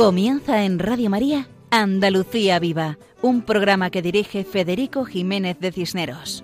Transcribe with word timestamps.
Comienza 0.00 0.64
en 0.64 0.78
Radio 0.78 1.10
María 1.10 1.46
Andalucía 1.70 2.58
Viva, 2.58 2.96
un 3.20 3.42
programa 3.42 3.90
que 3.90 4.00
dirige 4.00 4.44
Federico 4.44 5.04
Jiménez 5.04 5.60
de 5.60 5.72
Cisneros. 5.72 6.42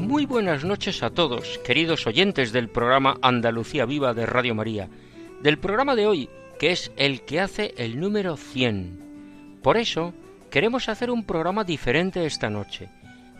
Muy 0.00 0.26
buenas 0.26 0.64
noches 0.64 1.04
a 1.04 1.10
todos, 1.10 1.58
queridos 1.58 2.08
oyentes 2.08 2.50
del 2.50 2.68
programa 2.68 3.18
Andalucía 3.22 3.86
Viva 3.86 4.14
de 4.14 4.26
Radio 4.26 4.56
María, 4.56 4.88
del 5.42 5.58
programa 5.58 5.94
de 5.94 6.08
hoy, 6.08 6.28
que 6.58 6.72
es 6.72 6.90
el 6.96 7.24
que 7.24 7.38
hace 7.38 7.72
el 7.76 8.00
número 8.00 8.36
100. 8.36 9.60
Por 9.62 9.76
eso, 9.76 10.12
queremos 10.50 10.88
hacer 10.88 11.08
un 11.08 11.24
programa 11.24 11.62
diferente 11.62 12.26
esta 12.26 12.50
noche, 12.50 12.88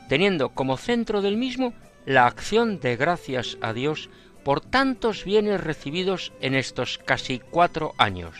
teniendo 0.08 0.50
como 0.50 0.76
centro 0.76 1.20
del 1.20 1.36
mismo 1.36 1.74
la 2.06 2.26
acción 2.26 2.78
de 2.78 2.94
gracias 2.94 3.58
a 3.60 3.72
Dios 3.72 4.08
por 4.44 4.60
tantos 4.60 5.24
bienes 5.24 5.62
recibidos 5.62 6.32
en 6.40 6.54
estos 6.54 6.98
casi 6.98 7.40
cuatro 7.40 7.94
años. 7.98 8.36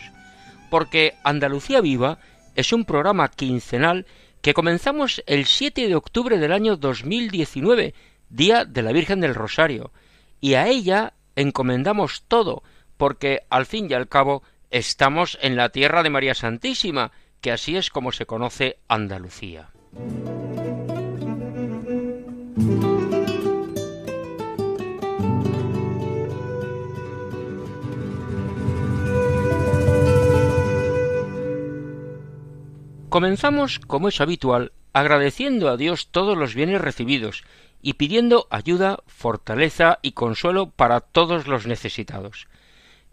Porque 0.69 1.15
Andalucía 1.23 1.81
Viva 1.81 2.19
es 2.55 2.71
un 2.71 2.85
programa 2.85 3.29
quincenal 3.29 4.05
que 4.41 4.53
comenzamos 4.53 5.23
el 5.25 5.45
7 5.45 5.87
de 5.87 5.95
octubre 5.95 6.37
del 6.37 6.51
año 6.51 6.77
2019, 6.77 7.95
Día 8.29 8.63
de 8.65 8.81
la 8.83 8.91
Virgen 8.91 9.19
del 9.19 9.35
Rosario, 9.35 9.91
y 10.39 10.53
a 10.53 10.67
ella 10.67 11.13
encomendamos 11.35 12.23
todo, 12.27 12.63
porque 12.97 13.41
al 13.49 13.65
fin 13.65 13.87
y 13.89 13.93
al 13.93 14.07
cabo 14.07 14.43
estamos 14.69 15.37
en 15.41 15.55
la 15.55 15.69
tierra 15.69 16.03
de 16.03 16.11
María 16.11 16.35
Santísima, 16.35 17.11
que 17.41 17.51
así 17.51 17.75
es 17.75 17.89
como 17.89 18.11
se 18.11 18.25
conoce 18.25 18.77
Andalucía. 18.87 19.69
Comenzamos, 33.15 33.79
como 33.79 34.09
es 34.09 34.19
habitual, 34.19 34.73
agradeciendo 34.91 35.69
a 35.69 35.77
Dios 35.77 36.09
todos 36.11 36.37
los 36.37 36.53
bienes 36.53 36.81
recibidos 36.81 37.45
y 37.81 37.93
pidiendo 37.93 38.45
ayuda, 38.49 38.99
fortaleza 39.07 39.99
y 40.01 40.11
consuelo 40.11 40.71
para 40.71 40.99
todos 40.99 41.47
los 41.47 41.65
necesitados. 41.65 42.49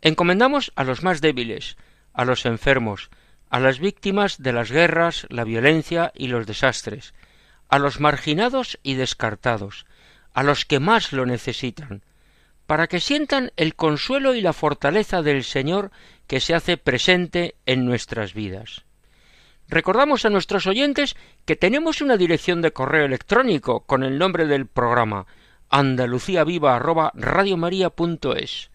Encomendamos 0.00 0.72
a 0.74 0.82
los 0.82 1.04
más 1.04 1.20
débiles, 1.20 1.76
a 2.14 2.24
los 2.24 2.46
enfermos, 2.46 3.10
a 3.48 3.60
las 3.60 3.78
víctimas 3.78 4.42
de 4.42 4.52
las 4.52 4.72
guerras, 4.72 5.28
la 5.30 5.44
violencia 5.44 6.10
y 6.16 6.26
los 6.26 6.48
desastres, 6.48 7.14
a 7.68 7.78
los 7.78 8.00
marginados 8.00 8.80
y 8.82 8.94
descartados, 8.94 9.86
a 10.34 10.42
los 10.42 10.64
que 10.64 10.80
más 10.80 11.12
lo 11.12 11.26
necesitan, 11.26 12.02
para 12.66 12.88
que 12.88 12.98
sientan 12.98 13.52
el 13.56 13.76
consuelo 13.76 14.34
y 14.34 14.40
la 14.40 14.52
fortaleza 14.52 15.22
del 15.22 15.44
Señor 15.44 15.92
que 16.26 16.40
se 16.40 16.56
hace 16.56 16.76
presente 16.76 17.54
en 17.66 17.84
nuestras 17.84 18.34
vidas. 18.34 18.84
Recordamos 19.72 20.24
a 20.26 20.28
nuestros 20.28 20.66
oyentes 20.66 21.16
que 21.46 21.56
tenemos 21.56 22.02
una 22.02 22.18
dirección 22.18 22.60
de 22.60 22.74
correo 22.74 23.06
electrónico 23.06 23.86
con 23.86 24.02
el 24.02 24.18
nombre 24.18 24.44
del 24.44 24.66
programa 24.66 25.26
andaluciaviva@radiomaria.es. 25.70 28.70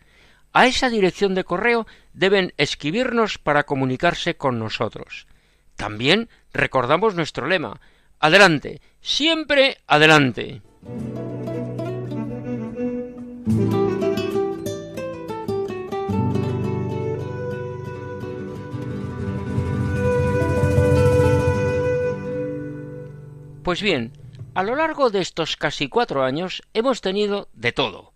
A 0.53 0.65
esa 0.65 0.89
dirección 0.89 1.35
de 1.35 1.43
correo 1.43 1.85
deben 2.13 2.51
escribirnos 2.57 3.37
para 3.37 3.67
comunicarse 3.67 4.37
con 4.37 4.57
nosotros. 4.57 5.27
También 5.75 6.29
recordamos 6.51 7.13
nuestro 7.13 7.45
lema: 7.45 7.79
adelante, 8.19 8.81
siempre 8.99 9.77
adelante. 9.85 10.63
Pues 23.67 23.81
bien, 23.81 24.13
a 24.53 24.63
lo 24.63 24.77
largo 24.77 25.09
de 25.09 25.19
estos 25.19 25.57
casi 25.57 25.89
cuatro 25.89 26.23
años 26.23 26.63
hemos 26.73 27.01
tenido 27.01 27.49
de 27.51 27.73
todo. 27.73 28.13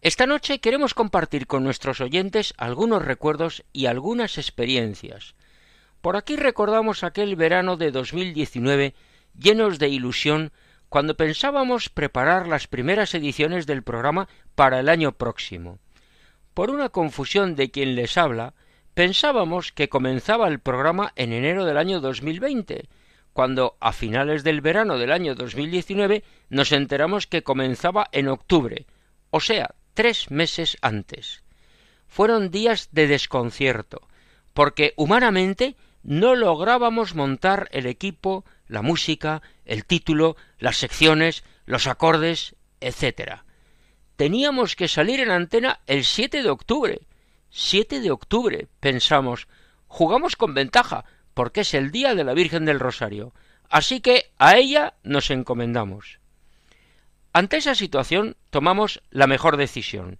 Esta 0.00 0.26
noche 0.26 0.60
queremos 0.60 0.94
compartir 0.94 1.46
con 1.46 1.62
nuestros 1.62 2.00
oyentes 2.00 2.54
algunos 2.56 3.04
recuerdos 3.04 3.64
y 3.74 3.84
algunas 3.84 4.38
experiencias. 4.38 5.34
Por 6.00 6.16
aquí 6.16 6.36
recordamos 6.36 7.04
aquel 7.04 7.36
verano 7.36 7.76
de 7.76 7.90
2019 7.90 8.94
llenos 9.38 9.78
de 9.78 9.90
ilusión 9.90 10.52
cuando 10.88 11.18
pensábamos 11.18 11.90
preparar 11.90 12.48
las 12.48 12.66
primeras 12.66 13.14
ediciones 13.14 13.66
del 13.66 13.82
programa 13.82 14.26
para 14.54 14.80
el 14.80 14.88
año 14.88 15.12
próximo. 15.12 15.80
Por 16.54 16.70
una 16.70 16.88
confusión 16.88 17.56
de 17.56 17.70
quien 17.70 17.94
les 17.94 18.16
habla, 18.16 18.54
pensábamos 18.94 19.70
que 19.70 19.90
comenzaba 19.90 20.48
el 20.48 20.60
programa 20.60 21.12
en 21.14 21.34
enero 21.34 21.66
del 21.66 21.76
año 21.76 22.00
2020, 22.00 22.88
cuando 23.34 23.76
a 23.80 23.92
finales 23.92 24.44
del 24.44 24.62
verano 24.62 24.96
del 24.96 25.12
año 25.12 25.34
2019 25.34 26.22
nos 26.48 26.72
enteramos 26.72 27.26
que 27.26 27.42
comenzaba 27.42 28.08
en 28.12 28.28
octubre, 28.28 28.86
o 29.30 29.40
sea, 29.40 29.74
tres 29.92 30.30
meses 30.30 30.78
antes. 30.80 31.42
Fueron 32.06 32.52
días 32.52 32.88
de 32.92 33.08
desconcierto, 33.08 34.08
porque 34.54 34.94
humanamente 34.96 35.74
no 36.04 36.36
lográbamos 36.36 37.16
montar 37.16 37.68
el 37.72 37.86
equipo, 37.86 38.44
la 38.68 38.82
música, 38.82 39.42
el 39.64 39.84
título, 39.84 40.36
las 40.58 40.76
secciones, 40.76 41.42
los 41.66 41.88
acordes, 41.88 42.54
etc. 42.80 43.40
Teníamos 44.14 44.76
que 44.76 44.86
salir 44.86 45.18
en 45.18 45.32
antena 45.32 45.80
el 45.86 46.04
7 46.04 46.44
de 46.44 46.50
octubre. 46.50 47.00
7 47.50 47.98
de 47.98 48.12
octubre, 48.12 48.68
pensamos. 48.78 49.48
Jugamos 49.88 50.36
con 50.36 50.54
ventaja, 50.54 51.04
porque 51.34 51.62
es 51.62 51.74
el 51.74 51.90
día 51.90 52.14
de 52.14 52.24
la 52.24 52.32
Virgen 52.34 52.64
del 52.64 52.80
Rosario, 52.80 53.34
así 53.68 54.00
que 54.00 54.30
a 54.38 54.56
ella 54.56 54.94
nos 55.02 55.30
encomendamos. 55.30 56.20
Ante 57.32 57.56
esa 57.56 57.74
situación 57.74 58.36
tomamos 58.50 59.02
la 59.10 59.26
mejor 59.26 59.56
decisión. 59.56 60.18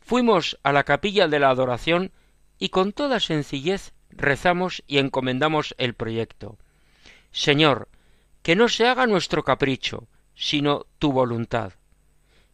Fuimos 0.00 0.58
a 0.62 0.72
la 0.72 0.84
capilla 0.84 1.26
de 1.26 1.38
la 1.38 1.48
adoración 1.48 2.12
y 2.58 2.68
con 2.68 2.92
toda 2.92 3.20
sencillez 3.20 3.94
rezamos 4.10 4.82
y 4.86 4.98
encomendamos 4.98 5.74
el 5.78 5.94
proyecto. 5.94 6.58
Señor, 7.30 7.88
que 8.42 8.54
no 8.54 8.68
se 8.68 8.86
haga 8.86 9.06
nuestro 9.06 9.42
capricho, 9.42 10.08
sino 10.34 10.86
tu 10.98 11.12
voluntad. 11.12 11.72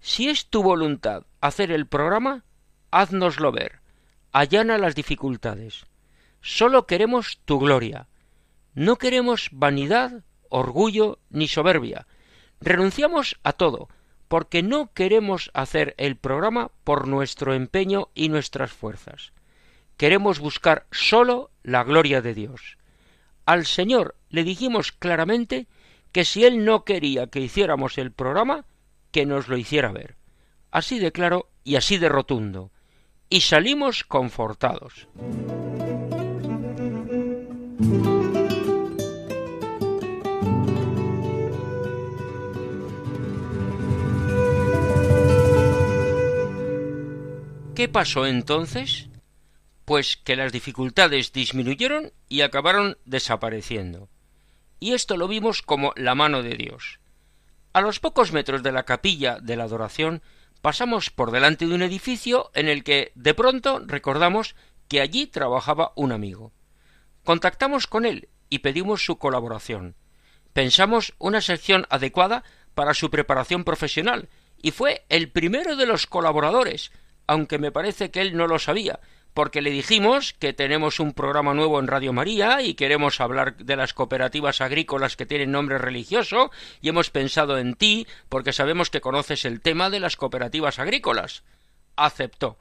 Si 0.00 0.28
es 0.28 0.46
tu 0.46 0.62
voluntad 0.62 1.24
hacer 1.40 1.72
el 1.72 1.86
programa, 1.86 2.44
háznoslo 2.90 3.50
ver, 3.50 3.80
allana 4.32 4.78
las 4.78 4.94
dificultades. 4.94 5.86
Sólo 6.40 6.86
queremos 6.86 7.40
tu 7.44 7.58
gloria. 7.58 8.08
No 8.74 8.96
queremos 8.96 9.48
vanidad, 9.52 10.24
orgullo 10.48 11.18
ni 11.30 11.48
soberbia. 11.48 12.06
Renunciamos 12.60 13.38
a 13.42 13.52
todo, 13.52 13.88
porque 14.28 14.62
no 14.62 14.92
queremos 14.92 15.50
hacer 15.54 15.94
el 15.98 16.16
programa 16.16 16.70
por 16.84 17.08
nuestro 17.08 17.54
empeño 17.54 18.08
y 18.14 18.28
nuestras 18.28 18.72
fuerzas. 18.72 19.32
Queremos 19.96 20.38
buscar 20.38 20.86
sólo 20.92 21.50
la 21.62 21.82
gloria 21.82 22.22
de 22.22 22.34
Dios. 22.34 22.78
Al 23.46 23.66
Señor 23.66 24.14
le 24.28 24.44
dijimos 24.44 24.92
claramente 24.92 25.66
que 26.12 26.24
si 26.24 26.44
Él 26.44 26.64
no 26.64 26.84
quería 26.84 27.28
que 27.28 27.40
hiciéramos 27.40 27.98
el 27.98 28.12
programa, 28.12 28.66
que 29.10 29.26
nos 29.26 29.48
lo 29.48 29.56
hiciera 29.56 29.92
ver. 29.92 30.16
Así 30.70 30.98
de 30.98 31.12
claro 31.12 31.50
y 31.64 31.76
así 31.76 31.98
de 31.98 32.08
rotundo. 32.08 32.70
Y 33.30 33.40
salimos 33.40 34.04
confortados. 34.04 35.08
¿Qué 47.78 47.88
pasó 47.88 48.26
entonces? 48.26 49.08
Pues 49.84 50.16
que 50.16 50.34
las 50.34 50.50
dificultades 50.50 51.32
disminuyeron 51.32 52.12
y 52.28 52.40
acabaron 52.40 52.98
desapareciendo. 53.04 54.08
Y 54.80 54.94
esto 54.94 55.16
lo 55.16 55.28
vimos 55.28 55.62
como 55.62 55.92
la 55.94 56.16
mano 56.16 56.42
de 56.42 56.56
Dios. 56.56 56.98
A 57.72 57.80
los 57.80 58.00
pocos 58.00 58.32
metros 58.32 58.64
de 58.64 58.72
la 58.72 58.82
capilla 58.82 59.38
de 59.40 59.54
la 59.54 59.62
adoración 59.62 60.22
pasamos 60.60 61.10
por 61.10 61.30
delante 61.30 61.68
de 61.68 61.74
un 61.76 61.82
edificio 61.82 62.50
en 62.52 62.66
el 62.66 62.82
que 62.82 63.12
de 63.14 63.32
pronto 63.32 63.80
recordamos 63.86 64.56
que 64.88 65.00
allí 65.00 65.28
trabajaba 65.28 65.92
un 65.94 66.10
amigo. 66.10 66.50
Contactamos 67.22 67.86
con 67.86 68.06
él 68.06 68.28
y 68.50 68.58
pedimos 68.58 69.04
su 69.04 69.18
colaboración. 69.18 69.94
Pensamos 70.52 71.14
una 71.18 71.40
sección 71.40 71.86
adecuada 71.90 72.42
para 72.74 72.92
su 72.92 73.08
preparación 73.08 73.62
profesional 73.62 74.28
y 74.60 74.72
fue 74.72 75.06
el 75.08 75.30
primero 75.30 75.76
de 75.76 75.86
los 75.86 76.08
colaboradores, 76.08 76.90
aunque 77.28 77.58
me 77.58 77.70
parece 77.70 78.10
que 78.10 78.22
él 78.22 78.36
no 78.36 78.48
lo 78.48 78.58
sabía, 78.58 78.98
porque 79.34 79.62
le 79.62 79.70
dijimos 79.70 80.32
que 80.32 80.52
tenemos 80.52 80.98
un 80.98 81.12
programa 81.12 81.54
nuevo 81.54 81.78
en 81.78 81.86
Radio 81.86 82.12
María 82.12 82.62
y 82.62 82.74
queremos 82.74 83.20
hablar 83.20 83.56
de 83.56 83.76
las 83.76 83.94
cooperativas 83.94 84.60
agrícolas 84.60 85.16
que 85.16 85.26
tienen 85.26 85.52
nombre 85.52 85.78
religioso 85.78 86.50
y 86.80 86.88
hemos 86.88 87.10
pensado 87.10 87.58
en 87.58 87.74
ti 87.74 88.08
porque 88.28 88.52
sabemos 88.52 88.90
que 88.90 89.02
conoces 89.02 89.44
el 89.44 89.60
tema 89.60 89.90
de 89.90 90.00
las 90.00 90.16
cooperativas 90.16 90.80
agrícolas. 90.80 91.44
Aceptó. 91.94 92.58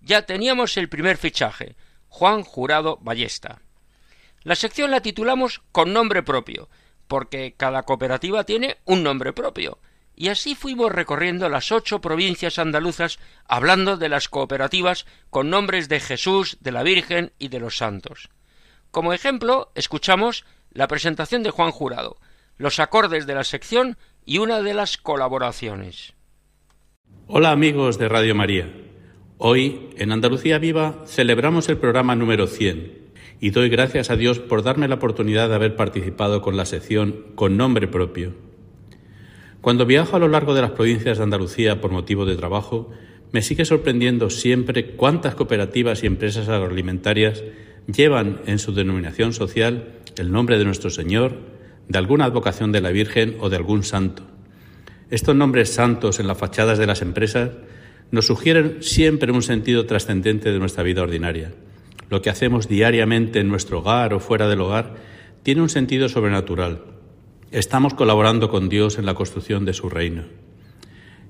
ya 0.00 0.26
teníamos 0.26 0.76
el 0.76 0.88
primer 0.88 1.16
fichaje, 1.16 1.76
Juan 2.08 2.42
Jurado 2.42 2.98
Ballesta. 3.00 3.62
La 4.42 4.56
sección 4.56 4.90
la 4.90 5.00
titulamos 5.00 5.62
con 5.70 5.92
nombre 5.92 6.22
propio, 6.22 6.68
porque 7.06 7.54
cada 7.56 7.84
cooperativa 7.84 8.44
tiene 8.44 8.78
un 8.84 9.02
nombre 9.02 9.32
propio, 9.32 9.78
y 10.20 10.28
así 10.28 10.54
fuimos 10.54 10.92
recorriendo 10.92 11.48
las 11.48 11.72
ocho 11.72 12.02
provincias 12.02 12.58
andaluzas 12.58 13.18
hablando 13.48 13.96
de 13.96 14.10
las 14.10 14.28
cooperativas 14.28 15.06
con 15.30 15.48
nombres 15.48 15.88
de 15.88 15.98
Jesús, 15.98 16.58
de 16.60 16.72
la 16.72 16.82
Virgen 16.82 17.32
y 17.38 17.48
de 17.48 17.58
los 17.58 17.78
santos. 17.78 18.28
Como 18.90 19.14
ejemplo, 19.14 19.72
escuchamos 19.74 20.44
la 20.72 20.88
presentación 20.88 21.42
de 21.42 21.48
Juan 21.48 21.70
Jurado, 21.70 22.18
los 22.58 22.80
acordes 22.80 23.26
de 23.26 23.34
la 23.34 23.44
sección 23.44 23.96
y 24.26 24.36
una 24.36 24.60
de 24.60 24.74
las 24.74 24.98
colaboraciones. 24.98 26.12
Hola 27.26 27.50
amigos 27.50 27.96
de 27.96 28.10
Radio 28.10 28.34
María. 28.34 28.70
Hoy, 29.38 29.88
en 29.96 30.12
Andalucía 30.12 30.58
Viva, 30.58 31.02
celebramos 31.06 31.70
el 31.70 31.78
programa 31.78 32.14
número 32.14 32.46
100 32.46 33.14
y 33.40 33.50
doy 33.52 33.70
gracias 33.70 34.10
a 34.10 34.16
Dios 34.16 34.38
por 34.38 34.62
darme 34.62 34.86
la 34.86 34.96
oportunidad 34.96 35.48
de 35.48 35.54
haber 35.54 35.76
participado 35.76 36.42
con 36.42 36.58
la 36.58 36.66
sección 36.66 37.24
con 37.36 37.56
nombre 37.56 37.88
propio. 37.88 38.49
Cuando 39.60 39.84
viajo 39.84 40.16
a 40.16 40.18
lo 40.18 40.28
largo 40.28 40.54
de 40.54 40.62
las 40.62 40.70
provincias 40.70 41.18
de 41.18 41.24
Andalucía 41.24 41.82
por 41.82 41.90
motivo 41.90 42.24
de 42.24 42.36
trabajo, 42.36 42.90
me 43.30 43.42
sigue 43.42 43.66
sorprendiendo 43.66 44.30
siempre 44.30 44.92
cuántas 44.92 45.34
cooperativas 45.34 46.02
y 46.02 46.06
empresas 46.06 46.48
agroalimentarias 46.48 47.44
llevan 47.86 48.40
en 48.46 48.58
su 48.58 48.72
denominación 48.72 49.34
social 49.34 49.98
el 50.16 50.32
nombre 50.32 50.58
de 50.58 50.64
nuestro 50.64 50.88
Señor, 50.88 51.38
de 51.88 51.98
alguna 51.98 52.24
advocación 52.24 52.72
de 52.72 52.80
la 52.80 52.90
Virgen 52.90 53.36
o 53.40 53.50
de 53.50 53.56
algún 53.56 53.82
santo. 53.82 54.22
Estos 55.10 55.36
nombres 55.36 55.70
santos 55.70 56.20
en 56.20 56.26
las 56.26 56.38
fachadas 56.38 56.78
de 56.78 56.86
las 56.86 57.02
empresas 57.02 57.50
nos 58.10 58.26
sugieren 58.26 58.78
siempre 58.80 59.30
un 59.30 59.42
sentido 59.42 59.84
trascendente 59.84 60.52
de 60.52 60.58
nuestra 60.58 60.82
vida 60.84 61.02
ordinaria. 61.02 61.52
Lo 62.08 62.22
que 62.22 62.30
hacemos 62.30 62.66
diariamente 62.66 63.40
en 63.40 63.48
nuestro 63.48 63.80
hogar 63.80 64.14
o 64.14 64.20
fuera 64.20 64.48
del 64.48 64.62
hogar 64.62 64.94
tiene 65.42 65.62
un 65.62 65.68
sentido 65.68 66.08
sobrenatural. 66.08 66.99
Estamos 67.52 67.94
colaborando 67.94 68.48
con 68.48 68.68
Dios 68.68 68.96
en 68.96 69.06
la 69.06 69.14
construcción 69.14 69.64
de 69.64 69.72
su 69.72 69.88
reino. 69.88 70.22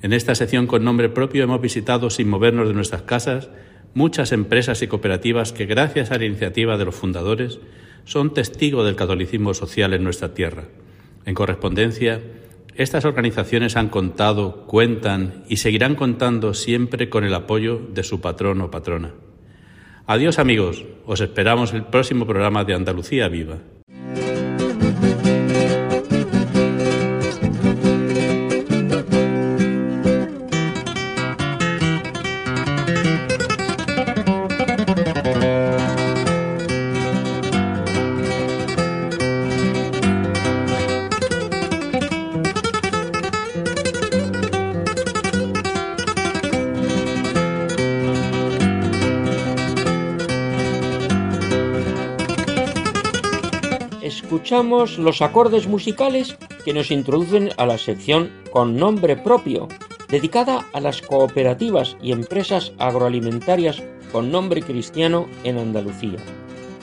En 0.02 0.12
esta 0.12 0.34
sección 0.34 0.66
con 0.66 0.84
nombre 0.84 1.08
propio 1.08 1.44
hemos 1.44 1.62
visitado, 1.62 2.10
sin 2.10 2.28
movernos 2.28 2.68
de 2.68 2.74
nuestras 2.74 3.02
casas, 3.02 3.48
muchas 3.94 4.32
empresas 4.32 4.82
y 4.82 4.86
cooperativas 4.86 5.54
que, 5.54 5.64
gracias 5.64 6.10
a 6.10 6.18
la 6.18 6.26
iniciativa 6.26 6.76
de 6.76 6.84
los 6.84 6.94
fundadores, 6.94 7.58
son 8.04 8.34
testigo 8.34 8.84
del 8.84 8.96
catolicismo 8.96 9.54
social 9.54 9.94
en 9.94 10.04
nuestra 10.04 10.34
tierra. 10.34 10.64
En 11.24 11.34
correspondencia, 11.34 12.20
estas 12.74 13.06
organizaciones 13.06 13.76
han 13.76 13.88
contado, 13.88 14.66
cuentan 14.66 15.44
y 15.48 15.56
seguirán 15.56 15.94
contando 15.94 16.52
siempre 16.52 17.08
con 17.08 17.24
el 17.24 17.32
apoyo 17.32 17.80
de 17.94 18.02
su 18.02 18.20
patrón 18.20 18.60
o 18.60 18.70
patrona. 18.70 19.14
Adiós 20.06 20.38
amigos, 20.38 20.84
os 21.06 21.22
esperamos 21.22 21.72
el 21.72 21.84
próximo 21.84 22.26
programa 22.26 22.64
de 22.64 22.74
Andalucía 22.74 23.28
Viva. 23.28 23.56
Los 54.60 55.22
acordes 55.22 55.66
musicales 55.66 56.36
que 56.64 56.74
nos 56.74 56.90
introducen 56.90 57.50
a 57.56 57.64
la 57.64 57.78
sección 57.78 58.30
con 58.52 58.76
nombre 58.76 59.16
propio, 59.16 59.68
dedicada 60.08 60.66
a 60.74 60.80
las 60.80 61.00
cooperativas 61.00 61.96
y 62.02 62.12
empresas 62.12 62.72
agroalimentarias 62.78 63.82
con 64.12 64.30
nombre 64.30 64.60
cristiano 64.60 65.28
en 65.44 65.56
Andalucía. 65.56 66.18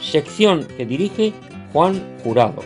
Sección 0.02 0.68
que 0.76 0.88
dirige 0.88 1.34
Juan 1.72 2.02
Jurado. 2.24 2.64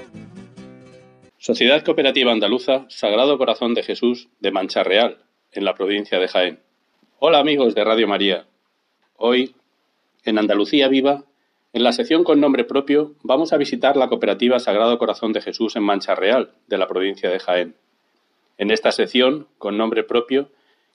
Sociedad 1.37 1.83
Cooperativa 1.83 2.31
Andaluza 2.31 2.85
Sagrado 2.87 3.37
Corazón 3.37 3.73
de 3.73 3.83
Jesús 3.83 4.29
de 4.39 4.51
Mancha 4.51 4.83
Real, 4.83 5.17
en 5.51 5.65
la 5.65 5.75
provincia 5.75 6.19
de 6.19 6.29
Jaén. 6.29 6.59
Hola 7.19 7.39
amigos 7.39 7.75
de 7.75 7.83
Radio 7.83 8.07
María. 8.07 8.45
Hoy, 9.17 9.55
en 10.23 10.39
Andalucía 10.39 10.87
Viva, 10.87 11.25
en 11.73 11.83
la 11.83 11.93
sección 11.93 12.23
con 12.23 12.39
nombre 12.41 12.65
propio 12.65 13.15
vamos 13.23 13.53
a 13.53 13.57
visitar 13.57 13.95
la 13.95 14.09
cooperativa 14.09 14.59
Sagrado 14.59 14.97
Corazón 14.97 15.31
de 15.31 15.41
Jesús 15.41 15.75
en 15.75 15.83
Mancha 15.83 16.15
Real, 16.15 16.51
de 16.67 16.77
la 16.77 16.87
provincia 16.87 17.29
de 17.29 17.39
Jaén. 17.39 17.75
En 18.57 18.71
esta 18.71 18.91
sección, 18.91 19.47
con 19.57 19.77
nombre 19.77 20.03
propio, 20.03 20.49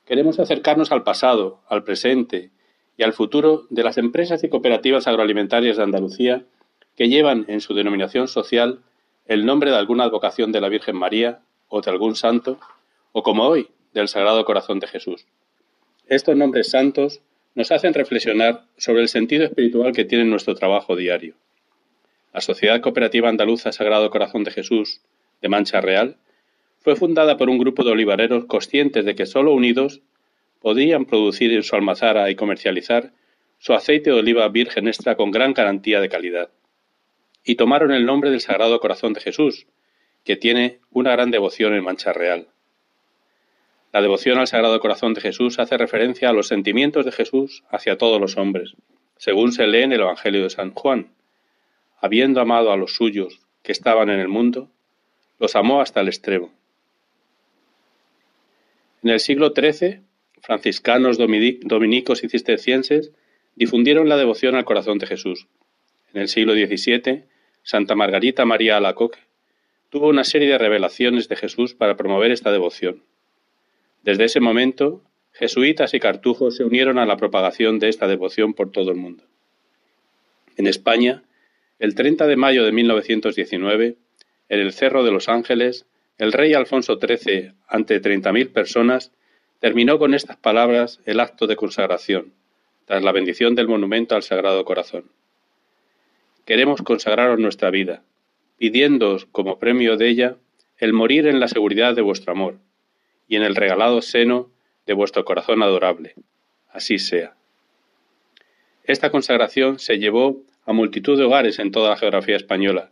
queremos 0.04 0.38
acercarnos 0.38 0.92
al 0.92 1.02
pasado, 1.02 1.60
al 1.68 1.82
presente 1.82 2.50
y 2.96 3.02
al 3.04 3.14
futuro 3.14 3.66
de 3.70 3.82
las 3.82 3.98
empresas 3.98 4.44
y 4.44 4.48
cooperativas 4.48 5.06
agroalimentarias 5.06 5.78
de 5.78 5.82
Andalucía 5.82 6.44
que 6.94 7.08
llevan 7.08 7.46
en 7.48 7.60
su 7.60 7.74
denominación 7.74 8.28
social 8.28 8.80
el 9.26 9.46
nombre 9.46 9.70
de 9.70 9.76
alguna 9.76 10.04
advocación 10.04 10.52
de 10.52 10.60
la 10.60 10.68
Virgen 10.68 10.96
María 10.96 11.40
o 11.68 11.80
de 11.80 11.90
algún 11.90 12.14
santo, 12.16 12.58
o 13.12 13.22
como 13.22 13.44
hoy, 13.44 13.68
del 13.92 14.08
Sagrado 14.08 14.44
Corazón 14.44 14.78
de 14.78 14.86
Jesús. 14.86 15.26
Estos 16.06 16.36
nombres 16.36 16.70
santos 16.70 17.20
nos 17.56 17.72
hacen 17.72 17.94
reflexionar 17.94 18.64
sobre 18.76 19.00
el 19.00 19.08
sentido 19.08 19.44
espiritual 19.44 19.92
que 19.92 20.04
tiene 20.04 20.26
nuestro 20.26 20.54
trabajo 20.54 20.94
diario. 20.94 21.34
La 22.34 22.42
Sociedad 22.42 22.82
Cooperativa 22.82 23.30
Andaluza 23.30 23.72
Sagrado 23.72 24.10
Corazón 24.10 24.44
de 24.44 24.50
Jesús, 24.50 25.00
de 25.40 25.48
Mancha 25.48 25.80
Real, 25.80 26.18
fue 26.80 26.96
fundada 26.96 27.38
por 27.38 27.48
un 27.48 27.56
grupo 27.56 27.82
de 27.82 27.92
olivareros 27.92 28.44
conscientes 28.44 29.06
de 29.06 29.14
que 29.14 29.24
solo 29.24 29.54
unidos 29.54 30.02
podían 30.60 31.06
producir 31.06 31.50
en 31.54 31.62
su 31.62 31.74
almazara 31.74 32.30
y 32.30 32.36
comercializar 32.36 33.12
su 33.58 33.72
aceite 33.72 34.10
de 34.10 34.18
oliva 34.18 34.46
virgen 34.48 34.86
extra 34.86 35.16
con 35.16 35.30
gran 35.30 35.54
garantía 35.54 36.00
de 36.00 36.10
calidad. 36.10 36.50
Y 37.42 37.54
tomaron 37.54 37.90
el 37.90 38.04
nombre 38.04 38.28
del 38.28 38.42
Sagrado 38.42 38.78
Corazón 38.80 39.14
de 39.14 39.22
Jesús, 39.22 39.66
que 40.24 40.36
tiene 40.36 40.80
una 40.90 41.12
gran 41.12 41.30
devoción 41.30 41.72
en 41.72 41.84
Mancha 41.84 42.12
Real. 42.12 42.48
La 43.96 44.02
devoción 44.02 44.36
al 44.36 44.46
Sagrado 44.46 44.78
Corazón 44.78 45.14
de 45.14 45.22
Jesús 45.22 45.58
hace 45.58 45.78
referencia 45.78 46.28
a 46.28 46.34
los 46.34 46.48
sentimientos 46.48 47.06
de 47.06 47.12
Jesús 47.12 47.64
hacia 47.70 47.96
todos 47.96 48.20
los 48.20 48.36
hombres, 48.36 48.74
según 49.16 49.52
se 49.52 49.66
lee 49.66 49.84
en 49.84 49.92
el 49.92 50.00
Evangelio 50.00 50.42
de 50.42 50.50
San 50.50 50.72
Juan. 50.72 51.14
Habiendo 52.02 52.42
amado 52.42 52.72
a 52.72 52.76
los 52.76 52.94
suyos 52.94 53.40
que 53.62 53.72
estaban 53.72 54.10
en 54.10 54.20
el 54.20 54.28
mundo, 54.28 54.68
los 55.38 55.56
amó 55.56 55.80
hasta 55.80 56.02
el 56.02 56.08
extremo. 56.08 56.52
En 59.02 59.08
el 59.08 59.18
siglo 59.18 59.54
XIII, 59.56 60.00
franciscanos, 60.42 61.16
dominicos 61.16 62.22
y 62.22 62.28
cistercienses 62.28 63.12
difundieron 63.54 64.10
la 64.10 64.18
devoción 64.18 64.56
al 64.56 64.66
corazón 64.66 64.98
de 64.98 65.06
Jesús. 65.06 65.46
En 66.12 66.20
el 66.20 66.28
siglo 66.28 66.52
XVII, 66.52 67.24
Santa 67.62 67.94
Margarita 67.94 68.44
María 68.44 68.76
Alacoque 68.76 69.20
tuvo 69.88 70.08
una 70.08 70.24
serie 70.24 70.50
de 70.50 70.58
revelaciones 70.58 71.30
de 71.30 71.36
Jesús 71.36 71.72
para 71.72 71.96
promover 71.96 72.30
esta 72.30 72.52
devoción. 72.52 73.02
Desde 74.06 74.26
ese 74.26 74.38
momento, 74.38 75.02
jesuitas 75.32 75.92
y 75.92 75.98
cartujos 75.98 76.54
se 76.54 76.62
unieron 76.62 77.00
a 77.00 77.06
la 77.06 77.16
propagación 77.16 77.80
de 77.80 77.88
esta 77.88 78.06
devoción 78.06 78.54
por 78.54 78.70
todo 78.70 78.92
el 78.92 78.96
mundo. 78.96 79.24
En 80.56 80.68
España, 80.68 81.24
el 81.80 81.96
30 81.96 82.28
de 82.28 82.36
mayo 82.36 82.64
de 82.64 82.70
1919, 82.70 83.96
en 84.48 84.60
el 84.60 84.72
Cerro 84.72 85.02
de 85.02 85.10
los 85.10 85.28
Ángeles, 85.28 85.86
el 86.18 86.30
rey 86.30 86.54
Alfonso 86.54 87.00
XIII, 87.00 87.54
ante 87.66 88.00
30.000 88.00 88.52
personas, 88.52 89.10
terminó 89.58 89.98
con 89.98 90.14
estas 90.14 90.36
palabras 90.36 91.00
el 91.04 91.18
acto 91.18 91.48
de 91.48 91.56
consagración, 91.56 92.32
tras 92.84 93.02
la 93.02 93.10
bendición 93.10 93.56
del 93.56 93.66
monumento 93.66 94.14
al 94.14 94.22
Sagrado 94.22 94.64
Corazón. 94.64 95.10
Queremos 96.44 96.80
consagraros 96.82 97.40
nuestra 97.40 97.70
vida, 97.70 98.04
pidiéndoos 98.56 99.26
como 99.32 99.58
premio 99.58 99.96
de 99.96 100.08
ella 100.08 100.36
el 100.78 100.92
morir 100.92 101.26
en 101.26 101.40
la 101.40 101.48
seguridad 101.48 101.96
de 101.96 102.02
vuestro 102.02 102.30
amor, 102.30 102.60
y 103.28 103.36
en 103.36 103.42
el 103.42 103.56
regalado 103.56 104.02
seno 104.02 104.50
de 104.86 104.94
vuestro 104.94 105.24
corazón 105.24 105.62
adorable. 105.62 106.14
Así 106.70 106.98
sea. 106.98 107.34
Esta 108.84 109.10
consagración 109.10 109.78
se 109.78 109.98
llevó 109.98 110.42
a 110.64 110.72
multitud 110.72 111.18
de 111.18 111.24
hogares 111.24 111.58
en 111.58 111.72
toda 111.72 111.90
la 111.90 111.96
geografía 111.96 112.36
española, 112.36 112.90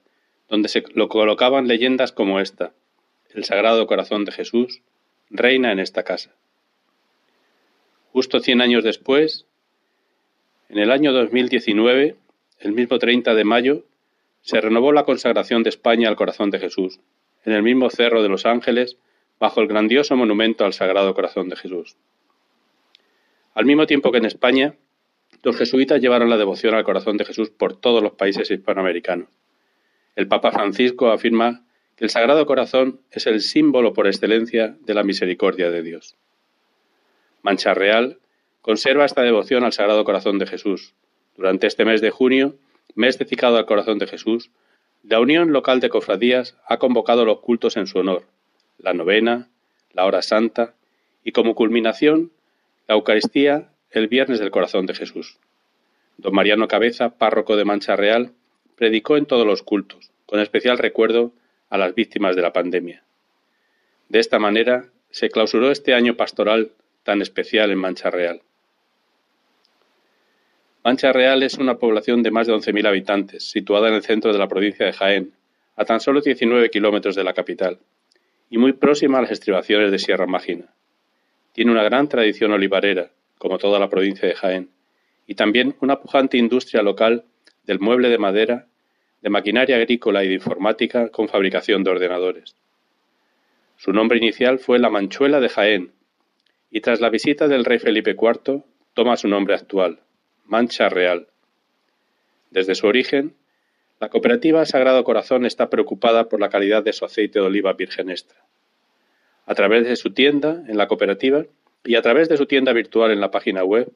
donde 0.49 0.69
se 0.69 0.83
lo 0.95 1.09
colocaban 1.09 1.69
leyendas 1.69 2.12
como 2.12 2.41
esta. 2.41 2.73
El 3.33 3.45
Sagrado 3.45 3.87
Corazón 3.87 4.25
de 4.25 4.33
Jesús 4.33 4.83
reina 5.31 5.73
en 5.73 5.81
esta 5.81 6.03
casa. 6.03 6.31
Justo 8.12 8.41
cien 8.41 8.61
años 8.61 8.85
después, 8.85 9.47
en 10.69 10.79
el 10.79 10.91
año 10.91 11.12
2019, 11.12 12.17
el 12.61 12.73
mismo 12.73 12.99
30 12.99 13.35
de 13.35 13.45
mayo, 13.45 13.85
se 14.43 14.61
renovó 14.61 14.93
la 14.93 15.05
consagración 15.05 15.62
de 15.62 15.71
España 15.71 16.09
al 16.09 16.17
Corazón 16.17 16.50
de 16.50 16.59
Jesús, 16.59 17.00
en 17.45 17.53
el 17.53 17.62
mismo 17.62 17.91
Cerro 17.91 18.23
de 18.23 18.29
los 18.29 18.47
Ángeles, 18.47 18.97
bajo 19.38 19.61
el 19.61 19.69
grandioso 19.69 20.17
monumento 20.17 20.64
al 20.64 20.73
Sagrado 20.73 21.14
Corazón 21.14 21.49
de 21.49 21.57
Jesús. 21.57 21.97
Al 23.55 23.67
mismo 23.67 23.87
tiempo 23.87 24.11
que 24.11 24.19
en 24.19 24.25
España, 24.25 24.75
los 25.43 25.57
jesuitas 25.57 26.00
llevaron 26.00 26.31
la 26.31 26.37
devoción 26.37 26.75
al 26.75 26.85
corazón 26.85 27.17
de 27.17 27.25
Jesús 27.25 27.50
por 27.50 27.76
todos 27.76 28.03
los 28.03 28.12
países 28.12 28.50
hispanoamericanos. 28.50 29.29
El 30.17 30.26
Papa 30.26 30.53
Francisco 30.53 31.11
afirma 31.11 31.64
que 31.97 32.05
el 32.05 32.11
Sagrado 32.11 32.47
Corazón 32.47 33.00
es 33.11 33.26
el 33.26 33.41
símbolo 33.41 33.93
por 33.93 34.07
excelencia 34.07 34.76
de 34.81 34.95
la 34.95 35.05
misericordia 35.05 35.71
de 35.71 35.83
Dios. 35.83 36.17
Mancha 37.43 37.75
Real 37.75 38.19
conserva 38.62 39.05
esta 39.05 39.23
devoción 39.23 39.64
al 39.64 39.73
Sagrado 39.73 40.05
Corazón 40.05 40.38
de 40.38 40.47
Jesús. 40.47 40.95
Durante 41.37 41.67
este 41.67 41.85
mes 41.85 42.00
de 42.00 42.11
junio, 42.11 42.57
mes 42.95 43.19
dedicado 43.19 43.59
al 43.59 43.67
Corazón 43.67 43.99
de 43.99 44.07
Jesús, 44.07 44.50
la 45.03 45.21
Unión 45.21 45.53
Local 45.53 45.81
de 45.81 45.91
Cofradías 45.91 46.57
ha 46.67 46.79
convocado 46.79 47.25
los 47.26 47.41
cultos 47.41 47.76
en 47.76 47.87
su 47.87 47.99
honor, 47.99 48.25
la 48.85 48.93
novena, 48.93 49.49
la 49.93 50.05
hora 50.05 50.23
santa 50.23 50.75
y 51.25 51.33
como 51.33 51.55
culminación, 51.55 52.31
la 52.87 52.95
Eucaristía 52.95 53.71
el 53.91 54.09
Viernes 54.09 54.41
del 54.41 54.50
Corazón 54.50 54.87
de 54.87 54.95
Jesús. 54.95 55.38
Don 56.19 56.35
Mariano 56.35 56.69
Cabeza, 56.69 57.17
párroco 57.17 57.57
de 57.57 57.64
Mancha 57.64 57.97
Real, 57.97 58.33
predicó 58.76 59.17
en 59.17 59.26
todos 59.26 59.47
los 59.47 59.62
cultos, 59.62 60.11
con 60.26 60.41
especial 60.41 60.79
recuerdo 60.79 61.33
a 61.71 61.79
las 61.79 61.95
víctimas 61.95 62.37
de 62.37 62.43
la 62.43 62.53
pandemia. 62.53 63.03
De 64.09 64.19
esta 64.19 64.38
manera 64.38 64.87
se 65.11 65.31
clausuró 65.31 65.71
este 65.71 65.95
año 65.95 66.17
pastoral 66.17 66.73
tan 67.05 67.23
especial 67.23 67.71
en 67.71 67.79
Mancha 67.79 68.11
Real. 68.11 68.43
Mancha 70.83 71.12
Real 71.12 71.43
es 71.43 71.55
una 71.55 71.79
población 71.79 72.23
de 72.23 72.31
más 72.31 72.47
de 72.47 72.53
11.000 72.53 72.87
habitantes, 72.87 73.49
situada 73.50 73.88
en 73.88 73.95
el 73.95 74.03
centro 74.03 74.33
de 74.33 74.38
la 74.38 74.49
provincia 74.49 74.85
de 74.85 74.93
Jaén, 74.93 75.33
a 75.76 75.85
tan 75.85 76.00
solo 76.00 76.21
19 76.21 76.69
kilómetros 76.71 77.14
de 77.14 77.25
la 77.25 77.33
capital, 77.33 77.79
y 78.51 78.59
muy 78.59 78.73
próxima 78.73 79.19
a 79.19 79.23
las 79.23 79.31
estribaciones 79.31 79.91
de 79.91 79.99
Sierra 79.99 80.27
Mágina. 80.27 80.67
Tiene 81.53 81.71
una 81.73 81.83
gran 81.85 82.09
tradición 82.09 82.53
olivarera, 82.53 83.11
como 83.39 83.59
toda 83.59 83.79
la 83.79 83.89
provincia 83.89 84.29
de 84.29 84.35
Jaén, 84.35 84.71
y 85.27 85.35
también 85.35 85.77
una 85.81 86.01
pujante 86.01 86.37
industria 86.37 86.83
local 86.83 87.25
del 87.65 87.81
mueble 87.81 88.09
de 88.09 88.19
madera, 88.19 88.67
de 89.23 89.31
maquinaria 89.31 89.77
agrícola 89.77 90.23
y 90.25 90.29
de 90.29 90.35
informática 90.35 91.09
con 91.09 91.29
fabricación 91.29 91.83
de 91.83 91.91
ordenadores. 91.91 92.57
Su 93.77 93.93
nombre 93.93 94.19
inicial 94.19 94.59
fue 94.59 94.79
La 94.79 94.91
Manchuela 94.91 95.41
de 95.41 95.49
Jaén, 95.49 95.93
y 96.71 96.81
tras 96.81 97.01
la 97.01 97.11
visita 97.11 97.49
del 97.49 97.65
rey 97.65 97.79
Felipe 97.79 98.17
IV 98.21 98.65
toma 98.95 99.17
su 99.17 99.29
nombre 99.29 99.55
actual, 99.55 100.01
Mancha 100.45 100.89
Real. 100.89 101.29
Desde 102.51 102.75
su 102.75 102.87
origen, 102.87 103.35
la 104.01 104.09
cooperativa 104.09 104.65
Sagrado 104.67 105.05
Corazón 105.05 105.47
está 105.47 105.71
preocupada 105.71 106.29
por 106.29 106.41
la 106.41 106.49
calidad 106.49 106.83
de 106.83 106.93
su 106.93 107.05
aceite 107.05 107.39
de 107.39 107.47
oliva 107.47 107.73
virgen 107.75 108.11
extra. 108.11 108.39
A 109.47 109.55
través 109.55 109.87
de 109.87 109.97
su 109.97 110.13
tienda 110.13 110.65
en 110.69 110.77
la 110.77 110.89
cooperativa, 110.89 111.45
y 111.85 111.97
a 111.97 112.03
través 112.03 112.29
de 112.29 112.37
su 112.37 112.47
tienda 112.47 112.73
virtual 112.73 113.11
en 113.11 113.21
la 113.21 113.31
página 113.31 113.63
web 113.63 113.93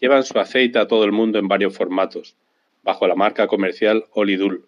llevan 0.00 0.24
su 0.24 0.38
aceite 0.38 0.78
a 0.78 0.88
todo 0.88 1.04
el 1.04 1.12
mundo 1.12 1.38
en 1.38 1.48
varios 1.48 1.76
formatos, 1.76 2.36
bajo 2.82 3.06
la 3.06 3.14
marca 3.14 3.46
comercial 3.46 4.04
Olidul. 4.12 4.66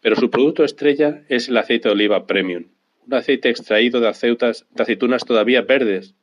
Pero 0.00 0.16
su 0.16 0.30
producto 0.30 0.64
estrella 0.64 1.22
es 1.28 1.48
el 1.48 1.56
aceite 1.56 1.88
de 1.88 1.94
oliva 1.94 2.26
premium, 2.26 2.66
un 3.06 3.14
aceite 3.14 3.48
extraído 3.48 4.00
de, 4.00 4.06
de 4.06 4.82
aceitunas 4.82 5.24
todavía 5.24 5.62
verdes, 5.62 6.14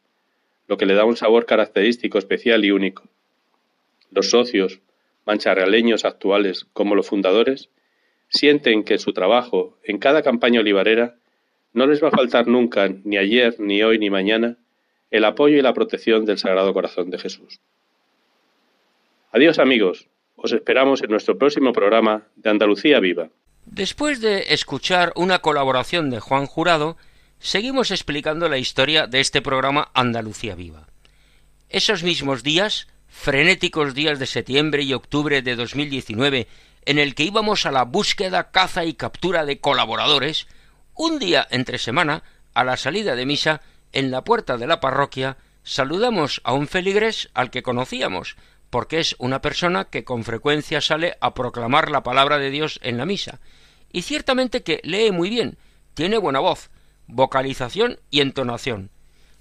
lo 0.68 0.78
que 0.78 0.86
le 0.86 0.94
da 0.94 1.06
un 1.06 1.18
sabor 1.18 1.46
característico, 1.46 2.18
especial 2.18 2.66
y 2.66 2.72
único. 2.72 3.04
Los 4.12 4.30
socios, 4.30 4.82
mancharrealeños 5.28 6.06
actuales 6.06 6.66
como 6.74 6.96
los 6.96 7.08
fundadores, 7.08 7.70
sienten 8.30 8.84
que 8.84 8.98
su 8.98 9.14
trabajo, 9.14 9.78
en 9.84 10.00
cada 10.00 10.24
campaña 10.24 10.62
olivarera, 10.62 11.16
no 11.74 11.86
les 11.86 12.04
va 12.04 12.08
a 12.08 12.12
faltar 12.12 12.48
nunca, 12.48 12.90
ni 13.04 13.18
ayer, 13.18 13.60
ni 13.60 13.84
hoy, 13.84 14.00
ni 14.00 14.10
mañana, 14.10 14.58
el 15.12 15.26
apoyo 15.26 15.58
y 15.58 15.62
la 15.62 15.74
protección 15.74 16.26
del 16.26 16.38
Sagrado 16.38 16.74
Corazón 16.74 17.12
de 17.12 17.20
Jesús. 17.20 17.60
Adiós 19.32 19.60
amigos, 19.60 20.08
os 20.36 20.54
esperamos 20.54 21.04
en 21.04 21.12
nuestro 21.12 21.38
próximo 21.38 21.74
programa 21.74 22.24
de 22.36 22.50
Andalucía 22.50 23.00
Viva. 23.00 23.30
Después 23.66 24.22
de 24.22 24.54
escuchar 24.54 25.12
una 25.16 25.40
colaboración 25.40 26.10
de 26.10 26.22
Juan 26.22 26.46
Jurado, 26.46 26.96
seguimos 27.40 27.92
explicando 27.92 28.48
la 28.48 28.58
historia 28.58 29.08
de 29.08 29.20
este 29.20 29.42
programa 29.42 29.92
Andalucía 29.94 30.56
Viva. 30.56 30.88
Esos 31.70 32.02
mismos 32.02 32.44
días, 32.44 32.88
frenéticos 33.08 33.94
días 33.94 34.20
de 34.20 34.26
septiembre 34.26 34.84
y 34.84 34.94
octubre 34.94 35.42
de 35.42 35.56
2019, 35.56 36.48
en 36.86 37.00
el 37.00 37.16
que 37.16 37.24
íbamos 37.24 37.66
a 37.66 37.72
la 37.72 37.84
búsqueda, 37.84 38.52
caza 38.52 38.86
y 38.86 38.94
captura 38.94 39.46
de 39.46 39.60
colaboradores, 39.60 40.48
un 40.94 41.20
día 41.20 41.48
entre 41.52 41.78
semana, 41.78 42.24
a 42.54 42.64
la 42.64 42.78
salida 42.78 43.16
de 43.16 43.26
misa, 43.26 43.62
en 43.92 44.12
la 44.12 44.24
puerta 44.24 44.58
de 44.58 44.68
la 44.68 44.80
parroquia 44.80 45.38
saludamos 45.64 46.42
a 46.44 46.54
un 46.54 46.68
feligres 46.68 47.30
al 47.34 47.52
que 47.52 47.62
conocíamos, 47.62 48.38
porque 48.70 49.00
es 49.00 49.16
una 49.20 49.42
persona 49.42 49.86
que 49.86 50.04
con 50.04 50.24
frecuencia 50.24 50.82
sale 50.82 51.18
a 51.20 51.34
proclamar 51.34 51.92
la 51.92 52.04
palabra 52.04 52.38
de 52.38 52.50
Dios 52.50 52.80
en 52.84 52.98
la 52.98 53.06
misa, 53.06 53.40
y 53.92 54.04
ciertamente 54.04 54.64
que 54.64 54.80
lee 54.84 55.12
muy 55.12 55.30
bien, 55.30 55.58
tiene 55.94 56.18
buena 56.18 56.40
voz, 56.40 56.70
vocalización 57.08 58.00
y 58.10 58.22
entonación. 58.22 58.92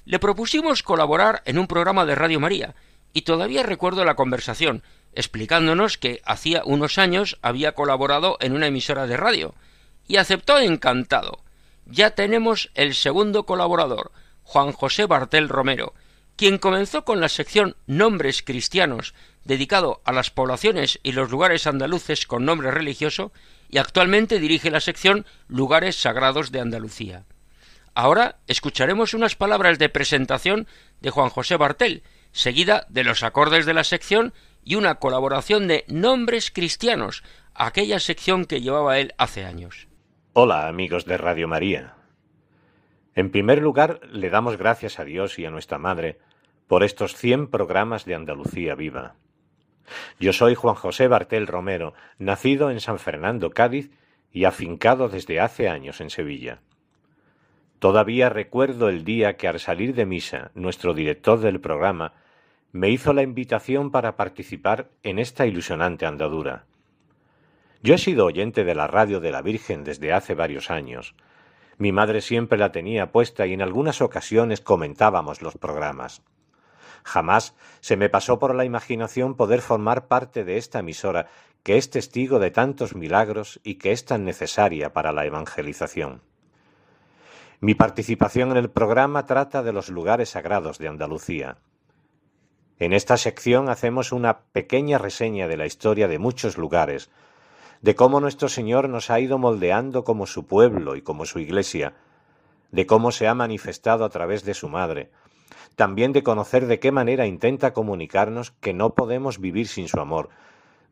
Le 0.04 0.18
propusimos 0.18 0.82
colaborar 0.82 1.42
en 1.44 1.58
un 1.58 1.66
programa 1.66 2.06
de 2.06 2.14
Radio 2.14 2.40
María, 2.40 2.74
y 3.16 3.22
todavía 3.22 3.62
recuerdo 3.62 4.04
la 4.04 4.14
conversación, 4.14 4.82
explicándonos 5.14 5.96
que 5.96 6.20
hacía 6.26 6.60
unos 6.66 6.98
años 6.98 7.38
había 7.40 7.72
colaborado 7.72 8.36
en 8.40 8.52
una 8.52 8.66
emisora 8.66 9.06
de 9.06 9.16
radio, 9.16 9.54
y 10.06 10.16
aceptó 10.16 10.58
encantado. 10.58 11.42
Ya 11.86 12.10
tenemos 12.10 12.70
el 12.74 12.94
segundo 12.94 13.46
colaborador, 13.46 14.12
Juan 14.42 14.70
José 14.72 15.06
Bartel 15.06 15.48
Romero, 15.48 15.94
quien 16.36 16.58
comenzó 16.58 17.06
con 17.06 17.22
la 17.22 17.30
sección 17.30 17.74
Nombres 17.86 18.42
Cristianos, 18.42 19.14
dedicado 19.46 20.02
a 20.04 20.12
las 20.12 20.30
poblaciones 20.30 21.00
y 21.02 21.12
los 21.12 21.30
lugares 21.30 21.66
andaluces 21.66 22.26
con 22.26 22.44
nombre 22.44 22.70
religioso, 22.70 23.32
y 23.70 23.78
actualmente 23.78 24.40
dirige 24.40 24.70
la 24.70 24.80
sección 24.80 25.24
Lugares 25.48 25.96
Sagrados 25.96 26.52
de 26.52 26.60
Andalucía. 26.60 27.24
Ahora 27.94 28.36
escucharemos 28.46 29.14
unas 29.14 29.36
palabras 29.36 29.78
de 29.78 29.88
presentación 29.88 30.68
de 31.00 31.08
Juan 31.08 31.30
José 31.30 31.56
Bartel, 31.56 32.02
seguida 32.36 32.86
de 32.90 33.02
los 33.02 33.22
acordes 33.22 33.64
de 33.64 33.72
la 33.72 33.82
sección 33.82 34.34
y 34.62 34.74
una 34.74 34.96
colaboración 34.96 35.68
de 35.68 35.84
Nombres 35.88 36.50
Cristianos, 36.50 37.24
aquella 37.54 37.98
sección 37.98 38.44
que 38.44 38.60
llevaba 38.60 38.98
él 38.98 39.14
hace 39.16 39.44
años. 39.44 39.88
Hola 40.34 40.68
amigos 40.68 41.06
de 41.06 41.16
Radio 41.16 41.48
María. 41.48 41.94
En 43.14 43.30
primer 43.30 43.62
lugar, 43.62 44.00
le 44.12 44.28
damos 44.28 44.58
gracias 44.58 44.98
a 44.98 45.04
Dios 45.04 45.38
y 45.38 45.46
a 45.46 45.50
nuestra 45.50 45.78
Madre 45.78 46.18
por 46.66 46.84
estos 46.84 47.16
cien 47.16 47.48
programas 47.48 48.04
de 48.04 48.14
Andalucía 48.14 48.74
Viva. 48.74 49.14
Yo 50.20 50.34
soy 50.34 50.54
Juan 50.54 50.74
José 50.74 51.08
Bartel 51.08 51.46
Romero, 51.46 51.94
nacido 52.18 52.70
en 52.70 52.80
San 52.80 52.98
Fernando, 52.98 53.50
Cádiz, 53.50 53.90
y 54.30 54.44
afincado 54.44 55.08
desde 55.08 55.40
hace 55.40 55.70
años 55.70 56.02
en 56.02 56.10
Sevilla. 56.10 56.60
Todavía 57.78 58.28
recuerdo 58.28 58.90
el 58.90 59.04
día 59.04 59.38
que 59.38 59.48
al 59.48 59.58
salir 59.58 59.94
de 59.94 60.04
misa, 60.04 60.50
nuestro 60.54 60.92
director 60.92 61.40
del 61.40 61.60
programa 61.60 62.12
me 62.76 62.90
hizo 62.90 63.12
la 63.12 63.22
invitación 63.22 63.90
para 63.90 64.16
participar 64.16 64.90
en 65.02 65.18
esta 65.18 65.46
ilusionante 65.46 66.06
andadura. 66.06 66.64
Yo 67.82 67.94
he 67.94 67.98
sido 67.98 68.26
oyente 68.26 68.64
de 68.64 68.74
la 68.74 68.86
radio 68.86 69.20
de 69.20 69.30
la 69.30 69.42
Virgen 69.42 69.84
desde 69.84 70.12
hace 70.12 70.34
varios 70.34 70.70
años, 70.70 71.14
mi 71.78 71.92
madre 71.92 72.22
siempre 72.22 72.58
la 72.58 72.72
tenía 72.72 73.12
puesta 73.12 73.46
y 73.46 73.52
en 73.52 73.60
algunas 73.60 74.00
ocasiones 74.00 74.60
comentábamos 74.60 75.42
los 75.42 75.58
programas. 75.58 76.22
Jamás 77.04 77.54
se 77.80 77.96
me 77.96 78.08
pasó 78.08 78.38
por 78.38 78.54
la 78.54 78.64
imaginación 78.64 79.34
poder 79.34 79.60
formar 79.60 80.08
parte 80.08 80.44
de 80.44 80.56
esta 80.56 80.78
emisora 80.78 81.28
que 81.62 81.76
es 81.76 81.90
testigo 81.90 82.38
de 82.38 82.50
tantos 82.50 82.94
milagros 82.94 83.60
y 83.62 83.74
que 83.74 83.92
es 83.92 84.04
tan 84.04 84.24
necesaria 84.24 84.92
para 84.92 85.12
la 85.12 85.26
evangelización. 85.26 86.22
Mi 87.60 87.74
participación 87.74 88.52
en 88.52 88.56
el 88.56 88.70
programa 88.70 89.26
trata 89.26 89.62
de 89.62 89.72
los 89.72 89.88
lugares 89.88 90.30
sagrados 90.30 90.78
de 90.78 90.88
Andalucía. 90.88 91.58
En 92.78 92.92
esta 92.92 93.16
sección 93.16 93.70
hacemos 93.70 94.12
una 94.12 94.40
pequeña 94.52 94.98
reseña 94.98 95.48
de 95.48 95.56
la 95.56 95.64
historia 95.64 96.08
de 96.08 96.18
muchos 96.18 96.58
lugares, 96.58 97.10
de 97.80 97.94
cómo 97.94 98.20
nuestro 98.20 98.50
Señor 98.50 98.90
nos 98.90 99.10
ha 99.10 99.18
ido 99.18 99.38
moldeando 99.38 100.04
como 100.04 100.26
su 100.26 100.46
pueblo 100.46 100.94
y 100.94 101.00
como 101.00 101.24
su 101.24 101.38
iglesia, 101.38 101.94
de 102.72 102.86
cómo 102.86 103.12
se 103.12 103.28
ha 103.28 103.34
manifestado 103.34 104.04
a 104.04 104.10
través 104.10 104.44
de 104.44 104.52
su 104.52 104.68
madre, 104.68 105.10
también 105.74 106.12
de 106.12 106.22
conocer 106.22 106.66
de 106.66 106.78
qué 106.78 106.92
manera 106.92 107.26
intenta 107.26 107.72
comunicarnos 107.72 108.50
que 108.50 108.74
no 108.74 108.94
podemos 108.94 109.40
vivir 109.40 109.68
sin 109.68 109.88
su 109.88 109.98
amor, 109.98 110.28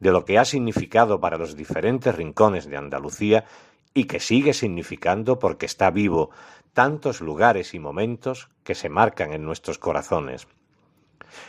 de 0.00 0.10
lo 0.10 0.24
que 0.24 0.38
ha 0.38 0.46
significado 0.46 1.20
para 1.20 1.36
los 1.36 1.54
diferentes 1.54 2.14
rincones 2.14 2.66
de 2.66 2.78
Andalucía 2.78 3.44
y 3.92 4.04
que 4.04 4.20
sigue 4.20 4.54
significando 4.54 5.38
porque 5.38 5.66
está 5.66 5.90
vivo 5.90 6.30
tantos 6.72 7.20
lugares 7.20 7.74
y 7.74 7.78
momentos 7.78 8.48
que 8.64 8.74
se 8.74 8.88
marcan 8.88 9.32
en 9.32 9.44
nuestros 9.44 9.78
corazones. 9.78 10.48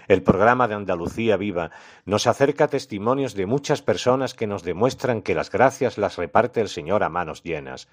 El 0.08 0.24
programa 0.24 0.68
de 0.68 0.76
Andalucía 0.76 1.38
Viva 1.38 1.72
nos 2.06 2.28
acerca 2.28 2.68
testimonios 2.68 3.34
de 3.34 3.46
muchas 3.46 3.82
personas 3.82 4.34
que 4.34 4.48
nos 4.48 4.64
demuestran 4.64 5.22
que 5.22 5.36
las 5.36 5.52
gracias 5.52 5.98
las 5.98 6.18
reparte 6.18 6.62
el 6.62 6.70
Señor 6.70 7.04
a 7.04 7.10
manos 7.10 7.44
llenas, 7.44 7.88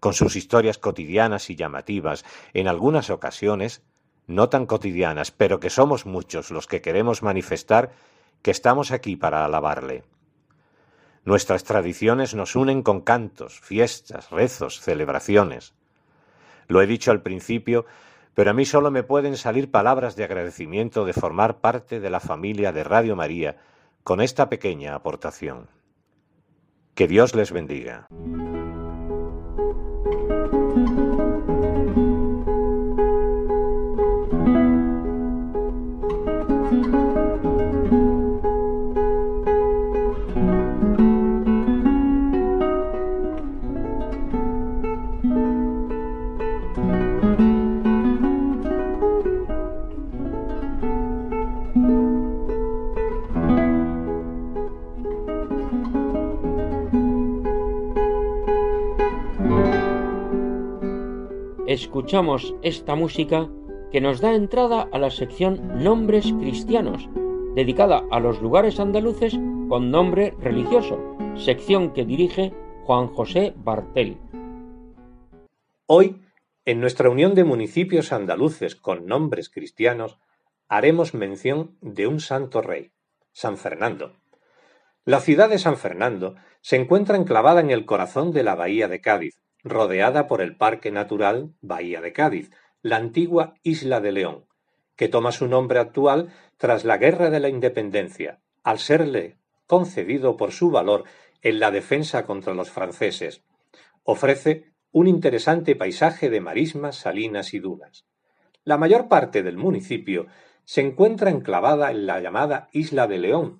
con 0.00 0.14
sus 0.14 0.36
historias 0.36 0.78
cotidianas 0.78 1.50
y 1.50 1.56
llamativas, 1.56 2.24
en 2.54 2.68
algunas 2.68 3.10
ocasiones 3.10 3.82
no 4.26 4.48
tan 4.48 4.66
cotidianas, 4.66 5.30
pero 5.30 5.60
que 5.60 5.70
somos 5.70 6.06
muchos 6.06 6.50
los 6.50 6.66
que 6.66 6.80
queremos 6.80 7.22
manifestar 7.22 7.92
que 8.42 8.50
estamos 8.50 8.90
aquí 8.90 9.16
para 9.16 9.44
alabarle. 9.44 10.04
Nuestras 11.24 11.62
tradiciones 11.62 12.34
nos 12.34 12.56
unen 12.56 12.82
con 12.82 13.00
cantos, 13.00 13.60
fiestas, 13.60 14.30
rezos, 14.30 14.80
celebraciones. 14.80 15.72
Lo 16.66 16.82
he 16.82 16.86
dicho 16.86 17.12
al 17.12 17.22
principio, 17.22 17.86
pero 18.34 18.50
a 18.50 18.54
mí 18.54 18.64
solo 18.64 18.90
me 18.90 19.02
pueden 19.02 19.36
salir 19.36 19.70
palabras 19.70 20.16
de 20.16 20.24
agradecimiento 20.24 21.04
de 21.04 21.12
formar 21.12 21.58
parte 21.60 22.00
de 22.00 22.10
la 22.10 22.20
familia 22.20 22.72
de 22.72 22.84
Radio 22.84 23.16
María 23.16 23.56
con 24.04 24.20
esta 24.20 24.48
pequeña 24.48 24.94
aportación. 24.94 25.68
Que 26.94 27.08
Dios 27.08 27.34
les 27.34 27.52
bendiga. 27.52 28.08
Escuchamos 61.82 62.54
esta 62.62 62.94
música 62.94 63.50
que 63.90 64.00
nos 64.00 64.20
da 64.20 64.34
entrada 64.34 64.88
a 64.92 64.98
la 64.98 65.10
sección 65.10 65.82
Nombres 65.82 66.32
Cristianos, 66.38 67.08
dedicada 67.56 68.04
a 68.12 68.20
los 68.20 68.40
lugares 68.40 68.78
andaluces 68.78 69.34
con 69.68 69.90
nombre 69.90 70.32
religioso, 70.38 71.16
sección 71.34 71.92
que 71.92 72.04
dirige 72.04 72.54
Juan 72.84 73.08
José 73.08 73.52
Bartel. 73.56 74.16
Hoy, 75.86 76.22
en 76.64 76.80
nuestra 76.80 77.10
unión 77.10 77.34
de 77.34 77.42
municipios 77.42 78.12
andaluces 78.12 78.76
con 78.76 79.06
nombres 79.06 79.50
cristianos, 79.50 80.20
haremos 80.68 81.14
mención 81.14 81.76
de 81.80 82.06
un 82.06 82.20
santo 82.20 82.62
rey, 82.62 82.92
San 83.32 83.56
Fernando. 83.56 84.14
La 85.04 85.18
ciudad 85.18 85.48
de 85.48 85.58
San 85.58 85.76
Fernando 85.76 86.36
se 86.60 86.76
encuentra 86.76 87.16
enclavada 87.16 87.60
en 87.60 87.70
el 87.70 87.84
corazón 87.86 88.30
de 88.30 88.44
la 88.44 88.54
bahía 88.54 88.86
de 88.86 89.00
Cádiz, 89.00 89.42
rodeada 89.64 90.26
por 90.26 90.40
el 90.40 90.56
Parque 90.56 90.90
Natural 90.90 91.52
Bahía 91.60 92.00
de 92.00 92.12
Cádiz, 92.12 92.50
la 92.82 92.96
antigua 92.96 93.54
Isla 93.62 94.00
de 94.00 94.12
León, 94.12 94.46
que 94.96 95.08
toma 95.08 95.32
su 95.32 95.46
nombre 95.46 95.78
actual 95.78 96.32
tras 96.56 96.84
la 96.84 96.96
Guerra 96.96 97.30
de 97.30 97.40
la 97.40 97.48
Independencia, 97.48 98.40
al 98.62 98.78
serle 98.78 99.38
concedido 99.66 100.36
por 100.36 100.52
su 100.52 100.70
valor 100.70 101.04
en 101.42 101.60
la 101.60 101.70
defensa 101.70 102.24
contra 102.24 102.54
los 102.54 102.70
franceses. 102.70 103.42
Ofrece 104.04 104.72
un 104.90 105.06
interesante 105.06 105.74
paisaje 105.76 106.28
de 106.28 106.40
marismas, 106.40 106.96
salinas 106.96 107.54
y 107.54 107.58
dunas. 107.58 108.04
La 108.64 108.76
mayor 108.76 109.08
parte 109.08 109.42
del 109.42 109.56
municipio 109.56 110.26
se 110.64 110.82
encuentra 110.82 111.30
enclavada 111.30 111.90
en 111.90 112.06
la 112.06 112.20
llamada 112.20 112.68
Isla 112.72 113.06
de 113.06 113.18
León, 113.18 113.58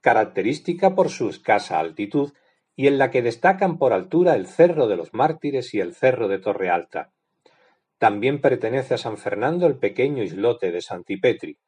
característica 0.00 0.94
por 0.94 1.08
su 1.08 1.28
escasa 1.28 1.78
altitud 1.78 2.32
y 2.82 2.88
en 2.88 2.98
la 2.98 3.12
que 3.12 3.22
destacan 3.22 3.78
por 3.78 3.92
altura 3.92 4.34
el 4.34 4.48
Cerro 4.48 4.88
de 4.88 4.96
los 4.96 5.14
Mártires 5.14 5.72
y 5.72 5.78
el 5.78 5.94
Cerro 5.94 6.26
de 6.26 6.40
Torre 6.40 6.68
Alta. 6.68 7.12
También 7.96 8.40
pertenece 8.40 8.94
a 8.94 8.98
San 8.98 9.18
Fernando 9.18 9.68
el 9.68 9.76
pequeño 9.76 10.24
islote 10.24 10.72
de 10.72 10.80
Santipetri. 10.80 11.58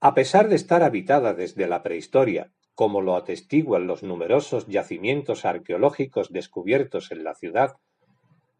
A 0.00 0.14
pesar 0.14 0.48
de 0.48 0.56
estar 0.56 0.82
habitada 0.82 1.32
desde 1.32 1.68
la 1.68 1.84
prehistoria, 1.84 2.50
como 2.74 3.02
lo 3.02 3.14
atestiguan 3.14 3.86
los 3.86 4.02
numerosos 4.02 4.66
yacimientos 4.66 5.44
arqueológicos 5.44 6.32
descubiertos 6.32 7.12
en 7.12 7.22
la 7.22 7.36
ciudad, 7.36 7.76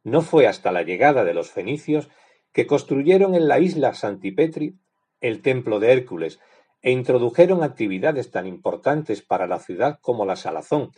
no 0.04 0.22
fue 0.22 0.46
hasta 0.46 0.70
la 0.70 0.84
llegada 0.84 1.24
de 1.24 1.34
los 1.34 1.50
fenicios 1.50 2.10
que 2.52 2.68
construyeron 2.68 3.34
en 3.34 3.48
la 3.48 3.58
isla 3.58 3.92
Santipetri 3.92 4.76
el 5.20 5.42
templo 5.42 5.80
de 5.80 5.90
Hércules 5.90 6.38
e 6.80 6.92
introdujeron 6.92 7.64
actividades 7.64 8.30
tan 8.30 8.46
importantes 8.46 9.20
para 9.20 9.48
la 9.48 9.58
ciudad 9.58 9.98
como 10.00 10.24
la 10.24 10.36
salazón, 10.36 10.92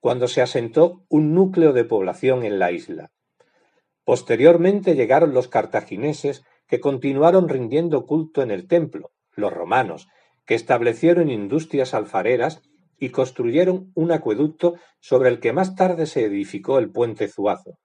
cuando 0.00 0.28
se 0.28 0.42
asentó 0.42 1.04
un 1.08 1.34
núcleo 1.34 1.72
de 1.72 1.84
población 1.84 2.44
en 2.44 2.58
la 2.58 2.72
isla. 2.72 3.10
Posteriormente 4.04 4.94
llegaron 4.94 5.34
los 5.34 5.48
cartagineses 5.48 6.44
que 6.68 6.80
continuaron 6.80 7.48
rindiendo 7.48 8.06
culto 8.06 8.42
en 8.42 8.50
el 8.50 8.68
templo, 8.68 9.10
los 9.34 9.52
romanos, 9.52 10.08
que 10.44 10.54
establecieron 10.54 11.30
industrias 11.30 11.92
alfareras 11.92 12.62
y 12.98 13.10
construyeron 13.10 13.90
un 13.94 14.12
acueducto 14.12 14.76
sobre 15.00 15.28
el 15.28 15.40
que 15.40 15.52
más 15.52 15.74
tarde 15.74 16.06
se 16.06 16.24
edificó 16.24 16.78
el 16.78 16.90
puente 16.90 17.28
Zuazo, 17.28 17.78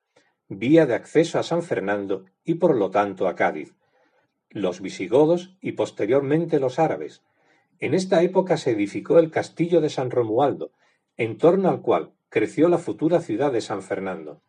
vía 0.47 0.85
de 0.85 0.95
acceso 0.95 1.39
a 1.39 1.43
San 1.43 1.63
Fernando 1.63 2.25
y 2.43 2.55
por 2.55 2.75
lo 2.75 2.91
tanto 2.91 3.27
a 3.27 3.35
Cádiz. 3.35 3.73
Los 4.49 4.81
visigodos 4.81 5.57
y 5.61 5.73
posteriormente 5.73 6.59
los 6.59 6.77
árabes. 6.77 7.23
En 7.79 7.93
esta 7.93 8.21
época 8.21 8.57
se 8.57 8.71
edificó 8.71 9.17
el 9.17 9.31
castillo 9.31 9.81
de 9.81 9.89
San 9.89 10.11
Romualdo, 10.11 10.71
en 11.17 11.37
torno 11.37 11.69
al 11.69 11.81
cual 11.81 12.13
creció 12.29 12.69
la 12.69 12.77
futura 12.77 13.19
ciudad 13.21 13.51
de 13.51 13.61
San 13.61 13.81
Fernando. 13.81 14.41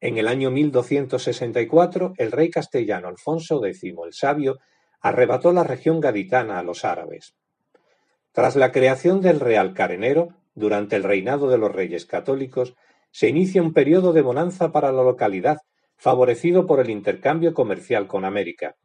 En 0.00 0.18
el 0.18 0.28
año 0.28 0.50
1264, 0.50 2.14
el 2.16 2.32
rey 2.32 2.50
castellano 2.50 3.08
Alfonso 3.08 3.64
X 3.64 3.82
el 3.84 4.12
Sabio 4.12 4.58
arrebató 5.00 5.52
la 5.52 5.64
región 5.64 6.00
gaditana 6.00 6.58
a 6.58 6.62
los 6.62 6.84
árabes. 6.84 7.34
Tras 8.32 8.56
la 8.56 8.72
creación 8.72 9.20
del 9.20 9.40
Real 9.40 9.74
Carenero, 9.74 10.30
durante 10.54 10.96
el 10.96 11.02
reinado 11.02 11.48
de 11.48 11.58
los 11.58 11.72
reyes 11.72 12.06
católicos, 12.06 12.74
se 13.10 13.28
inicia 13.28 13.62
un 13.62 13.72
periodo 13.72 14.12
de 14.12 14.22
bonanza 14.22 14.72
para 14.72 14.90
la 14.90 15.02
localidad, 15.02 15.58
favorecido 15.96 16.66
por 16.66 16.80
el 16.80 16.90
intercambio 16.90 17.52
comercial 17.54 18.06
con 18.06 18.24
América. 18.24 18.76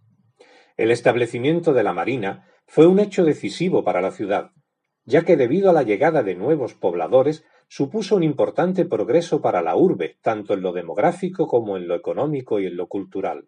El 0.76 0.92
establecimiento 0.92 1.74
de 1.74 1.84
la 1.84 1.94
Marina 1.94 2.48
fue 2.68 2.88
un 2.88 3.00
hecho 3.00 3.24
decisivo 3.24 3.84
para 3.84 4.02
la 4.02 4.12
ciudad, 4.12 4.52
ya 5.08 5.24
que 5.24 5.38
debido 5.38 5.70
a 5.70 5.74
la 5.74 5.84
llegada 5.84 6.22
de 6.22 6.36
nuevos 6.36 6.74
pobladores 6.74 7.46
supuso 7.70 8.18
un 8.18 8.24
importante 8.24 8.84
progreso 8.84 9.42
para 9.42 9.62
la 9.62 9.76
urbe, 9.76 10.18
tanto 10.22 10.54
en 10.54 10.62
lo 10.62 10.74
demográfico 10.74 11.48
como 11.48 11.78
en 11.78 11.88
lo 11.88 11.96
económico 11.96 12.60
y 12.60 12.68
en 12.68 12.76
lo 12.76 12.88
cultural. 12.88 13.48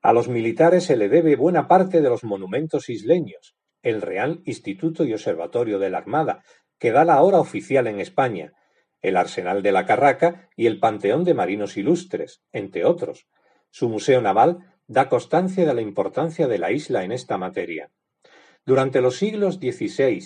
A 0.00 0.14
los 0.14 0.28
militares 0.28 0.84
se 0.84 0.96
le 0.96 1.10
debe 1.10 1.36
buena 1.36 1.68
parte 1.68 2.00
de 2.00 2.08
los 2.08 2.24
monumentos 2.24 2.88
isleños, 2.88 3.54
el 3.82 4.00
Real 4.00 4.40
Instituto 4.44 5.04
y 5.04 5.12
Observatorio 5.12 5.78
de 5.78 5.90
la 5.90 5.98
Armada, 5.98 6.42
que 6.78 6.90
da 6.90 7.04
la 7.04 7.22
hora 7.22 7.38
oficial 7.38 7.86
en 7.86 8.00
España, 8.00 8.54
el 9.02 9.16
Arsenal 9.18 9.62
de 9.62 9.72
la 9.72 9.84
Carraca 9.84 10.48
y 10.56 10.66
el 10.66 10.80
Panteón 10.80 11.24
de 11.24 11.34
Marinos 11.34 11.76
Ilustres, 11.76 12.40
entre 12.50 12.86
otros. 12.86 13.26
Su 13.70 13.90
Museo 13.90 14.22
Naval 14.22 14.58
da 14.86 15.10
constancia 15.10 15.66
de 15.66 15.74
la 15.74 15.82
importancia 15.82 16.48
de 16.48 16.58
la 16.58 16.72
isla 16.72 17.04
en 17.04 17.12
esta 17.12 17.36
materia. 17.36 17.90
Durante 18.68 19.00
los 19.00 19.16
siglos 19.16 19.54
XVI, 19.54 20.20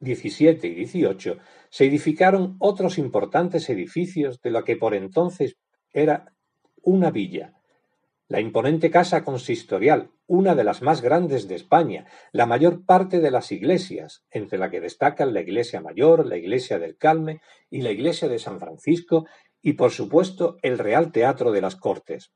XVII 0.00 0.66
y 0.66 0.84
XVIII 0.84 1.38
se 1.70 1.84
edificaron 1.84 2.56
otros 2.58 2.98
importantes 2.98 3.70
edificios 3.70 4.40
de 4.40 4.50
lo 4.50 4.64
que 4.64 4.74
por 4.74 4.96
entonces 4.96 5.58
era 5.92 6.34
una 6.82 7.12
villa. 7.12 7.54
La 8.26 8.40
imponente 8.40 8.90
casa 8.90 9.22
consistorial, 9.22 10.10
una 10.26 10.56
de 10.56 10.64
las 10.64 10.82
más 10.82 11.02
grandes 11.02 11.46
de 11.46 11.54
España, 11.54 12.06
la 12.32 12.46
mayor 12.46 12.84
parte 12.84 13.20
de 13.20 13.30
las 13.30 13.52
iglesias, 13.52 14.24
entre 14.32 14.58
la 14.58 14.70
que 14.70 14.80
destacan 14.80 15.32
la 15.32 15.42
iglesia 15.42 15.80
mayor, 15.80 16.26
la 16.26 16.36
iglesia 16.36 16.80
del 16.80 16.96
Calme 16.96 17.42
y 17.70 17.82
la 17.82 17.92
iglesia 17.92 18.26
de 18.26 18.40
San 18.40 18.58
Francisco, 18.58 19.24
y 19.62 19.74
por 19.74 19.92
supuesto 19.92 20.56
el 20.62 20.78
Real 20.78 21.12
Teatro 21.12 21.52
de 21.52 21.60
las 21.60 21.76
Cortes. 21.76 22.32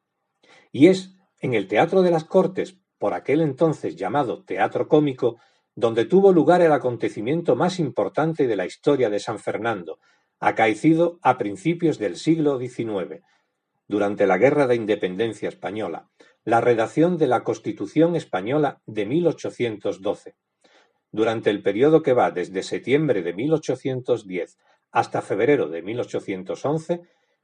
Y 0.71 0.87
es 0.87 1.17
en 1.41 1.55
el 1.55 1.67
Teatro 1.67 2.03
de 2.03 2.13
las 2.13 2.23
Cortes, 2.23 2.79
por 3.03 3.15
aquel 3.15 3.41
entonces 3.41 3.97
llamado 3.97 4.45
teatro 4.45 4.87
cómico, 4.87 5.41
donde 5.75 6.05
tuvo 6.05 6.31
lugar 6.33 6.63
el 6.63 6.71
acontecimiento 6.71 7.57
más 7.57 7.81
importante 7.81 8.47
de 8.47 8.55
la 8.55 8.65
historia 8.65 9.11
de 9.11 9.19
San 9.19 9.41
Fernando, 9.41 9.99
acaecido 10.39 11.19
a 11.21 11.37
principios 11.37 11.99
del 11.99 12.15
siglo 12.15 12.61
XIX, 12.61 13.21
durante 13.89 14.25
la 14.29 14.39
Guerra 14.39 14.69
de 14.69 14.77
Independencia 14.77 15.49
Española, 15.49 16.11
la 16.45 16.61
redacción 16.61 17.19
de 17.19 17.27
la 17.27 17.43
Constitución 17.43 18.15
Española 18.15 18.81
de 18.87 19.05
1812. 19.05 20.37
Durante 21.11 21.51
el 21.51 21.61
periodo 21.61 22.05
que 22.05 22.13
va 22.13 22.31
desde 22.31 22.63
septiembre 22.63 23.23
de 23.23 23.33
1810 23.33 24.59
hasta 24.93 25.23
febrero 25.23 25.69
de 25.69 25.83
1811, 25.83 27.01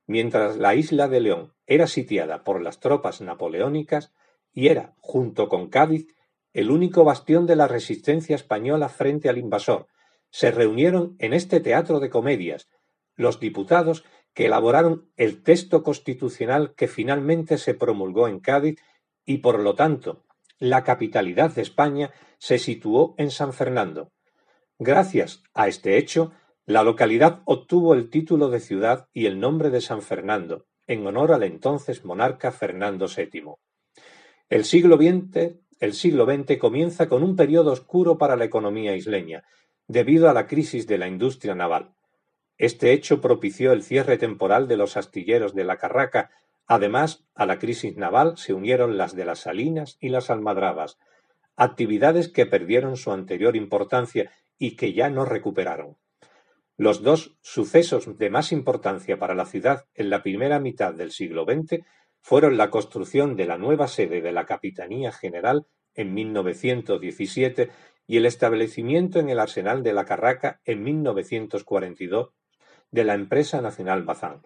mientras 0.06 0.56
la 0.56 0.76
isla 0.76 1.08
de 1.08 1.18
León 1.18 1.52
era 1.66 1.88
sitiada 1.88 2.44
por 2.44 2.62
las 2.62 2.78
tropas 2.78 3.20
napoleónicas, 3.20 4.12
y 4.58 4.66
era, 4.66 4.96
junto 4.98 5.48
con 5.48 5.68
Cádiz, 5.68 6.08
el 6.52 6.72
único 6.72 7.04
bastión 7.04 7.46
de 7.46 7.54
la 7.54 7.68
resistencia 7.68 8.34
española 8.34 8.88
frente 8.88 9.28
al 9.28 9.38
invasor. 9.38 9.86
Se 10.30 10.50
reunieron 10.50 11.14
en 11.20 11.32
este 11.32 11.60
teatro 11.60 12.00
de 12.00 12.10
comedias 12.10 12.68
los 13.14 13.38
diputados 13.38 14.04
que 14.34 14.46
elaboraron 14.46 15.12
el 15.16 15.44
texto 15.44 15.84
constitucional 15.84 16.74
que 16.74 16.88
finalmente 16.88 17.56
se 17.56 17.74
promulgó 17.74 18.26
en 18.26 18.40
Cádiz 18.40 18.80
y 19.24 19.38
por 19.38 19.60
lo 19.60 19.76
tanto 19.76 20.24
la 20.58 20.82
capitalidad 20.82 21.54
de 21.54 21.62
España 21.62 22.10
se 22.38 22.58
situó 22.58 23.14
en 23.16 23.30
San 23.30 23.52
Fernando. 23.52 24.10
Gracias 24.80 25.44
a 25.54 25.68
este 25.68 25.98
hecho, 25.98 26.32
la 26.66 26.82
localidad 26.82 27.42
obtuvo 27.44 27.94
el 27.94 28.10
título 28.10 28.48
de 28.48 28.58
ciudad 28.58 29.08
y 29.12 29.26
el 29.26 29.38
nombre 29.38 29.70
de 29.70 29.80
San 29.80 30.02
Fernando, 30.02 30.66
en 30.88 31.06
honor 31.06 31.32
al 31.32 31.44
entonces 31.44 32.04
monarca 32.04 32.50
Fernando 32.50 33.06
VII. 33.06 33.54
El 34.50 34.64
siglo 34.64 34.96
XX, 34.96 35.58
el 35.78 35.92
siglo 35.92 36.24
XX 36.24 36.56
comienza 36.56 37.06
con 37.06 37.22
un 37.22 37.36
periodo 37.36 37.70
oscuro 37.70 38.16
para 38.16 38.34
la 38.34 38.46
economía 38.46 38.96
isleña, 38.96 39.44
debido 39.86 40.30
a 40.30 40.32
la 40.32 40.46
crisis 40.46 40.86
de 40.86 40.96
la 40.96 41.06
industria 41.06 41.54
naval. 41.54 41.92
Este 42.56 42.92
hecho 42.92 43.20
propició 43.20 43.72
el 43.72 43.82
cierre 43.82 44.16
temporal 44.16 44.66
de 44.66 44.78
los 44.78 44.96
astilleros 44.96 45.54
de 45.54 45.64
la 45.64 45.76
Carraca. 45.76 46.30
Además, 46.66 47.26
a 47.34 47.44
la 47.44 47.58
crisis 47.58 47.98
naval 47.98 48.38
se 48.38 48.54
unieron 48.54 48.96
las 48.96 49.14
de 49.14 49.26
las 49.26 49.40
Salinas 49.40 49.98
y 50.00 50.08
las 50.08 50.30
Almadrabas, 50.30 50.96
actividades 51.54 52.30
que 52.30 52.46
perdieron 52.46 52.96
su 52.96 53.12
anterior 53.12 53.54
importancia 53.54 54.32
y 54.58 54.76
que 54.76 54.94
ya 54.94 55.10
no 55.10 55.26
recuperaron. 55.26 55.98
Los 56.78 57.02
dos 57.02 57.36
sucesos 57.42 58.16
de 58.16 58.30
más 58.30 58.52
importancia 58.52 59.18
para 59.18 59.34
la 59.34 59.44
ciudad 59.44 59.84
en 59.94 60.08
la 60.08 60.22
primera 60.22 60.58
mitad 60.58 60.94
del 60.94 61.10
siglo 61.10 61.44
XX 61.44 61.84
fueron 62.20 62.56
la 62.56 62.70
construcción 62.70 63.36
de 63.36 63.46
la 63.46 63.58
nueva 63.58 63.88
sede 63.88 64.20
de 64.20 64.32
la 64.32 64.46
Capitanía 64.46 65.12
General 65.12 65.66
en 65.94 66.14
1917 66.14 67.70
y 68.06 68.16
el 68.16 68.26
establecimiento 68.26 69.20
en 69.20 69.28
el 69.28 69.38
Arsenal 69.38 69.82
de 69.82 69.92
la 69.92 70.04
Carraca 70.04 70.60
en 70.64 70.82
1942 70.82 72.30
de 72.90 73.04
la 73.04 73.14
empresa 73.14 73.60
nacional 73.60 74.02
Bazán. 74.04 74.42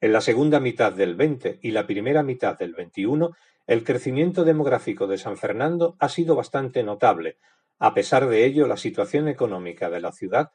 En 0.00 0.12
la 0.12 0.20
segunda 0.20 0.60
mitad 0.60 0.92
del 0.92 1.16
XX 1.16 1.58
y 1.60 1.72
la 1.72 1.86
primera 1.86 2.22
mitad 2.22 2.56
del 2.56 2.74
XXI, 2.74 3.30
el 3.66 3.84
crecimiento 3.84 4.44
demográfico 4.44 5.08
de 5.08 5.18
San 5.18 5.36
Fernando 5.36 5.96
ha 5.98 6.08
sido 6.08 6.36
bastante 6.36 6.84
notable. 6.84 7.38
A 7.80 7.94
pesar 7.94 8.28
de 8.28 8.44
ello, 8.44 8.68
la 8.68 8.76
situación 8.76 9.26
económica 9.26 9.90
de 9.90 10.00
la 10.00 10.12
ciudad 10.12 10.52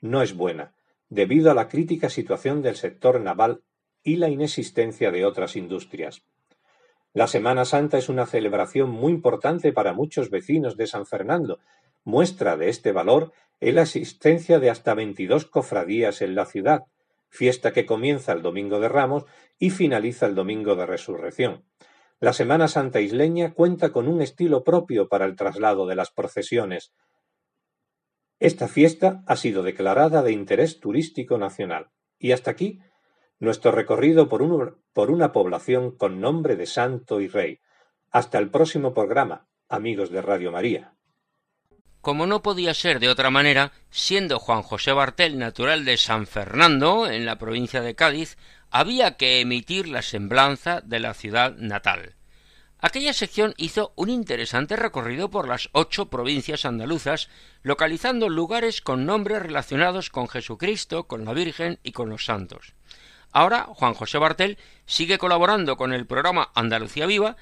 no 0.00 0.22
es 0.22 0.34
buena, 0.34 0.74
debido 1.08 1.50
a 1.50 1.54
la 1.54 1.68
crítica 1.68 2.08
situación 2.08 2.62
del 2.62 2.76
sector 2.76 3.20
naval 3.20 3.62
y 4.06 4.16
la 4.16 4.30
inexistencia 4.30 5.10
de 5.10 5.26
otras 5.26 5.56
industrias. 5.56 6.22
La 7.12 7.26
Semana 7.26 7.64
Santa 7.64 7.98
es 7.98 8.08
una 8.08 8.24
celebración 8.24 8.88
muy 8.88 9.12
importante 9.12 9.72
para 9.72 9.92
muchos 9.92 10.30
vecinos 10.30 10.76
de 10.76 10.86
San 10.86 11.06
Fernando. 11.06 11.58
Muestra 12.04 12.56
de 12.56 12.68
este 12.68 12.92
valor 12.92 13.32
es 13.58 13.74
la 13.74 13.82
existencia 13.82 14.60
de 14.60 14.70
hasta 14.70 14.94
22 14.94 15.46
cofradías 15.46 16.22
en 16.22 16.36
la 16.36 16.46
ciudad, 16.46 16.84
fiesta 17.28 17.72
que 17.72 17.84
comienza 17.84 18.32
el 18.32 18.42
Domingo 18.42 18.78
de 18.78 18.88
Ramos 18.88 19.24
y 19.58 19.70
finaliza 19.70 20.26
el 20.26 20.36
Domingo 20.36 20.76
de 20.76 20.86
Resurrección. 20.86 21.64
La 22.20 22.32
Semana 22.32 22.68
Santa 22.68 23.00
isleña 23.00 23.52
cuenta 23.54 23.90
con 23.90 24.06
un 24.06 24.22
estilo 24.22 24.62
propio 24.62 25.08
para 25.08 25.26
el 25.26 25.34
traslado 25.36 25.86
de 25.86 25.96
las 25.96 26.12
procesiones, 26.12 26.92
esta 28.38 28.68
fiesta 28.68 29.22
ha 29.26 29.34
sido 29.36 29.62
declarada 29.62 30.22
de 30.22 30.32
interés 30.32 30.78
turístico 30.78 31.38
nacional. 31.38 31.88
Y 32.18 32.32
hasta 32.32 32.50
aquí 32.50 32.80
nuestro 33.38 33.72
recorrido 33.72 34.28
por, 34.28 34.78
por 34.92 35.10
una 35.10 35.32
población 35.32 35.90
con 35.90 36.20
nombre 36.20 36.56
de 36.56 36.66
santo 36.66 37.20
y 37.20 37.28
rey. 37.28 37.60
Hasta 38.10 38.38
el 38.38 38.50
próximo 38.50 38.94
programa, 38.94 39.46
amigos 39.68 40.10
de 40.10 40.22
Radio 40.22 40.52
María. 40.52 40.94
Como 42.00 42.26
no 42.26 42.40
podía 42.40 42.72
ser 42.72 43.00
de 43.00 43.08
otra 43.08 43.30
manera, 43.30 43.72
siendo 43.90 44.38
Juan 44.38 44.62
José 44.62 44.92
Bartel 44.92 45.38
natural 45.38 45.84
de 45.84 45.96
San 45.96 46.26
Fernando, 46.26 47.08
en 47.10 47.26
la 47.26 47.36
provincia 47.36 47.80
de 47.80 47.96
Cádiz, 47.96 48.36
había 48.70 49.16
que 49.16 49.40
emitir 49.40 49.88
la 49.88 50.02
semblanza 50.02 50.80
de 50.82 51.00
la 51.00 51.14
ciudad 51.14 51.56
natal. 51.56 52.14
Aquella 52.78 53.12
sección 53.12 53.54
hizo 53.56 53.92
un 53.96 54.10
interesante 54.10 54.76
recorrido 54.76 55.30
por 55.30 55.48
las 55.48 55.68
ocho 55.72 56.08
provincias 56.10 56.64
andaluzas, 56.64 57.28
localizando 57.62 58.28
lugares 58.28 58.82
con 58.82 59.06
nombres 59.06 59.42
relacionados 59.42 60.10
con 60.10 60.28
Jesucristo, 60.28 61.08
con 61.08 61.24
la 61.24 61.32
Virgen 61.32 61.80
y 61.82 61.92
con 61.92 62.10
los 62.10 62.24
santos. 62.26 62.74
Ahora 63.36 63.66
Juan 63.68 63.92
José 63.92 64.16
Bartel 64.16 64.56
sigue 64.86 65.18
colaborando 65.18 65.76
con 65.76 65.92
el 65.92 66.06
programa 66.06 66.52
Andalucía 66.54 67.04
Viva, 67.04 67.36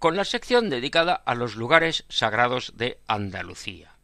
con 0.00 0.16
la 0.16 0.24
sección 0.24 0.70
dedicada 0.70 1.14
a 1.14 1.36
los 1.36 1.54
lugares 1.54 2.04
sagrados 2.08 2.72
de 2.74 2.98
Andalucía. 3.06 3.94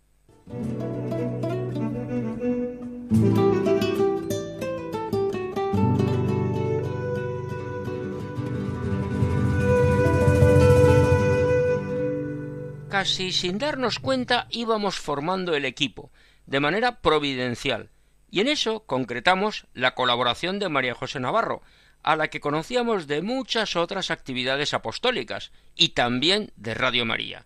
Casi 12.89 13.33
sin 13.33 13.59
darnos 13.59 13.99
cuenta 13.99 14.47
íbamos 14.51 15.01
formando 15.01 15.57
el 15.57 15.65
equipo, 15.65 16.13
de 16.47 16.61
manera 16.61 17.01
providencial, 17.01 17.91
y 18.33 18.41
en 18.41 18.49
eso 18.49 18.85
concretamos 18.87 19.67
la 19.75 19.95
colaboración 19.95 20.59
de 20.59 20.71
María 20.71 20.95
José 20.95 21.21
Navarro, 21.21 21.61
a 22.03 22.17
la 22.17 22.29
que 22.29 22.41
conocíamos 22.41 23.07
de 23.07 23.21
muchas 23.21 23.77
otras 23.77 24.11
actividades 24.11 24.73
apostólicas 24.73 25.53
y 25.77 25.91
también 25.91 26.51
de 26.57 26.73
Radio 26.73 27.05
María. 27.05 27.45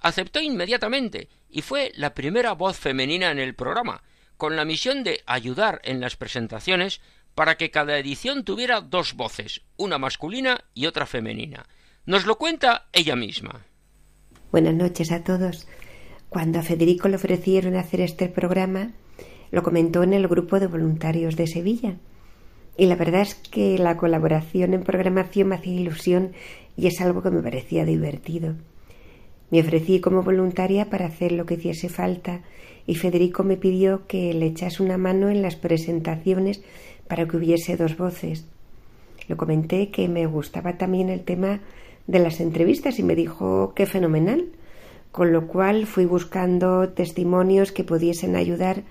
Aceptó 0.00 0.38
inmediatamente 0.40 1.30
y 1.48 1.62
fue 1.62 1.92
la 1.94 2.12
primera 2.12 2.52
voz 2.52 2.76
femenina 2.76 3.30
en 3.30 3.38
el 3.38 3.54
programa, 3.54 4.02
con 4.36 4.54
la 4.54 4.66
misión 4.66 5.02
de 5.02 5.22
ayudar 5.24 5.80
en 5.82 5.98
las 5.98 6.16
presentaciones 6.16 7.00
para 7.34 7.56
que 7.56 7.70
cada 7.70 7.98
edición 7.98 8.44
tuviera 8.44 8.82
dos 8.82 9.14
voces, 9.14 9.62
una 9.78 9.96
masculina 9.96 10.62
y 10.74 10.84
otra 10.84 11.06
femenina. 11.06 11.64
Nos 12.04 12.26
lo 12.26 12.36
cuenta 12.36 12.88
ella 12.92 13.16
misma. 13.16 13.64
Buenas 14.52 14.74
noches 14.74 15.10
a 15.10 15.24
todos. 15.24 15.66
Cuando 16.28 16.58
a 16.58 16.62
Federico 16.62 17.08
le 17.08 17.16
ofrecieron 17.16 17.76
hacer 17.76 18.02
este 18.02 18.28
programa, 18.28 18.92
lo 19.50 19.62
comentó 19.62 20.02
en 20.02 20.12
el 20.12 20.28
grupo 20.28 20.60
de 20.60 20.66
voluntarios 20.66 21.36
de 21.36 21.46
Sevilla. 21.46 21.96
Y 22.76 22.86
la 22.86 22.96
verdad 22.96 23.22
es 23.22 23.34
que 23.34 23.78
la 23.78 23.96
colaboración 23.96 24.74
en 24.74 24.84
programación 24.84 25.48
me 25.48 25.56
hacía 25.56 25.80
ilusión 25.80 26.32
y 26.76 26.86
es 26.86 27.00
algo 27.00 27.22
que 27.22 27.30
me 27.30 27.42
parecía 27.42 27.84
divertido. 27.84 28.54
Me 29.50 29.60
ofrecí 29.60 30.00
como 30.00 30.22
voluntaria 30.22 30.90
para 30.90 31.06
hacer 31.06 31.32
lo 31.32 31.46
que 31.46 31.54
hiciese 31.54 31.88
falta 31.88 32.42
y 32.86 32.94
Federico 32.94 33.44
me 33.44 33.56
pidió 33.56 34.06
que 34.06 34.32
le 34.32 34.46
echase 34.46 34.82
una 34.82 34.96
mano 34.96 35.28
en 35.28 35.42
las 35.42 35.56
presentaciones 35.56 36.62
para 37.08 37.26
que 37.26 37.36
hubiese 37.36 37.76
dos 37.76 37.96
voces. 37.96 38.46
Lo 39.28 39.36
comenté 39.36 39.90
que 39.90 40.08
me 40.08 40.26
gustaba 40.26 40.78
también 40.78 41.08
el 41.08 41.24
tema 41.24 41.60
de 42.06 42.18
las 42.18 42.40
entrevistas 42.40 42.98
y 42.98 43.02
me 43.02 43.14
dijo 43.14 43.74
que 43.74 43.86
fenomenal, 43.86 44.46
con 45.12 45.32
lo 45.32 45.46
cual 45.46 45.86
fui 45.86 46.04
buscando 46.04 46.88
testimonios 46.90 47.72
que 47.72 47.84
pudiesen 47.84 48.36
ayudar 48.36 48.84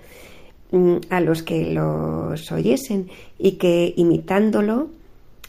a 1.10 1.20
los 1.20 1.42
que 1.42 1.72
los 1.72 2.52
oyesen 2.52 3.08
y 3.38 3.52
que 3.52 3.94
imitándolo, 3.96 4.88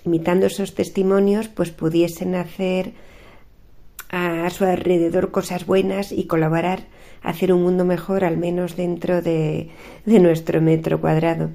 imitando 0.06 0.46
esos 0.46 0.76
testimonios, 0.76 1.50
pues 1.50 1.72
pudiesen 1.72 2.36
hacer 2.36 2.94
a 4.10 4.50
su 4.50 4.66
alrededor 4.66 5.32
cosas 5.32 5.66
buenas 5.66 6.12
y 6.12 6.26
colaborar 6.26 6.88
a 7.22 7.30
hacer 7.30 7.54
un 7.54 7.62
mundo 7.64 7.86
mejor, 7.86 8.24
al 8.24 8.38
menos 8.38 8.76
dentro 8.76 9.22
de, 9.22 9.70
de 10.06 10.20
nuestro 10.20 10.62
metro 10.62 11.00
cuadrado. 11.00 11.50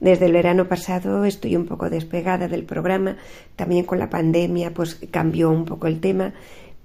Desde 0.00 0.26
el 0.26 0.32
verano 0.32 0.66
pasado 0.66 1.24
estoy 1.24 1.56
un 1.56 1.66
poco 1.66 1.88
despegada 1.88 2.48
del 2.48 2.64
programa, 2.64 3.16
también 3.54 3.84
con 3.84 3.98
la 3.98 4.10
pandemia 4.10 4.74
pues 4.74 4.96
cambió 5.10 5.50
un 5.50 5.64
poco 5.64 5.86
el 5.86 6.00
tema, 6.00 6.32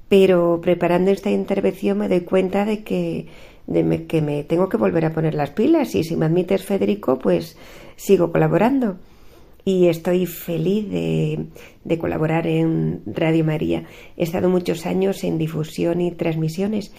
pero 0.10 0.60
preparando 0.62 1.12
esta 1.12 1.30
intervención 1.30 1.98
me 1.98 2.08
doy 2.08 2.22
cuenta 2.22 2.66
de 2.66 2.84
que, 2.84 3.28
de 3.70 4.08
que 4.08 4.22
me 4.22 4.44
tengo 4.44 4.68
que 4.68 4.78
volver 4.78 5.06
a 5.06 5.14
poner 5.14 5.36
las 5.36 5.52
pilas 5.52 5.94
y 5.94 6.04
si 6.04 6.16
me 6.16 6.26
admites 6.26 6.66
Federico 6.66 7.20
pues 7.20 7.56
sigo 7.96 8.32
colaborando 8.32 8.98
y 9.64 9.88
estoy 9.88 10.26
feliz 10.26 10.90
de, 10.90 11.46
de, 11.84 12.00
colaborar 12.00 12.48
en 12.48 13.04
Radio 13.06 13.46
María. 13.46 13.84
He 14.18 14.24
estado 14.24 14.50
muchos 14.50 14.88
años 14.88 15.24
en 15.24 15.38
difusión 15.38 16.02
y 16.02 16.12
transmisiones. 16.12 16.92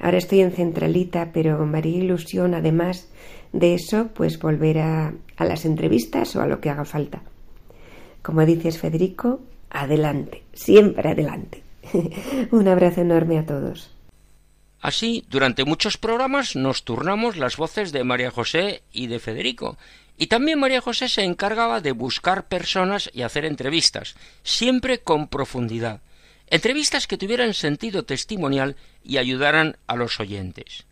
Ahora 0.00 0.18
estoy 0.18 0.40
en 0.40 0.50
Centralita, 0.50 1.30
pero 1.32 1.64
María 1.66 1.98
Ilusión 1.98 2.54
además 2.54 3.08
de 3.52 3.74
eso, 3.74 4.08
pues 4.14 4.40
volver 4.40 4.78
a, 4.78 5.14
a 5.36 5.44
las 5.44 5.64
entrevistas 5.64 6.34
o 6.34 6.42
a 6.42 6.46
lo 6.46 6.60
que 6.60 6.70
haga 6.70 6.84
falta. 6.84 7.22
Como 8.22 8.44
dices, 8.44 8.78
Federico, 8.78 9.40
adelante, 9.70 10.42
siempre 10.52 11.10
adelante. 11.10 11.62
Un 12.50 12.66
abrazo 12.66 13.02
enorme 13.02 13.38
a 13.38 13.46
todos. 13.46 13.95
Así, 14.86 15.24
durante 15.28 15.64
muchos 15.64 15.96
programas 15.96 16.54
nos 16.54 16.84
turnamos 16.84 17.36
las 17.36 17.56
voces 17.56 17.90
de 17.90 18.04
María 18.04 18.30
José 18.30 18.84
y 18.92 19.08
de 19.08 19.18
Federico, 19.18 19.76
y 20.16 20.28
también 20.28 20.60
María 20.60 20.80
José 20.80 21.08
se 21.08 21.24
encargaba 21.24 21.80
de 21.80 21.90
buscar 21.90 22.46
personas 22.46 23.10
y 23.12 23.22
hacer 23.22 23.44
entrevistas, 23.46 24.14
siempre 24.44 25.00
con 25.00 25.26
profundidad, 25.26 26.02
entrevistas 26.46 27.08
que 27.08 27.18
tuvieran 27.18 27.52
sentido 27.52 28.04
testimonial 28.04 28.76
y 29.02 29.16
ayudaran 29.16 29.76
a 29.88 29.96
los 29.96 30.20
oyentes. 30.20 30.86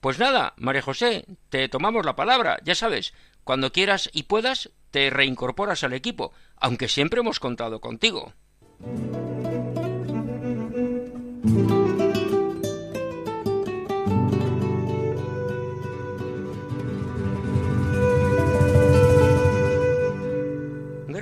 Pues 0.00 0.18
nada, 0.18 0.54
María 0.56 0.80
José, 0.80 1.26
te 1.50 1.68
tomamos 1.68 2.06
la 2.06 2.16
palabra, 2.16 2.60
ya 2.64 2.74
sabes, 2.74 3.12
cuando 3.44 3.72
quieras 3.72 4.08
y 4.14 4.22
puedas, 4.22 4.70
te 4.90 5.10
reincorporas 5.10 5.84
al 5.84 5.92
equipo, 5.92 6.32
aunque 6.56 6.88
siempre 6.88 7.20
hemos 7.20 7.40
contado 7.40 7.82
contigo. 7.82 8.32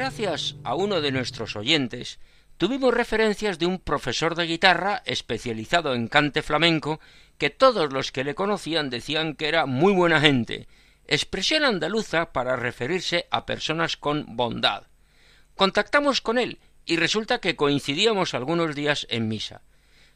Gracias 0.03 0.57
a 0.65 0.75
uno 0.75 1.01
de 1.01 1.12
nuestros 1.12 1.55
oyentes, 1.55 2.19
tuvimos 2.57 2.93
referencias 2.93 3.61
de 3.61 3.67
un 3.67 3.79
profesor 3.79 4.35
de 4.35 4.47
guitarra 4.47 5.01
especializado 5.07 5.95
en 5.95 6.09
cante 6.09 6.43
flamenco 6.43 6.99
que 7.38 7.51
todos 7.51 7.93
los 7.93 8.11
que 8.11 8.25
le 8.25 8.35
conocían 8.35 8.91
decían 8.91 9.37
que 9.37 9.47
era 9.47 9.65
muy 9.65 9.93
buena 9.93 10.21
gente, 10.21 10.67
expresión 11.07 11.62
andaluza 11.62 12.33
para 12.33 12.57
referirse 12.57 13.29
a 13.31 13.47
personas 13.47 13.97
con 13.97 14.35
bondad. 14.35 14.88
Contactamos 15.55 16.21
con 16.21 16.37
él 16.37 16.59
y 16.85 16.97
resulta 16.97 17.38
que 17.38 17.55
coincidíamos 17.55 18.35
algunos 18.35 18.75
días 18.75 19.07
en 19.09 19.29
misa. 19.29 19.62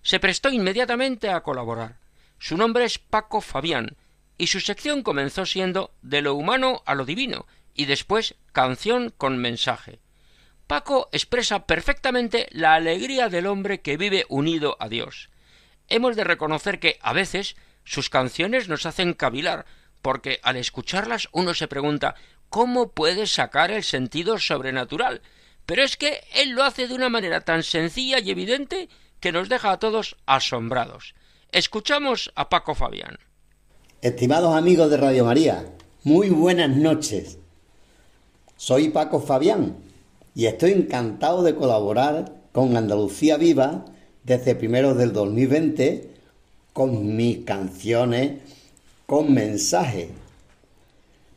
Se 0.03 0.19
prestó 0.19 0.51
inmediatamente 0.51 1.31
a 1.31 1.45
colaborar. 1.45 2.01
Su 2.41 2.57
nombre 2.57 2.87
es 2.87 2.99
Paco 2.99 3.41
Fabián, 3.41 3.97
y 4.37 4.49
su 4.49 4.59
sección 4.59 5.05
comenzó 5.05 5.47
siendo 5.47 5.95
de 6.03 6.23
lo 6.23 6.35
humano 6.35 6.83
a 6.87 6.97
lo 6.97 7.05
divino, 7.05 7.47
y 7.77 7.85
después 7.85 8.35
canción 8.53 9.13
con 9.17 9.39
mensaje. 9.39 10.01
Paco 10.67 11.09
expresa 11.13 11.67
perfectamente 11.67 12.49
la 12.51 12.75
alegría 12.75 13.29
del 13.29 13.47
hombre 13.47 13.81
que 13.81 13.97
vive 13.97 14.27
unido 14.29 14.77
a 14.81 14.89
Dios. 14.89 15.31
Hemos 15.89 16.17
de 16.17 16.25
reconocer 16.25 16.81
que 16.81 16.99
a 17.03 17.13
veces 17.13 17.57
sus 17.85 18.11
canciones 18.11 18.69
nos 18.69 18.85
hacen 18.85 19.15
cavilar, 19.15 19.65
porque 20.03 20.41
al 20.43 20.57
escucharlas 20.57 21.29
uno 21.33 21.55
se 21.55 21.69
pregunta 21.69 22.17
¿cómo 22.49 22.91
puede 22.91 23.27
sacar 23.27 23.71
el 23.71 23.85
sentido 23.85 24.39
sobrenatural? 24.39 25.23
Pero 25.67 25.83
es 25.83 25.97
que 25.97 26.21
él 26.35 26.51
lo 26.51 26.65
hace 26.65 26.89
de 26.89 26.95
una 26.95 27.09
manera 27.09 27.41
tan 27.41 27.63
sencilla 27.63 28.19
y 28.19 28.31
evidente 28.31 28.89
que 29.21 29.33
nos 29.33 29.49
deja 29.49 29.73
a 29.73 29.79
todos 29.79 30.17
asombrados. 30.27 31.15
Escuchamos 31.53 32.33
a 32.35 32.49
Paco 32.49 32.75
Fabián. 32.75 33.19
Estimados 34.03 34.55
amigos 34.55 34.91
de 34.91 34.97
Radio 34.97 35.25
María, 35.25 35.65
muy 36.05 36.29
buenas 36.31 36.71
noches. 36.71 37.39
Soy 38.59 38.89
Paco 38.89 39.21
Fabián 39.21 39.77
y 40.35 40.47
estoy 40.47 40.73
encantado 40.73 41.43
de 41.43 41.55
colaborar 41.55 42.33
con 42.53 42.75
Andalucía 42.75 43.37
Viva 43.37 43.85
desde 44.25 44.55
primeros 44.55 44.97
del 44.97 45.13
2020 45.13 46.09
con 46.73 47.17
mis 47.17 47.45
canciones 47.45 48.41
con 49.05 49.35
mensaje, 49.35 50.09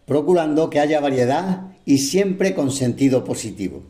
procurando 0.05 0.69
que 0.69 0.79
haya 0.79 1.01
variedad 1.01 1.73
y 1.83 1.97
siempre 1.97 2.55
con 2.55 2.71
sentido 2.71 3.25
positivo. 3.25 3.83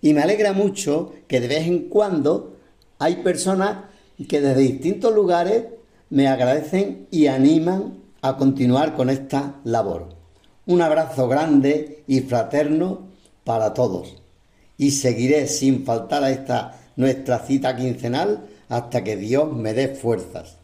Y 0.00 0.14
me 0.14 0.22
alegra 0.22 0.54
mucho 0.54 1.12
que 1.28 1.40
de 1.40 1.48
vez 1.48 1.66
en 1.66 1.90
cuando 1.90 2.56
hay 2.98 3.16
personas 3.16 3.84
que 4.28 4.40
desde 4.40 4.62
distintos 4.62 5.14
lugares 5.14 5.64
me 6.08 6.26
agradecen 6.26 7.06
y 7.10 7.26
animan 7.26 7.98
a 8.22 8.38
continuar 8.38 8.94
con 8.94 9.10
esta 9.10 9.60
labor. 9.64 10.15
Un 10.66 10.82
abrazo 10.82 11.28
grande 11.28 12.02
y 12.08 12.20
fraterno 12.20 13.08
para 13.44 13.72
todos. 13.72 14.16
Y 14.76 14.90
seguiré 14.90 15.46
sin 15.46 15.84
faltar 15.84 16.24
a 16.24 16.30
esta 16.30 16.80
nuestra 16.96 17.38
cita 17.38 17.76
quincenal 17.76 18.48
hasta 18.68 19.04
que 19.04 19.16
Dios 19.16 19.52
me 19.52 19.74
dé 19.74 19.94
fuerzas. 19.94 20.58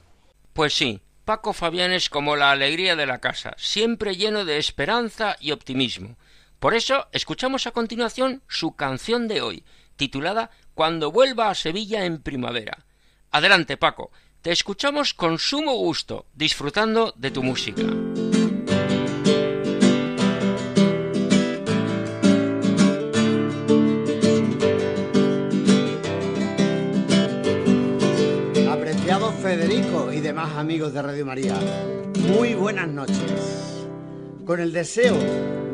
Pues 0.53 0.75
sí, 0.75 1.01
Paco 1.25 1.53
Fabián 1.53 1.93
es 1.93 2.11
como 2.11 2.35
la 2.35 2.51
alegría 2.51 2.97
de 2.97 3.07
la 3.07 3.19
casa, 3.19 3.55
siempre 3.57 4.17
lleno 4.17 4.45
de 4.45 4.59
esperanza 4.59 5.37
y 5.41 5.53
optimismo. 5.53 6.17
Por 6.59 6.75
eso 6.75 7.07
escuchamos 7.13 7.67
a 7.67 7.71
continuación 7.71 8.43
su 8.49 8.75
canción 8.75 9.29
de 9.29 9.41
hoy, 9.41 9.65
titulada 9.97 10.51
Cuando 10.75 11.13
vuelva 11.13 11.49
a 11.49 11.55
Sevilla 11.55 12.05
en 12.05 12.21
primavera. 12.23 12.85
Adelante, 13.31 13.77
Paco, 13.77 14.11
te 14.43 14.51
escuchamos 14.51 15.15
con 15.15 15.39
sumo 15.39 15.75
gusto, 15.75 16.27
disfrutando 16.35 17.15
de 17.17 17.31
tu 17.31 17.43
música. 17.43 17.85
Demás 30.33 30.57
amigos 30.57 30.95
de 30.95 31.03
Radio 31.03 31.27
María, 31.27 31.55
muy 32.27 32.55
buenas 32.55 32.89
noches. 32.89 33.85
Con 34.47 34.61
el 34.61 34.73
deseo 34.73 35.15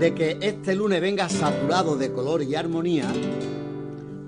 de 0.01 0.12
que 0.16 0.37
este 0.40 0.75
lunes 0.75 1.01
venga 1.01 1.29
saturado 1.29 1.97
de 1.97 2.12
color 2.12 2.42
y 2.42 2.57
armonía, 2.57 3.07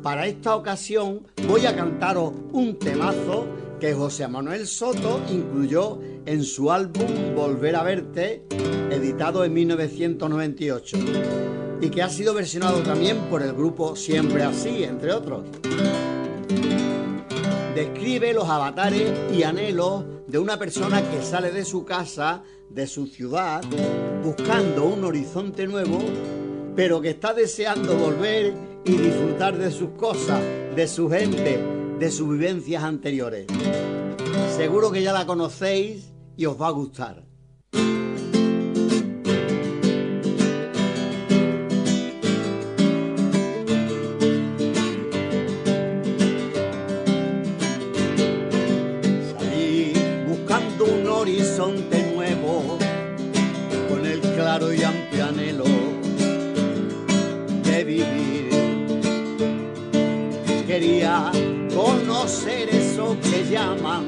para 0.04 0.28
esta 0.28 0.54
ocasión 0.54 1.26
voy 1.48 1.66
a 1.66 1.74
cantaros 1.74 2.32
un 2.52 2.78
temazo 2.78 3.48
que 3.80 3.92
José 3.92 4.28
Manuel 4.28 4.68
Soto 4.68 5.20
incluyó 5.28 5.98
en 6.24 6.44
su 6.44 6.70
álbum 6.70 7.34
Volver 7.34 7.74
a 7.74 7.82
verte, 7.82 8.44
editado 8.88 9.44
en 9.44 9.52
1998, 9.52 10.96
y 11.80 11.90
que 11.90 12.02
ha 12.02 12.08
sido 12.08 12.34
versionado 12.34 12.84
también 12.84 13.18
por 13.30 13.42
el 13.42 13.52
grupo 13.52 13.96
Siempre 13.96 14.44
Así, 14.44 14.84
entre 14.84 15.12
otros. 15.12 15.42
Describe 17.74 18.32
los 18.32 18.48
avatares 18.48 19.10
y 19.32 19.42
anhelos 19.42 20.04
de 20.30 20.38
una 20.38 20.58
persona 20.58 21.02
que 21.10 21.22
sale 21.22 21.50
de 21.50 21.64
su 21.64 21.84
casa, 21.84 22.44
de 22.68 22.86
su 22.86 23.08
ciudad, 23.08 23.62
buscando 24.22 24.84
un 24.84 25.02
horizonte 25.04 25.66
nuevo, 25.66 25.98
pero 26.76 27.00
que 27.00 27.10
está 27.10 27.34
deseando 27.34 27.96
volver 27.96 28.54
y 28.84 28.92
disfrutar 28.92 29.58
de 29.58 29.72
sus 29.72 29.90
cosas, 29.90 30.40
de 30.76 30.86
su 30.86 31.10
gente, 31.10 31.60
de 31.98 32.10
sus 32.12 32.30
vivencias 32.30 32.84
anteriores. 32.84 33.46
Seguro 34.56 34.92
que 34.92 35.02
ya 35.02 35.12
la 35.12 35.26
conocéis 35.26 36.12
y 36.36 36.46
os 36.46 36.60
va 36.60 36.68
a 36.68 36.72
gustar. 36.72 37.29
Eso 63.60 63.99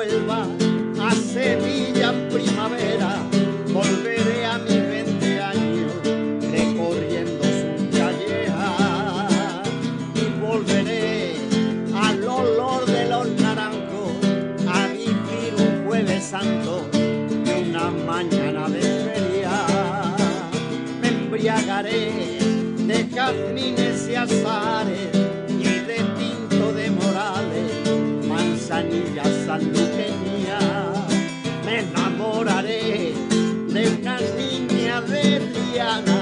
vuelva 0.00 0.46
a 0.98 1.12
Sevilla 1.12 2.08
en 2.08 2.28
primavera, 2.30 3.22
volveré 3.70 4.46
a 4.46 4.56
mis 4.56 4.88
20 4.88 5.40
años 5.42 5.92
recorriendo 6.50 7.44
su 7.44 7.98
calleja 7.98 9.28
y 10.14 10.40
volveré 10.40 11.34
al 11.94 12.26
olor 12.26 12.86
de 12.86 13.10
los 13.10 13.28
naranjos 13.42 14.12
a 14.74 14.86
vivir 14.86 15.52
un 15.58 15.86
jueves 15.86 16.24
santo 16.24 16.88
y 16.94 17.68
una 17.68 17.90
mañana 17.90 18.70
de 18.70 18.80
feria. 18.80 19.52
Me 21.02 21.08
embriagaré 21.08 22.38
de 22.88 23.06
jazmines 23.14 24.08
y 24.08 24.14
azares 24.14 25.19
de 35.98 36.19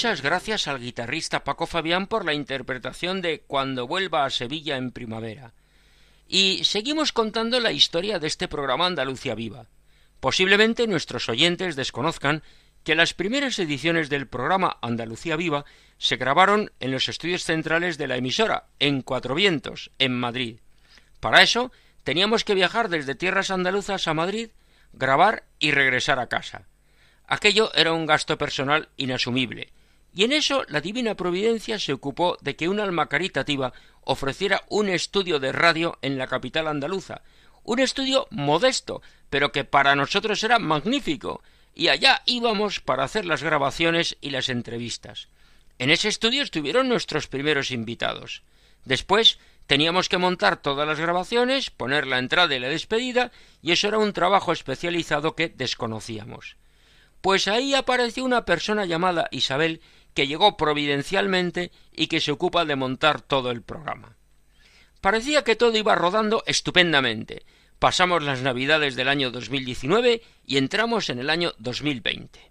muchas 0.00 0.22
gracias 0.22 0.66
al 0.66 0.80
guitarrista 0.80 1.44
Paco 1.44 1.66
Fabián 1.66 2.06
por 2.06 2.24
la 2.24 2.32
interpretación 2.32 3.20
de 3.20 3.40
Cuando 3.46 3.86
vuelva 3.86 4.24
a 4.24 4.30
Sevilla 4.30 4.78
en 4.78 4.92
primavera. 4.92 5.52
Y 6.26 6.64
seguimos 6.64 7.12
contando 7.12 7.60
la 7.60 7.70
historia 7.70 8.18
de 8.18 8.26
este 8.26 8.48
programa 8.48 8.86
Andalucía 8.86 9.34
Viva. 9.34 9.66
Posiblemente 10.18 10.86
nuestros 10.86 11.28
oyentes 11.28 11.76
desconozcan 11.76 12.42
que 12.82 12.94
las 12.94 13.12
primeras 13.12 13.58
ediciones 13.58 14.08
del 14.08 14.26
programa 14.26 14.78
Andalucía 14.80 15.36
Viva 15.36 15.66
se 15.98 16.16
grabaron 16.16 16.72
en 16.80 16.92
los 16.92 17.10
estudios 17.10 17.44
centrales 17.44 17.98
de 17.98 18.08
la 18.08 18.16
emisora, 18.16 18.68
en 18.78 19.02
Cuatro 19.02 19.34
Vientos, 19.34 19.90
en 19.98 20.18
Madrid. 20.18 20.60
Para 21.20 21.42
eso 21.42 21.72
teníamos 22.04 22.44
que 22.44 22.54
viajar 22.54 22.88
desde 22.88 23.16
tierras 23.16 23.50
andaluzas 23.50 24.08
a 24.08 24.14
Madrid, 24.14 24.48
grabar 24.94 25.44
y 25.58 25.72
regresar 25.72 26.18
a 26.20 26.28
casa. 26.28 26.68
Aquello 27.26 27.70
era 27.74 27.92
un 27.92 28.06
gasto 28.06 28.38
personal 28.38 28.88
inasumible, 28.96 29.70
y 30.14 30.24
en 30.24 30.32
eso 30.32 30.64
la 30.68 30.80
Divina 30.80 31.14
Providencia 31.14 31.78
se 31.78 31.92
ocupó 31.92 32.36
de 32.40 32.56
que 32.56 32.68
un 32.68 32.80
alma 32.80 33.08
caritativa 33.08 33.72
ofreciera 34.02 34.64
un 34.68 34.88
estudio 34.88 35.38
de 35.38 35.52
radio 35.52 35.98
en 36.02 36.18
la 36.18 36.26
capital 36.26 36.66
andaluza, 36.66 37.22
un 37.64 37.78
estudio 37.78 38.26
modesto, 38.30 39.02
pero 39.28 39.52
que 39.52 39.64
para 39.64 39.94
nosotros 39.94 40.42
era 40.42 40.58
magnífico, 40.58 41.42
y 41.74 41.88
allá 41.88 42.22
íbamos 42.26 42.80
para 42.80 43.04
hacer 43.04 43.24
las 43.24 43.42
grabaciones 43.42 44.16
y 44.20 44.30
las 44.30 44.48
entrevistas. 44.48 45.28
En 45.78 45.90
ese 45.90 46.08
estudio 46.08 46.42
estuvieron 46.42 46.88
nuestros 46.88 47.26
primeros 47.26 47.70
invitados. 47.70 48.42
Después 48.84 49.38
teníamos 49.66 50.08
que 50.08 50.18
montar 50.18 50.60
todas 50.60 50.86
las 50.86 50.98
grabaciones, 50.98 51.70
poner 51.70 52.06
la 52.06 52.18
entrada 52.18 52.54
y 52.54 52.58
la 52.58 52.68
despedida, 52.68 53.30
y 53.62 53.72
eso 53.72 53.88
era 53.88 53.98
un 53.98 54.12
trabajo 54.12 54.52
especializado 54.52 55.36
que 55.36 55.48
desconocíamos. 55.48 56.56
Pues 57.20 57.48
ahí 57.48 57.74
apareció 57.74 58.24
una 58.24 58.44
persona 58.44 58.86
llamada 58.86 59.28
Isabel 59.30 59.80
que 60.14 60.26
llegó 60.26 60.56
providencialmente 60.56 61.70
y 61.92 62.06
que 62.06 62.20
se 62.20 62.32
ocupa 62.32 62.64
de 62.64 62.76
montar 62.76 63.20
todo 63.20 63.50
el 63.50 63.62
programa. 63.62 64.16
Parecía 65.00 65.44
que 65.44 65.56
todo 65.56 65.76
iba 65.76 65.94
rodando 65.94 66.42
estupendamente. 66.46 67.44
Pasamos 67.78 68.22
las 68.22 68.42
navidades 68.42 68.96
del 68.96 69.08
año 69.08 69.30
2019 69.30 70.22
y 70.46 70.56
entramos 70.58 71.08
en 71.08 71.18
el 71.18 71.30
año 71.30 71.52
2020. 71.58 72.50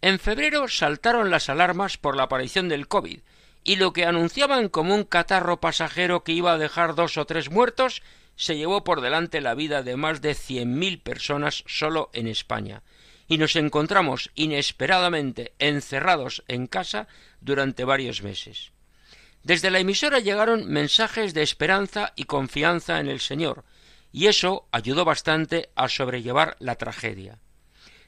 En 0.00 0.18
febrero 0.18 0.68
saltaron 0.68 1.30
las 1.30 1.48
alarmas 1.48 1.96
por 1.96 2.16
la 2.16 2.24
aparición 2.24 2.68
del 2.68 2.88
COVID, 2.88 3.20
y 3.64 3.76
lo 3.76 3.92
que 3.92 4.06
anunciaban 4.06 4.68
como 4.68 4.94
un 4.94 5.04
catarro 5.04 5.60
pasajero 5.60 6.24
que 6.24 6.32
iba 6.32 6.52
a 6.52 6.58
dejar 6.58 6.94
dos 6.94 7.18
o 7.18 7.26
tres 7.26 7.50
muertos 7.50 8.02
se 8.34 8.56
llevó 8.56 8.84
por 8.84 9.00
delante 9.00 9.40
la 9.40 9.54
vida 9.54 9.82
de 9.82 9.96
más 9.96 10.22
de 10.22 10.34
cien 10.34 10.78
mil 10.78 11.00
personas 11.00 11.64
solo 11.66 12.08
en 12.12 12.28
España, 12.28 12.82
y 13.28 13.38
nos 13.38 13.54
encontramos 13.56 14.30
inesperadamente 14.34 15.52
encerrados 15.58 16.42
en 16.48 16.66
casa 16.66 17.06
durante 17.40 17.84
varios 17.84 18.22
meses. 18.22 18.72
Desde 19.42 19.70
la 19.70 19.78
emisora 19.78 20.18
llegaron 20.18 20.66
mensajes 20.68 21.34
de 21.34 21.42
esperanza 21.42 22.12
y 22.16 22.24
confianza 22.24 22.98
en 22.98 23.08
el 23.08 23.20
Señor, 23.20 23.64
y 24.10 24.26
eso 24.26 24.66
ayudó 24.72 25.04
bastante 25.04 25.70
a 25.76 25.88
sobrellevar 25.88 26.56
la 26.58 26.74
tragedia. 26.76 27.38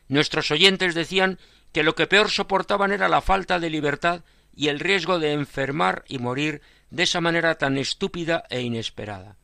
Nuestros 0.08 0.50
oyentes 0.50 0.94
decían 0.94 1.38
que 1.72 1.82
lo 1.82 1.94
que 1.94 2.06
peor 2.06 2.30
soportaban 2.30 2.90
era 2.90 3.08
la 3.08 3.20
falta 3.20 3.60
de 3.60 3.70
libertad 3.70 4.24
y 4.56 4.68
el 4.68 4.80
riesgo 4.80 5.18
de 5.18 5.32
enfermar 5.32 6.04
y 6.08 6.18
morir 6.18 6.62
de 6.90 7.04
esa 7.04 7.20
manera 7.20 7.56
tan 7.56 7.78
estúpida 7.78 8.44
e 8.50 8.62
inesperada. 8.62 9.36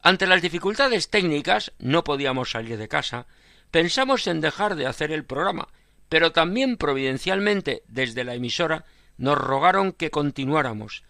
Ante 0.00 0.26
las 0.26 0.40
dificultades 0.40 1.10
técnicas 1.10 1.72
no 1.78 2.04
podíamos 2.04 2.52
salir 2.52 2.78
de 2.78 2.88
casa, 2.88 3.26
pensamos 3.70 4.26
en 4.26 4.40
dejar 4.40 4.76
de 4.76 4.86
hacer 4.86 5.12
el 5.12 5.24
programa, 5.24 5.68
pero 6.08 6.32
también 6.32 6.76
providencialmente 6.76 7.82
desde 7.88 8.24
la 8.24 8.34
emisora 8.34 8.84
nos 9.18 9.38
rogaron 9.38 9.92
que 9.92 10.10
continuáramos, 10.10 11.02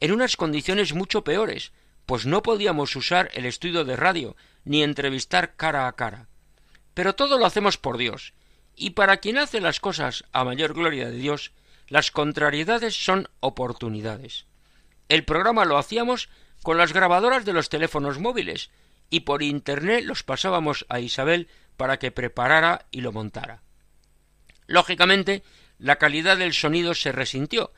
en 0.00 0.12
unas 0.12 0.36
condiciones 0.36 0.94
mucho 0.94 1.24
peores, 1.24 1.72
pues 2.06 2.26
no 2.26 2.42
podíamos 2.42 2.94
usar 2.96 3.30
el 3.34 3.46
estudio 3.46 3.84
de 3.84 3.96
radio 3.96 4.36
ni 4.64 4.82
entrevistar 4.82 5.56
cara 5.56 5.86
a 5.88 5.92
cara. 5.92 6.28
Pero 6.92 7.14
todo 7.14 7.38
lo 7.38 7.46
hacemos 7.46 7.78
por 7.78 7.96
Dios, 7.96 8.34
y 8.76 8.90
para 8.90 9.18
quien 9.18 9.38
hace 9.38 9.60
las 9.60 9.80
cosas 9.80 10.24
a 10.32 10.44
mayor 10.44 10.74
gloria 10.74 11.10
de 11.10 11.16
Dios, 11.16 11.52
las 11.88 12.10
contrariedades 12.10 12.94
son 12.94 13.28
oportunidades. 13.40 14.46
El 15.08 15.24
programa 15.24 15.64
lo 15.64 15.78
hacíamos 15.78 16.28
con 16.62 16.78
las 16.78 16.92
grabadoras 16.92 17.44
de 17.44 17.52
los 17.52 17.68
teléfonos 17.68 18.18
móviles, 18.18 18.70
y 19.10 19.20
por 19.20 19.42
Internet 19.42 20.04
los 20.04 20.22
pasábamos 20.22 20.86
a 20.88 21.00
Isabel 21.00 21.48
para 21.76 21.98
que 21.98 22.10
preparara 22.10 22.86
y 22.90 23.00
lo 23.00 23.12
montara. 23.12 23.62
Lógicamente, 24.66 25.42
la 25.78 25.96
calidad 25.96 26.36
del 26.36 26.54
sonido 26.54 26.94
se 26.94 27.12
resintió, 27.12 27.72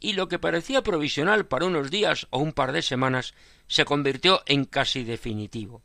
y 0.00 0.14
lo 0.14 0.28
que 0.28 0.40
parecía 0.40 0.82
provisional 0.82 1.46
para 1.46 1.66
unos 1.66 1.90
días 1.90 2.26
o 2.30 2.38
un 2.38 2.52
par 2.52 2.72
de 2.72 2.82
semanas 2.82 3.34
se 3.68 3.84
convirtió 3.84 4.42
en 4.46 4.64
casi 4.64 5.04
definitivo. 5.04 5.82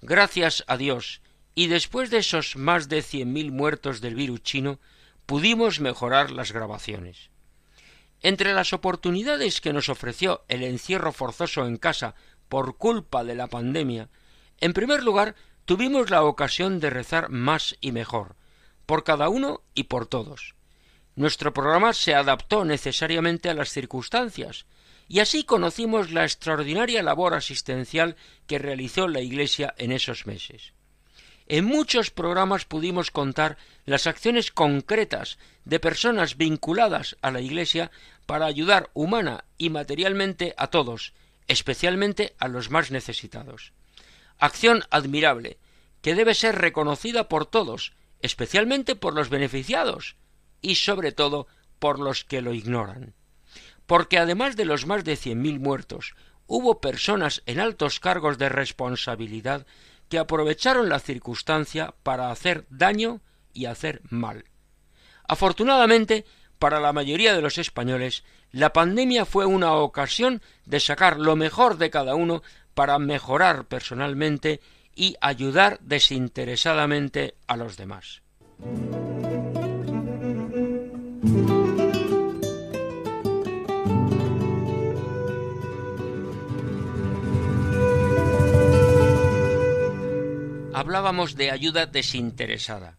Gracias 0.00 0.64
a 0.66 0.76
Dios, 0.78 1.20
y 1.54 1.66
después 1.66 2.10
de 2.10 2.18
esos 2.18 2.56
más 2.56 2.88
de 2.88 3.02
cien 3.02 3.32
mil 3.32 3.52
muertos 3.52 4.00
del 4.00 4.14
virus 4.14 4.42
chino, 4.42 4.80
pudimos 5.26 5.80
mejorar 5.80 6.30
las 6.30 6.52
grabaciones. 6.52 7.30
Entre 8.20 8.54
las 8.54 8.72
oportunidades 8.72 9.60
que 9.60 9.72
nos 9.74 9.90
ofreció 9.90 10.44
el 10.48 10.62
encierro 10.62 11.12
forzoso 11.12 11.66
en 11.66 11.76
casa 11.76 12.14
por 12.48 12.78
culpa 12.78 13.24
de 13.24 13.34
la 13.34 13.48
pandemia, 13.48 14.08
en 14.60 14.72
primer 14.72 15.02
lugar 15.02 15.34
tuvimos 15.64 16.10
la 16.10 16.24
ocasión 16.24 16.80
de 16.80 16.90
rezar 16.90 17.30
más 17.30 17.76
y 17.80 17.92
mejor, 17.92 18.36
por 18.86 19.04
cada 19.04 19.28
uno 19.28 19.62
y 19.74 19.84
por 19.84 20.06
todos. 20.06 20.54
Nuestro 21.16 21.52
programa 21.52 21.92
se 21.92 22.14
adaptó 22.14 22.64
necesariamente 22.64 23.48
a 23.48 23.54
las 23.54 23.70
circunstancias, 23.70 24.66
y 25.08 25.20
así 25.20 25.44
conocimos 25.44 26.10
la 26.10 26.24
extraordinaria 26.24 27.02
labor 27.02 27.34
asistencial 27.34 28.16
que 28.46 28.58
realizó 28.58 29.06
la 29.06 29.20
Iglesia 29.20 29.74
en 29.78 29.92
esos 29.92 30.26
meses. 30.26 30.72
En 31.46 31.66
muchos 31.66 32.10
programas 32.10 32.64
pudimos 32.64 33.10
contar 33.10 33.58
las 33.84 34.06
acciones 34.06 34.50
concretas 34.50 35.38
de 35.66 35.78
personas 35.78 36.38
vinculadas 36.38 37.16
a 37.20 37.30
la 37.30 37.42
Iglesia 37.42 37.90
para 38.24 38.46
ayudar 38.46 38.90
humana 38.94 39.44
y 39.58 39.68
materialmente 39.68 40.54
a 40.56 40.68
todos, 40.68 41.12
especialmente 41.46 42.34
a 42.38 42.48
los 42.48 42.70
más 42.70 42.90
necesitados. 42.90 43.72
Acción 44.38 44.84
admirable, 44.90 45.58
que 46.02 46.14
debe 46.14 46.34
ser 46.34 46.56
reconocida 46.56 47.28
por 47.28 47.46
todos, 47.46 47.94
especialmente 48.20 48.96
por 48.96 49.14
los 49.14 49.30
beneficiados 49.30 50.16
y 50.60 50.76
sobre 50.76 51.12
todo 51.12 51.46
por 51.78 51.98
los 51.98 52.24
que 52.24 52.40
lo 52.40 52.52
ignoran. 52.52 53.14
Porque 53.86 54.18
además 54.18 54.56
de 54.56 54.64
los 54.64 54.86
más 54.86 55.04
de 55.04 55.16
cien 55.16 55.42
mil 55.42 55.60
muertos, 55.60 56.14
hubo 56.46 56.80
personas 56.80 57.42
en 57.46 57.60
altos 57.60 58.00
cargos 58.00 58.38
de 58.38 58.48
responsabilidad 58.48 59.66
que 60.08 60.18
aprovecharon 60.18 60.88
la 60.88 61.00
circunstancia 61.00 61.94
para 62.02 62.30
hacer 62.30 62.66
daño 62.70 63.20
y 63.52 63.66
hacer 63.66 64.02
mal. 64.10 64.44
Afortunadamente, 65.26 66.24
para 66.58 66.80
la 66.80 66.92
mayoría 66.92 67.34
de 67.34 67.42
los 67.42 67.58
españoles, 67.58 68.24
la 68.50 68.72
pandemia 68.72 69.24
fue 69.24 69.46
una 69.46 69.72
ocasión 69.72 70.42
de 70.66 70.80
sacar 70.80 71.18
lo 71.18 71.36
mejor 71.36 71.76
de 71.78 71.90
cada 71.90 72.14
uno 72.14 72.42
para 72.74 72.98
mejorar 72.98 73.66
personalmente 73.66 74.60
y 74.94 75.16
ayudar 75.20 75.78
desinteresadamente 75.80 77.34
a 77.46 77.56
los 77.56 77.76
demás. 77.76 78.22
hablábamos 90.84 91.34
de 91.34 91.50
ayuda 91.50 91.86
desinteresada. 91.86 92.98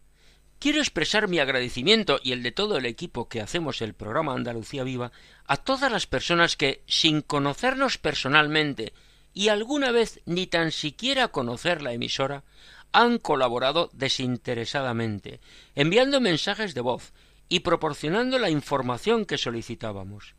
Quiero 0.58 0.80
expresar 0.80 1.28
mi 1.28 1.38
agradecimiento 1.38 2.18
y 2.22 2.32
el 2.32 2.42
de 2.42 2.50
todo 2.50 2.78
el 2.78 2.84
equipo 2.84 3.28
que 3.28 3.40
hacemos 3.40 3.80
el 3.80 3.94
programa 3.94 4.34
Andalucía 4.34 4.82
Viva 4.82 5.12
a 5.46 5.56
todas 5.56 5.92
las 5.92 6.06
personas 6.06 6.56
que, 6.56 6.82
sin 6.86 7.22
conocernos 7.22 7.96
personalmente 7.96 8.92
y 9.36 9.50
alguna 9.50 9.90
vez 9.90 10.22
ni 10.24 10.46
tan 10.46 10.72
siquiera 10.72 11.28
conocer 11.28 11.82
la 11.82 11.92
emisora, 11.92 12.42
han 12.90 13.18
colaborado 13.18 13.90
desinteresadamente, 13.92 15.40
enviando 15.74 16.22
mensajes 16.22 16.72
de 16.72 16.80
voz 16.80 17.12
y 17.50 17.60
proporcionando 17.60 18.38
la 18.38 18.48
información 18.48 19.26
que 19.26 19.36
solicitábamos. 19.36 20.36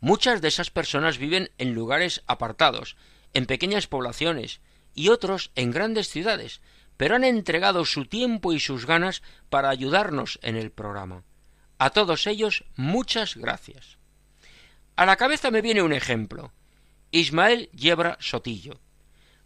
Muchas 0.00 0.40
de 0.40 0.48
esas 0.48 0.70
personas 0.70 1.18
viven 1.18 1.50
en 1.58 1.74
lugares 1.74 2.22
apartados, 2.26 2.96
en 3.34 3.44
pequeñas 3.44 3.86
poblaciones, 3.86 4.62
y 4.94 5.10
otros 5.10 5.50
en 5.54 5.70
grandes 5.70 6.08
ciudades, 6.08 6.62
pero 6.96 7.16
han 7.16 7.24
entregado 7.24 7.84
su 7.84 8.06
tiempo 8.06 8.54
y 8.54 8.58
sus 8.58 8.86
ganas 8.86 9.22
para 9.50 9.68
ayudarnos 9.68 10.38
en 10.40 10.56
el 10.56 10.70
programa. 10.70 11.24
A 11.76 11.90
todos 11.90 12.26
ellos 12.26 12.64
muchas 12.74 13.36
gracias. 13.36 13.98
A 14.96 15.04
la 15.04 15.16
cabeza 15.16 15.50
me 15.50 15.60
viene 15.60 15.82
un 15.82 15.92
ejemplo. 15.92 16.54
Ismael 17.12 17.68
Yebra 17.72 18.16
Sotillo. 18.20 18.78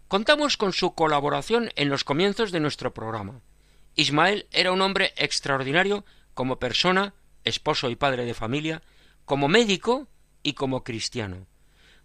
Contamos 0.06 0.58
con 0.58 0.74
su 0.74 0.94
colaboración 0.94 1.70
en 1.76 1.88
los 1.88 2.04
comienzos 2.04 2.52
de 2.52 2.60
nuestro 2.60 2.92
programa. 2.92 3.40
Ismael 3.94 4.46
era 4.52 4.70
un 4.70 4.82
hombre 4.82 5.14
extraordinario 5.16 6.04
como 6.34 6.58
persona, 6.58 7.14
esposo 7.42 7.88
y 7.88 7.96
padre 7.96 8.26
de 8.26 8.34
familia, 8.34 8.82
como 9.24 9.48
médico 9.48 10.08
y 10.42 10.52
como 10.52 10.84
cristiano. 10.84 11.46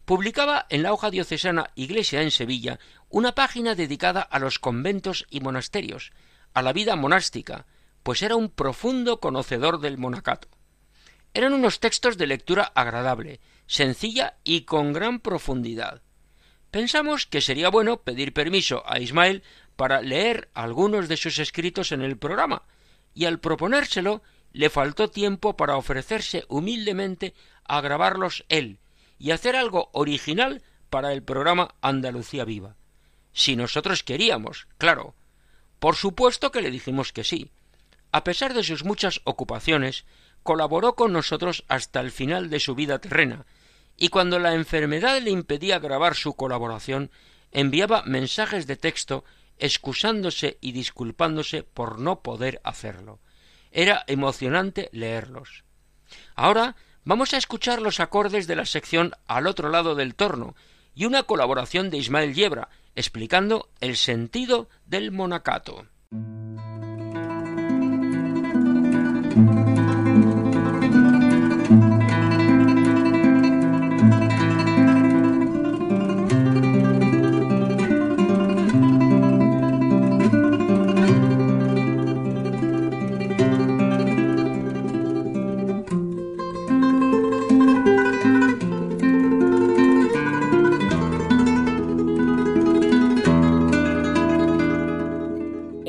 Publicaba 0.06 0.66
en 0.70 0.82
la 0.82 0.94
hoja 0.94 1.12
diocesana 1.12 1.72
Iglesia 1.76 2.22
en 2.22 2.32
Sevilla 2.32 2.80
una 3.10 3.36
página 3.36 3.76
dedicada 3.76 4.22
a 4.22 4.40
los 4.40 4.60
conventos 4.60 5.26
y 5.30 5.42
monasterios, 5.42 6.14
a 6.54 6.62
la 6.62 6.72
vida 6.72 6.96
monástica, 6.96 7.66
pues 8.04 8.22
era 8.22 8.38
un 8.38 8.50
profundo 8.50 9.20
conocedor 9.20 9.82
del 9.82 9.98
monacato. 9.98 10.48
Eran 11.34 11.52
unos 11.52 11.82
textos 11.82 12.18
de 12.18 12.28
lectura 12.28 12.72
agradable, 12.76 13.42
sencilla 13.70 14.36
y 14.44 14.62
con 14.62 14.94
gran 14.94 15.20
profundidad. 15.20 16.02
Pensamos 16.72 17.28
que 17.28 17.40
sería 17.40 17.70
bueno 17.70 18.02
pedir 18.02 18.34
permiso 18.34 18.82
a 18.88 19.00
Ismael 19.00 19.44
para 19.76 20.02
leer 20.02 20.50
algunos 20.56 21.08
de 21.08 21.18
sus 21.18 21.38
escritos 21.38 21.92
en 21.92 22.02
el 22.02 22.18
programa, 22.18 22.64
y 23.14 23.26
al 23.26 23.40
proponérselo 23.40 24.24
le 24.54 24.72
faltó 24.72 25.12
tiempo 25.12 25.56
para 25.56 25.78
ofrecerse 25.78 26.46
humildemente 26.48 27.36
a 27.64 27.80
grabarlos 27.80 28.44
él 28.50 28.80
y 29.20 29.32
hacer 29.32 29.56
algo 29.56 29.92
original 29.94 30.64
para 30.90 31.14
el 31.14 31.22
programa 31.22 31.76
Andalucía 31.82 32.46
Viva. 32.46 32.76
Si 33.34 33.56
nosotros 33.56 34.02
queríamos, 34.02 34.68
claro. 34.80 35.14
Por 35.78 35.96
supuesto 35.96 36.52
que 36.52 36.62
le 36.62 36.72
dijimos 36.72 37.14
que 37.14 37.24
sí. 37.24 37.52
A 38.12 38.24
pesar 38.24 38.56
de 38.56 38.64
sus 38.64 38.84
muchas 38.84 39.22
ocupaciones, 39.26 40.06
colaboró 40.42 40.96
con 40.96 41.14
nosotros 41.14 41.66
hasta 41.68 42.00
el 42.00 42.10
final 42.10 42.50
de 42.50 42.60
su 42.60 42.74
vida 42.74 42.98
terrena, 42.98 43.46
y 44.00 44.08
cuando 44.08 44.40
la 44.40 44.56
enfermedad 44.56 45.22
le 45.22 45.30
impedía 45.30 45.78
grabar 45.80 46.16
su 46.16 46.34
colaboración, 46.34 47.12
enviaba 47.52 48.04
mensajes 48.04 48.66
de 48.66 48.78
texto 48.78 49.26
excusándose 49.58 50.58
y 50.62 50.72
disculpándose 50.72 51.64
por 51.64 52.00
no 52.00 52.22
poder 52.22 52.62
hacerlo. 52.64 53.20
Era 53.72 54.06
emocionante 54.08 54.90
leerlos. 54.94 55.66
Ahora 56.34 56.78
vamos 57.04 57.34
a 57.34 57.38
escuchar 57.38 57.82
los 57.82 58.00
acordes 58.00 58.48
de 58.48 58.56
la 58.56 58.66
sección 58.66 59.12
Al 59.28 59.48
otro 59.48 59.70
lado 59.70 59.96
del 59.96 60.16
torno 60.16 60.56
y 60.96 61.06
una 61.06 61.24
colaboración 61.24 61.90
de 61.90 61.98
Ismael 61.98 62.34
Yebra 62.34 62.70
explicando 62.96 63.70
el 63.82 63.98
sentido 63.98 64.70
del 64.86 65.12
monacato. 65.12 65.86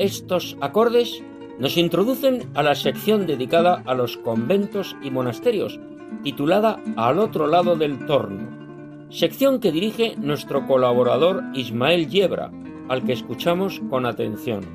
Estos 0.01 0.57
acordes 0.61 1.21
nos 1.59 1.77
introducen 1.77 2.49
a 2.55 2.63
la 2.63 2.73
sección 2.73 3.27
dedicada 3.27 3.83
a 3.85 3.93
los 3.93 4.17
conventos 4.17 4.95
y 5.03 5.11
monasterios, 5.11 5.79
titulada 6.23 6.81
Al 6.95 7.19
otro 7.19 7.45
lado 7.45 7.75
del 7.75 8.07
torno, 8.07 9.11
sección 9.11 9.59
que 9.59 9.71
dirige 9.71 10.15
nuestro 10.17 10.65
colaborador 10.65 11.43
Ismael 11.53 12.09
Yebra, 12.09 12.51
al 12.89 13.05
que 13.05 13.13
escuchamos 13.13 13.79
con 13.91 14.07
atención. 14.07 14.65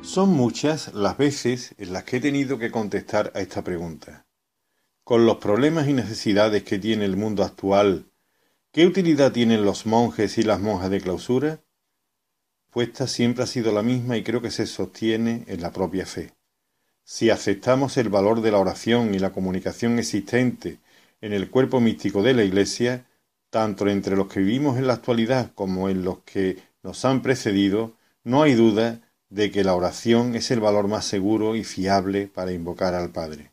Son 0.00 0.30
muchas 0.30 0.94
las 0.94 1.18
veces 1.18 1.74
en 1.76 1.92
las 1.92 2.04
que 2.04 2.16
he 2.16 2.20
tenido 2.20 2.58
que 2.58 2.70
contestar 2.70 3.32
a 3.34 3.42
esta 3.42 3.62
pregunta. 3.62 4.24
Con 5.04 5.26
los 5.26 5.36
problemas 5.36 5.86
y 5.86 5.92
necesidades 5.92 6.62
que 6.62 6.78
tiene 6.78 7.04
el 7.04 7.18
mundo 7.18 7.44
actual, 7.44 8.06
¿qué 8.72 8.86
utilidad 8.86 9.32
tienen 9.32 9.66
los 9.66 9.84
monjes 9.84 10.38
y 10.38 10.44
las 10.44 10.62
monjas 10.62 10.88
de 10.88 11.02
clausura? 11.02 11.60
Respuesta 12.76 13.06
siempre 13.06 13.42
ha 13.42 13.46
sido 13.46 13.72
la 13.72 13.82
misma 13.82 14.18
y 14.18 14.22
creo 14.22 14.42
que 14.42 14.50
se 14.50 14.66
sostiene 14.66 15.44
en 15.46 15.62
la 15.62 15.72
propia 15.72 16.04
fe. 16.04 16.34
Si 17.04 17.30
aceptamos 17.30 17.96
el 17.96 18.10
valor 18.10 18.42
de 18.42 18.50
la 18.50 18.58
oración 18.58 19.14
y 19.14 19.18
la 19.18 19.32
comunicación 19.32 19.98
existente 19.98 20.80
en 21.22 21.32
el 21.32 21.48
cuerpo 21.48 21.80
místico 21.80 22.22
de 22.22 22.34
la 22.34 22.44
Iglesia, 22.44 23.06
tanto 23.48 23.88
entre 23.88 24.14
los 24.14 24.28
que 24.28 24.40
vivimos 24.40 24.76
en 24.76 24.88
la 24.88 24.92
actualidad 24.92 25.52
como 25.54 25.88
en 25.88 26.04
los 26.04 26.18
que 26.18 26.58
nos 26.82 27.02
han 27.06 27.22
precedido, 27.22 27.94
no 28.24 28.42
hay 28.42 28.52
duda 28.52 29.00
de 29.30 29.50
que 29.50 29.64
la 29.64 29.74
oración 29.74 30.34
es 30.34 30.50
el 30.50 30.60
valor 30.60 30.86
más 30.86 31.06
seguro 31.06 31.56
y 31.56 31.64
fiable 31.64 32.26
para 32.26 32.52
invocar 32.52 32.94
al 32.94 33.08
Padre. 33.08 33.52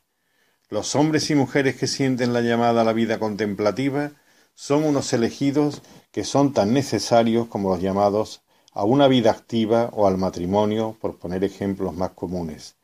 Los 0.68 0.94
hombres 0.96 1.30
y 1.30 1.34
mujeres 1.34 1.76
que 1.76 1.86
sienten 1.86 2.34
la 2.34 2.42
llamada 2.42 2.82
a 2.82 2.84
la 2.84 2.92
vida 2.92 3.18
contemplativa 3.18 4.12
son 4.54 4.84
unos 4.84 5.14
elegidos 5.14 5.80
que 6.12 6.24
son 6.24 6.52
tan 6.52 6.74
necesarios 6.74 7.46
como 7.46 7.70
los 7.70 7.80
llamados 7.80 8.43
a 8.74 8.84
una 8.84 9.08
vida 9.08 9.30
activa 9.30 9.88
o 9.92 10.06
al 10.06 10.18
matrimonio, 10.18 10.96
por 11.00 11.16
poner 11.16 11.44
ejemplos 11.44 11.94
más 11.94 12.10
comunes. 12.10 12.76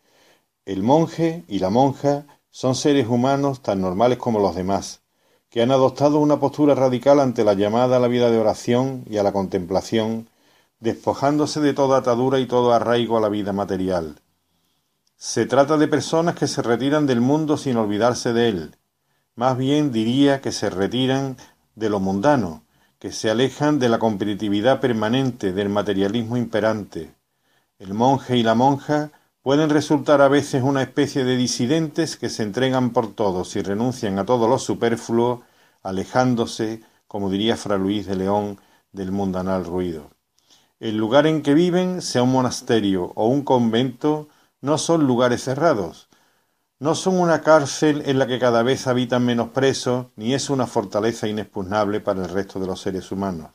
El 0.64 0.82
monje 0.82 1.44
y 1.48 1.58
la 1.58 1.68
monja 1.68 2.26
son 2.50 2.74
seres 2.74 3.08
humanos 3.08 3.60
tan 3.60 3.80
normales 3.80 4.18
como 4.18 4.38
los 4.38 4.54
demás, 4.54 5.02
que 5.50 5.62
han 5.62 5.72
adoptado 5.72 6.20
una 6.20 6.38
postura 6.38 6.76
radical 6.76 7.18
ante 7.18 7.42
la 7.42 7.54
llamada 7.54 7.96
a 7.96 8.00
la 8.00 8.06
vida 8.06 8.30
de 8.30 8.38
oración 8.38 9.04
y 9.10 9.18
a 9.18 9.24
la 9.24 9.32
contemplación, 9.32 10.28
despojándose 10.78 11.60
de 11.60 11.74
toda 11.74 11.98
atadura 11.98 12.38
y 12.38 12.46
todo 12.46 12.72
arraigo 12.72 13.18
a 13.18 13.20
la 13.20 13.28
vida 13.28 13.52
material. 13.52 14.20
Se 15.16 15.44
trata 15.44 15.76
de 15.76 15.88
personas 15.88 16.36
que 16.36 16.46
se 16.46 16.62
retiran 16.62 17.06
del 17.06 17.20
mundo 17.20 17.56
sin 17.56 17.76
olvidarse 17.76 18.32
de 18.32 18.48
él, 18.48 18.76
más 19.34 19.56
bien 19.56 19.90
diría 19.90 20.40
que 20.40 20.52
se 20.52 20.70
retiran 20.70 21.36
de 21.74 21.88
lo 21.88 21.98
mundano, 21.98 22.62
que 23.00 23.12
se 23.12 23.30
alejan 23.30 23.78
de 23.78 23.88
la 23.88 23.98
competitividad 23.98 24.78
permanente, 24.78 25.54
del 25.54 25.70
materialismo 25.70 26.36
imperante. 26.36 27.14
El 27.78 27.94
monje 27.94 28.36
y 28.36 28.42
la 28.42 28.54
monja 28.54 29.10
pueden 29.40 29.70
resultar 29.70 30.20
a 30.20 30.28
veces 30.28 30.62
una 30.62 30.82
especie 30.82 31.24
de 31.24 31.38
disidentes 31.38 32.18
que 32.18 32.28
se 32.28 32.42
entregan 32.42 32.90
por 32.90 33.14
todos 33.14 33.56
y 33.56 33.62
renuncian 33.62 34.18
a 34.18 34.26
todo 34.26 34.48
lo 34.48 34.58
superfluo, 34.58 35.42
alejándose, 35.82 36.82
como 37.08 37.30
diría 37.30 37.56
Fra 37.56 37.78
Luis 37.78 38.04
de 38.04 38.16
León, 38.16 38.60
del 38.92 39.12
mundanal 39.12 39.64
ruido. 39.64 40.10
El 40.78 40.98
lugar 40.98 41.26
en 41.26 41.40
que 41.40 41.54
viven, 41.54 42.02
sea 42.02 42.22
un 42.22 42.32
monasterio 42.32 43.12
o 43.14 43.28
un 43.28 43.44
convento, 43.44 44.28
no 44.60 44.76
son 44.76 45.06
lugares 45.06 45.42
cerrados, 45.42 46.09
no 46.80 46.94
son 46.94 47.20
una 47.20 47.42
cárcel 47.42 48.02
en 48.06 48.18
la 48.18 48.26
que 48.26 48.38
cada 48.38 48.62
vez 48.62 48.86
habitan 48.86 49.24
menos 49.24 49.50
presos, 49.50 50.06
ni 50.16 50.32
es 50.32 50.48
una 50.48 50.66
fortaleza 50.66 51.28
inexpugnable 51.28 52.00
para 52.00 52.22
el 52.24 52.30
resto 52.30 52.58
de 52.58 52.66
los 52.66 52.80
seres 52.80 53.12
humanos. 53.12 53.50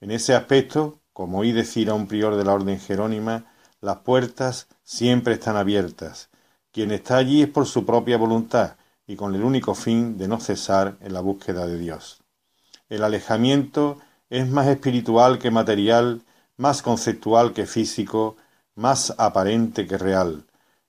En 0.00 0.12
ese 0.12 0.32
aspecto, 0.32 1.00
como 1.12 1.40
oí 1.40 1.50
decir 1.50 1.90
a 1.90 1.94
un 1.94 2.06
prior 2.06 2.36
de 2.36 2.44
la 2.44 2.54
orden 2.54 2.78
jerónima, 2.78 3.46
las 3.80 3.98
puertas 3.98 4.68
siempre 4.84 5.34
están 5.34 5.56
abiertas. 5.56 6.30
Quien 6.70 6.92
está 6.92 7.16
allí 7.16 7.42
es 7.42 7.48
por 7.48 7.66
su 7.66 7.84
propia 7.84 8.16
voluntad 8.16 8.76
y 9.08 9.16
con 9.16 9.34
el 9.34 9.42
único 9.42 9.74
fin 9.74 10.16
de 10.16 10.28
no 10.28 10.38
cesar 10.38 10.96
en 11.00 11.14
la 11.14 11.20
búsqueda 11.20 11.66
de 11.66 11.78
Dios. 11.78 12.22
El 12.88 13.02
alejamiento 13.02 13.98
es 14.30 14.48
más 14.48 14.68
espiritual 14.68 15.40
que 15.40 15.50
material, 15.50 16.22
más 16.56 16.82
conceptual 16.82 17.52
que 17.52 17.66
físico, 17.66 18.36
más 18.76 19.14
aparente 19.18 19.86
que 19.88 19.98
real. 19.98 20.45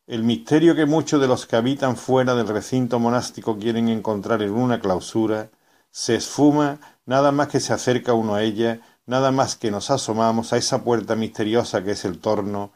El 0.08 0.24
misterio 0.24 0.74
que 0.74 0.86
muchos 0.86 1.20
de 1.20 1.28
los 1.28 1.46
que 1.46 1.58
habitan 1.58 1.98
fuera 1.98 2.34
del 2.34 2.48
recinto 2.48 2.98
monástico 2.98 3.58
quieren 3.58 3.90
encontrar 3.90 4.42
en 4.42 4.52
una 4.54 4.80
clausura 4.80 5.50
se 5.92 6.16
esfuma 6.16 6.80
nada 7.06 7.34
más 7.34 7.50
que 7.50 7.60
se 7.60 7.74
acerca 7.74 8.14
uno 8.14 8.36
a 8.36 8.42
ella, 8.42 8.80
nada 9.06 9.32
más 9.32 9.58
que 9.58 9.70
nos 9.70 9.92
asomamos 9.92 10.54
a 10.54 10.58
esa 10.58 10.82
puerta 10.82 11.18
misteriosa 11.18 11.84
que 11.84 11.92
es 11.92 12.06
el 12.06 12.20
torno 12.20 12.72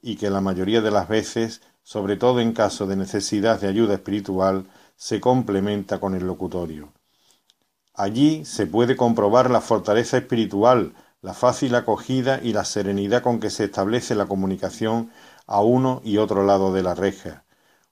y 0.00 0.14
que 0.14 0.30
la 0.30 0.40
mayoría 0.40 0.80
de 0.80 0.92
las 0.92 1.08
veces, 1.08 1.60
sobre 1.82 2.16
todo 2.16 2.38
en 2.38 2.52
caso 2.52 2.86
de 2.86 2.94
necesidad 2.94 3.60
de 3.60 3.66
ayuda 3.66 3.94
espiritual, 3.94 4.66
se 4.94 5.20
complementa 5.20 5.98
con 5.98 6.14
el 6.14 6.24
locutorio. 6.24 6.92
Allí 7.94 8.44
se 8.44 8.68
puede 8.68 8.96
comprobar 8.96 9.50
la 9.50 9.60
fortaleza 9.60 10.18
espiritual, 10.18 10.92
la 11.20 11.34
fácil 11.34 11.74
acogida 11.74 12.38
y 12.40 12.52
la 12.52 12.64
serenidad 12.64 13.22
con 13.22 13.40
que 13.40 13.50
se 13.50 13.64
establece 13.64 14.14
la 14.14 14.26
comunicación 14.26 15.10
a 15.46 15.60
uno 15.60 16.00
y 16.04 16.18
otro 16.18 16.44
lado 16.44 16.72
de 16.72 16.82
la 16.82 16.94
reja, 16.94 17.44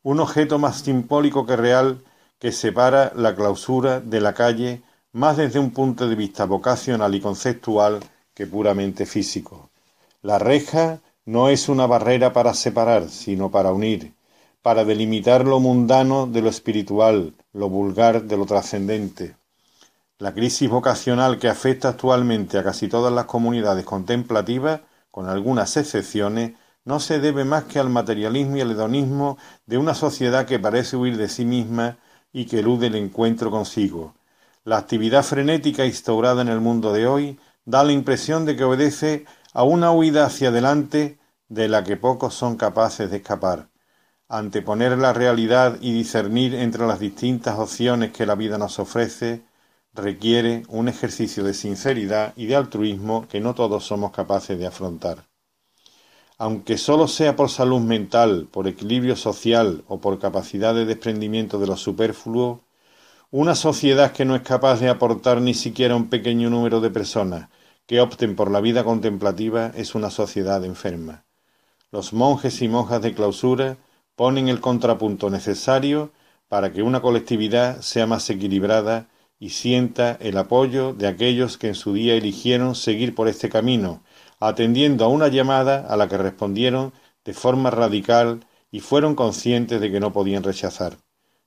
un 0.02 0.20
objeto 0.20 0.59
más 0.59 0.80
simbólico 0.80 1.46
que 1.46 1.57
real 1.57 2.05
que 2.38 2.52
separa 2.52 3.12
la 3.14 3.34
clausura 3.34 4.00
de 4.00 4.20
la 4.20 4.34
calle 4.34 4.82
más 5.12 5.36
desde 5.36 5.59
un 5.59 5.70
punto 5.70 6.09
de 6.09 6.16
vista 6.16 6.44
vocacional 6.44 7.14
y 7.14 7.20
conceptual 7.20 8.00
que 8.34 8.46
puramente 8.46 9.07
físico. 9.07 9.70
La 10.22 10.38
reja 10.38 11.00
no 11.24 11.48
es 11.48 11.68
una 11.68 11.86
barrera 11.86 12.32
para 12.32 12.52
separar, 12.52 13.09
sino 13.09 13.50
para 13.50 13.72
unir, 13.72 14.14
para 14.61 14.84
delimitar 14.84 15.46
lo 15.46 15.61
mundano 15.61 16.26
de 16.26 16.42
lo 16.42 16.50
espiritual, 16.50 17.34
lo 17.52 17.68
vulgar 17.68 18.24
de 18.24 18.36
lo 18.36 18.44
trascendente. 18.44 19.36
La 20.18 20.32
crisis 20.32 20.68
vocacional 20.68 21.38
que 21.38 21.48
afecta 21.48 21.90
actualmente 21.90 22.59
a 22.59 22.64
casi 22.64 22.88
todas 22.88 23.12
las 23.12 23.26
comunidades 23.26 23.84
contemplativas, 23.84 24.80
con 25.11 25.28
algunas 25.28 25.76
excepciones, 25.76 26.52
no 26.85 27.01
se 27.01 27.18
debe 27.18 27.45
más 27.45 27.64
que 27.64 27.78
al 27.78 27.89
materialismo 27.89 28.57
y 28.57 28.61
al 28.61 28.72
hedonismo 28.72 29.39
de 29.66 29.78
una 29.78 29.95
sociedad 29.95 30.47
que 30.47 30.59
parece 30.59 30.97
huir 30.97 31.16
de 31.16 31.28
sí 31.28 31.45
misma 31.45 31.99
y 32.32 32.47
que 32.47 32.61
elude 32.61 32.89
el 32.89 32.97
encuentro 32.97 33.51
consigo. 33.51 34.14
La 34.64 34.78
actividad 34.78 35.22
frenética 35.22 35.87
instaurada 35.87 36.43
en 36.43 36.49
el 36.49 36.61
mundo 36.61 36.93
de 36.93 37.07
hoy 37.07 37.39
da 37.64 37.85
la 37.85 37.93
impresión 37.93 38.45
de 38.45 38.57
que 38.57 38.64
obedece 38.64 39.24
a 39.53 39.62
una 39.62 39.93
huida 39.93 40.26
hacia 40.26 40.49
adelante 40.49 41.18
de 41.49 41.68
la 41.68 41.85
que 41.85 41.97
pocos 41.97 42.35
son 42.35 42.57
capaces 42.57 43.11
de 43.11 43.18
escapar. 43.18 43.68
Anteponer 44.28 44.97
la 44.99 45.12
realidad 45.12 45.78
y 45.80 45.93
discernir 45.93 46.55
entre 46.55 46.87
las 46.87 46.99
distintas 46.99 47.59
opciones 47.59 48.12
que 48.12 48.26
la 48.26 48.35
vida 48.35 48.59
nos 48.59 48.78
ofrece 48.78 49.45
requiere 49.93 50.64
un 50.68 50.89
ejercicio 50.89 51.45
de 51.45 51.55
sinceridad 51.55 52.32
y 52.37 52.47
de 52.47 52.57
altruismo 52.57 53.28
que 53.28 53.41
no 53.41 53.55
todos 53.55 53.85
somos 53.87 54.11
capaces 54.11 54.59
de 54.59 54.66
afrontar. 54.66 55.34
Aunque 56.45 56.76
solo 56.76 57.09
sea 57.09 57.36
por 57.36 57.49
salud 57.49 57.80
mental, 57.80 58.49
por 58.51 58.68
equilibrio 58.68 59.16
social 59.16 59.82
o 59.88 60.03
por 60.03 60.18
capacidad 60.18 60.74
de 60.74 60.84
desprendimiento 60.84 61.59
de 61.59 61.66
lo 61.66 61.78
superfluo, 61.78 62.61
una 63.30 63.55
sociedad 63.55 64.12
que 64.12 64.26
no 64.26 64.36
es 64.36 64.42
capaz 64.42 64.78
de 64.78 64.90
aportar 64.90 65.40
ni 65.40 65.55
siquiera 65.55 65.97
un 65.97 66.11
pequeño 66.11 66.51
número 66.51 66.82
de 66.82 66.90
personas 66.90 67.49
que 67.86 68.03
opten 68.03 68.36
por 68.36 68.51
la 68.51 68.61
vida 68.61 68.84
contemplativa 68.84 69.72
es 69.74 69.95
una 69.95 70.11
sociedad 70.11 70.62
enferma. 70.66 71.24
Los 71.90 72.12
monjes 72.12 72.61
y 72.61 72.68
monjas 72.68 73.01
de 73.01 73.14
clausura 73.14 73.78
ponen 74.14 74.49
el 74.49 74.61
contrapunto 74.61 75.30
necesario 75.30 76.12
para 76.49 76.74
que 76.74 76.82
una 76.82 77.01
colectividad 77.01 77.80
sea 77.80 78.07
más 78.07 78.28
equilibrada 78.28 79.09
y 79.38 79.49
sienta 79.49 80.18
el 80.20 80.36
apoyo 80.36 80.92
de 80.92 81.07
aquellos 81.07 81.57
que 81.57 81.68
en 81.68 81.74
su 81.74 81.95
día 81.95 82.16
eligieron 82.16 82.74
seguir 82.74 83.14
por 83.14 83.28
este 83.28 83.49
camino, 83.49 84.03
atendiendo 84.49 85.05
a 85.05 85.09
una 85.09 85.28
llamada 85.28 85.86
a 85.88 85.97
la 85.97 86.09
que 86.09 86.18
respondieron 86.18 86.92
de 87.24 87.34
forma 87.34 87.70
radical 87.70 88.47
y 88.70 88.80
fueron 88.80 89.14
conscientes 89.14 89.80
de 89.80 89.90
que 89.90 90.01
no 90.01 90.12
podían 90.12 90.42
rechazar. 90.42 90.97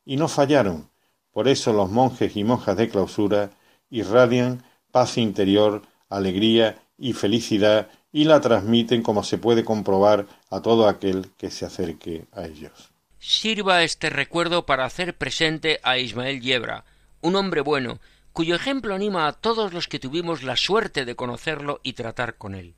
Y 0.06 0.18
no 0.18 0.28
fallaron. 0.28 0.90
Por 1.32 1.48
eso 1.48 1.74
los 1.74 1.92
monjes 1.92 2.36
y 2.36 2.44
monjas 2.44 2.78
de 2.78 2.90
clausura 2.90 3.52
irradian 3.90 4.64
paz 4.92 5.18
interior, 5.18 5.84
alegría 6.10 6.78
y 6.98 7.14
felicidad 7.14 7.90
y 8.12 8.24
la 8.24 8.42
transmiten 8.42 9.04
como 9.04 9.24
se 9.24 9.38
puede 9.38 9.64
comprobar 9.64 10.26
a 10.50 10.62
todo 10.62 10.88
aquel 10.88 11.30
que 11.38 11.52
se 11.52 11.66
acerque 11.66 12.26
a 12.32 12.46
ellos. 12.46 12.92
Sirva 13.20 13.84
este 13.84 14.10
recuerdo 14.10 14.66
para 14.66 14.86
hacer 14.86 15.18
presente 15.18 15.80
a 15.84 15.98
Ismael 15.98 16.42
Yebra, 16.42 16.86
un 17.22 17.36
hombre 17.36 17.62
bueno, 17.62 18.00
cuyo 18.32 18.56
ejemplo 18.56 18.96
anima 18.96 19.28
a 19.28 19.34
todos 19.34 19.74
los 19.74 19.88
que 19.88 20.00
tuvimos 20.00 20.44
la 20.44 20.56
suerte 20.56 21.06
de 21.06 21.16
conocerlo 21.16 21.80
y 21.84 21.94
tratar 21.94 22.36
con 22.36 22.56
él. 22.56 22.76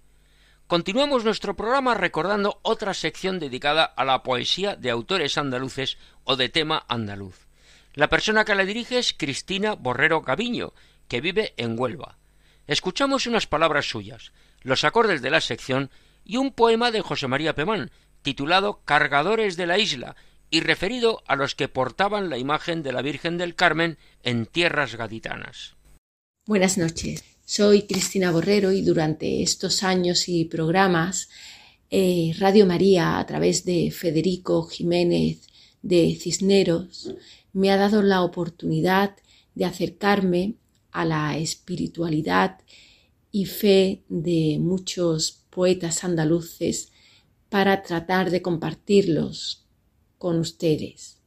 Continuamos 0.70 1.26
nuestro 1.26 1.56
programa 1.56 1.96
recordando 1.96 2.60
otra 2.62 2.94
sección 2.94 3.40
dedicada 3.40 3.86
a 3.86 4.06
la 4.06 4.22
poesía 4.22 4.76
de 4.76 4.92
autores 4.92 5.36
andaluces 5.40 5.98
o 6.26 6.36
de 6.36 6.48
tema 6.48 6.86
andaluz. 6.88 7.48
La 7.96 8.08
persona 8.08 8.46
que 8.46 8.54
la 8.54 8.66
dirige 8.66 9.00
es 9.00 9.16
Cristina 9.18 9.74
Borrero 9.74 10.22
Gaviño, 10.22 10.74
que 11.08 11.22
vive 11.22 11.56
en 11.58 11.74
Huelva. 11.76 12.20
Escuchamos 12.68 13.26
unas 13.26 13.48
palabras 13.48 13.90
suyas, 13.90 14.32
los 14.62 14.84
acordes 14.84 15.24
de 15.24 15.32
la 15.32 15.42
sección 15.42 15.90
y 16.24 16.38
un 16.38 16.54
poema 16.54 16.92
de 16.92 17.02
José 17.02 17.28
María 17.28 17.56
Pemán, 17.56 17.90
titulado 18.22 18.84
Cargadores 18.86 19.58
de 19.58 19.66
la 19.66 19.80
Isla, 19.80 20.16
y 20.52 20.60
referido 20.60 21.24
a 21.26 21.36
los 21.36 21.56
que 21.56 21.68
portaban 21.68 22.30
la 22.30 22.38
imagen 22.38 22.84
de 22.84 22.94
la 22.94 23.02
Virgen 23.02 23.40
del 23.40 23.56
Carmen 23.56 23.98
en 24.22 24.46
tierras 24.46 24.94
gaditanas. 24.94 25.74
Buenas 26.46 26.78
noches, 26.78 27.24
soy 27.50 27.88
Cristina 27.88 28.32
Borrero 28.32 28.72
y 28.72 28.84
durante 28.84 29.42
estos 29.42 29.82
años 29.82 30.30
y 30.30 30.46
programas 30.46 31.30
eh, 31.90 32.32
Radio 32.38 32.68
María 32.68 33.18
a 33.18 33.26
través 33.26 33.66
de 33.66 33.90
Federico 33.90 34.68
Jiménez 34.68 35.48
de 35.82 36.16
Cisneros 36.16 37.16
me 37.52 37.72
ha 37.72 37.78
dado 37.78 38.04
la 38.04 38.22
oportunidad 38.22 39.16
de 39.56 39.66
acercarme 39.66 40.58
a 40.92 41.06
la 41.06 41.40
espiritualidad 41.40 42.60
y 43.32 43.46
fe 43.46 44.04
de 44.10 44.60
muchos 44.60 45.44
poetas 45.50 46.04
andaluces 46.04 46.92
para 47.50 47.82
tratar 47.82 48.30
de 48.30 48.44
compartirlos 48.44 49.66
con 50.20 50.38
ustedes. 50.38 51.18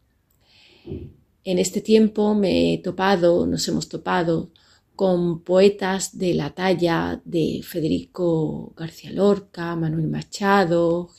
En 1.42 1.58
este 1.58 1.80
tiempo 1.80 2.32
me 2.36 2.74
he 2.74 2.78
topado, 2.78 3.44
nos 3.44 3.66
hemos 3.66 3.88
topado 3.88 4.52
con 4.96 5.40
poetas 5.40 6.18
de 6.18 6.34
la 6.34 6.54
talla 6.54 7.20
de 7.24 7.60
Federico 7.64 8.72
García 8.76 9.10
Lorca, 9.12 9.74
Manuel 9.76 10.08
Machado, 10.08 11.10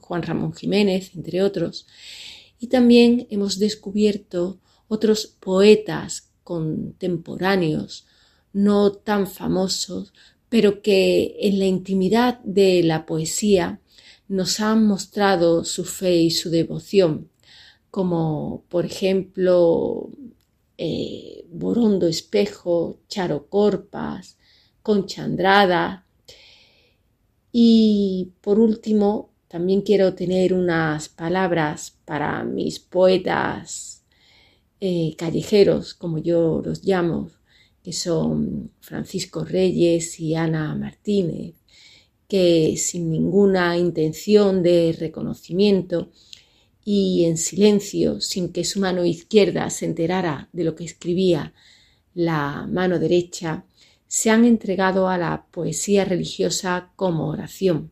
Juan 0.00 0.22
Ramón 0.22 0.52
Jiménez, 0.52 1.14
entre 1.14 1.42
otros, 1.42 1.86
y 2.58 2.66
también 2.68 3.26
hemos 3.30 3.58
descubierto 3.58 4.58
otros 4.88 5.26
poetas 5.26 6.30
contemporáneos, 6.42 8.06
no 8.52 8.92
tan 8.92 9.26
famosos, 9.26 10.12
pero 10.48 10.80
que 10.80 11.36
en 11.40 11.58
la 11.58 11.66
intimidad 11.66 12.40
de 12.44 12.82
la 12.82 13.04
poesía 13.04 13.80
nos 14.28 14.60
han 14.60 14.86
mostrado 14.86 15.64
su 15.64 15.84
fe 15.84 16.16
y 16.16 16.30
su 16.30 16.50
devoción, 16.50 17.28
como 17.90 18.64
por 18.68 18.84
ejemplo 18.84 20.10
eh, 20.78 21.44
Borondo 21.50 22.06
Espejo, 22.06 23.00
Charo 23.08 23.48
Corpas, 23.48 24.38
Concha 24.82 25.24
Andrada. 25.24 26.06
Y 27.52 28.32
por 28.40 28.58
último, 28.58 29.30
también 29.48 29.80
quiero 29.80 30.14
tener 30.14 30.52
unas 30.52 31.08
palabras 31.08 31.96
para 32.04 32.44
mis 32.44 32.78
poetas 32.78 34.04
eh, 34.80 35.14
callejeros, 35.16 35.94
como 35.94 36.18
yo 36.18 36.60
los 36.64 36.84
llamo, 36.84 37.30
que 37.82 37.92
son 37.92 38.72
Francisco 38.80 39.44
Reyes 39.44 40.20
y 40.20 40.34
Ana 40.34 40.74
Martínez, 40.74 41.54
que 42.28 42.76
sin 42.76 43.10
ninguna 43.10 43.78
intención 43.78 44.62
de 44.62 44.94
reconocimiento 44.98 46.10
y 46.86 47.24
en 47.24 47.36
silencio, 47.36 48.20
sin 48.20 48.52
que 48.52 48.64
su 48.64 48.80
mano 48.80 49.04
izquierda 49.04 49.68
se 49.68 49.84
enterara 49.84 50.48
de 50.52 50.64
lo 50.64 50.74
que 50.74 50.84
escribía 50.84 51.52
la 52.14 52.66
mano 52.70 52.98
derecha, 52.98 53.66
se 54.06 54.30
han 54.30 54.44
entregado 54.44 55.08
a 55.08 55.18
la 55.18 55.46
poesía 55.50 56.04
religiosa 56.04 56.92
como 56.96 57.28
oración. 57.28 57.90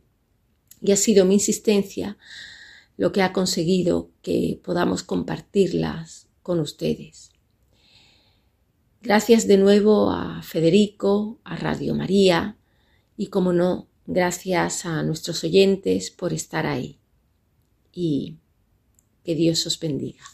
Y 0.80 0.92
ha 0.92 0.96
sido 0.96 1.24
mi 1.26 1.34
insistencia 1.34 2.16
lo 2.96 3.10
que 3.10 3.22
ha 3.22 3.32
conseguido 3.32 4.10
que 4.22 4.60
podamos 4.62 5.02
compartirlas 5.02 6.28
con 6.42 6.60
ustedes. 6.60 7.32
Gracias 9.02 9.46
de 9.46 9.58
nuevo 9.58 10.12
a 10.12 10.40
Federico, 10.42 11.40
a 11.44 11.56
Radio 11.56 11.94
María 11.94 12.56
y, 13.16 13.26
como 13.26 13.52
no, 13.52 13.88
Gracias 14.06 14.84
a 14.84 15.02
nuestros 15.02 15.44
oyentes 15.44 16.10
por 16.10 16.34
estar 16.34 16.66
ahí 16.66 16.98
y 17.90 18.36
que 19.24 19.34
Dios 19.34 19.64
os 19.66 19.76
bendiga. 19.78 20.33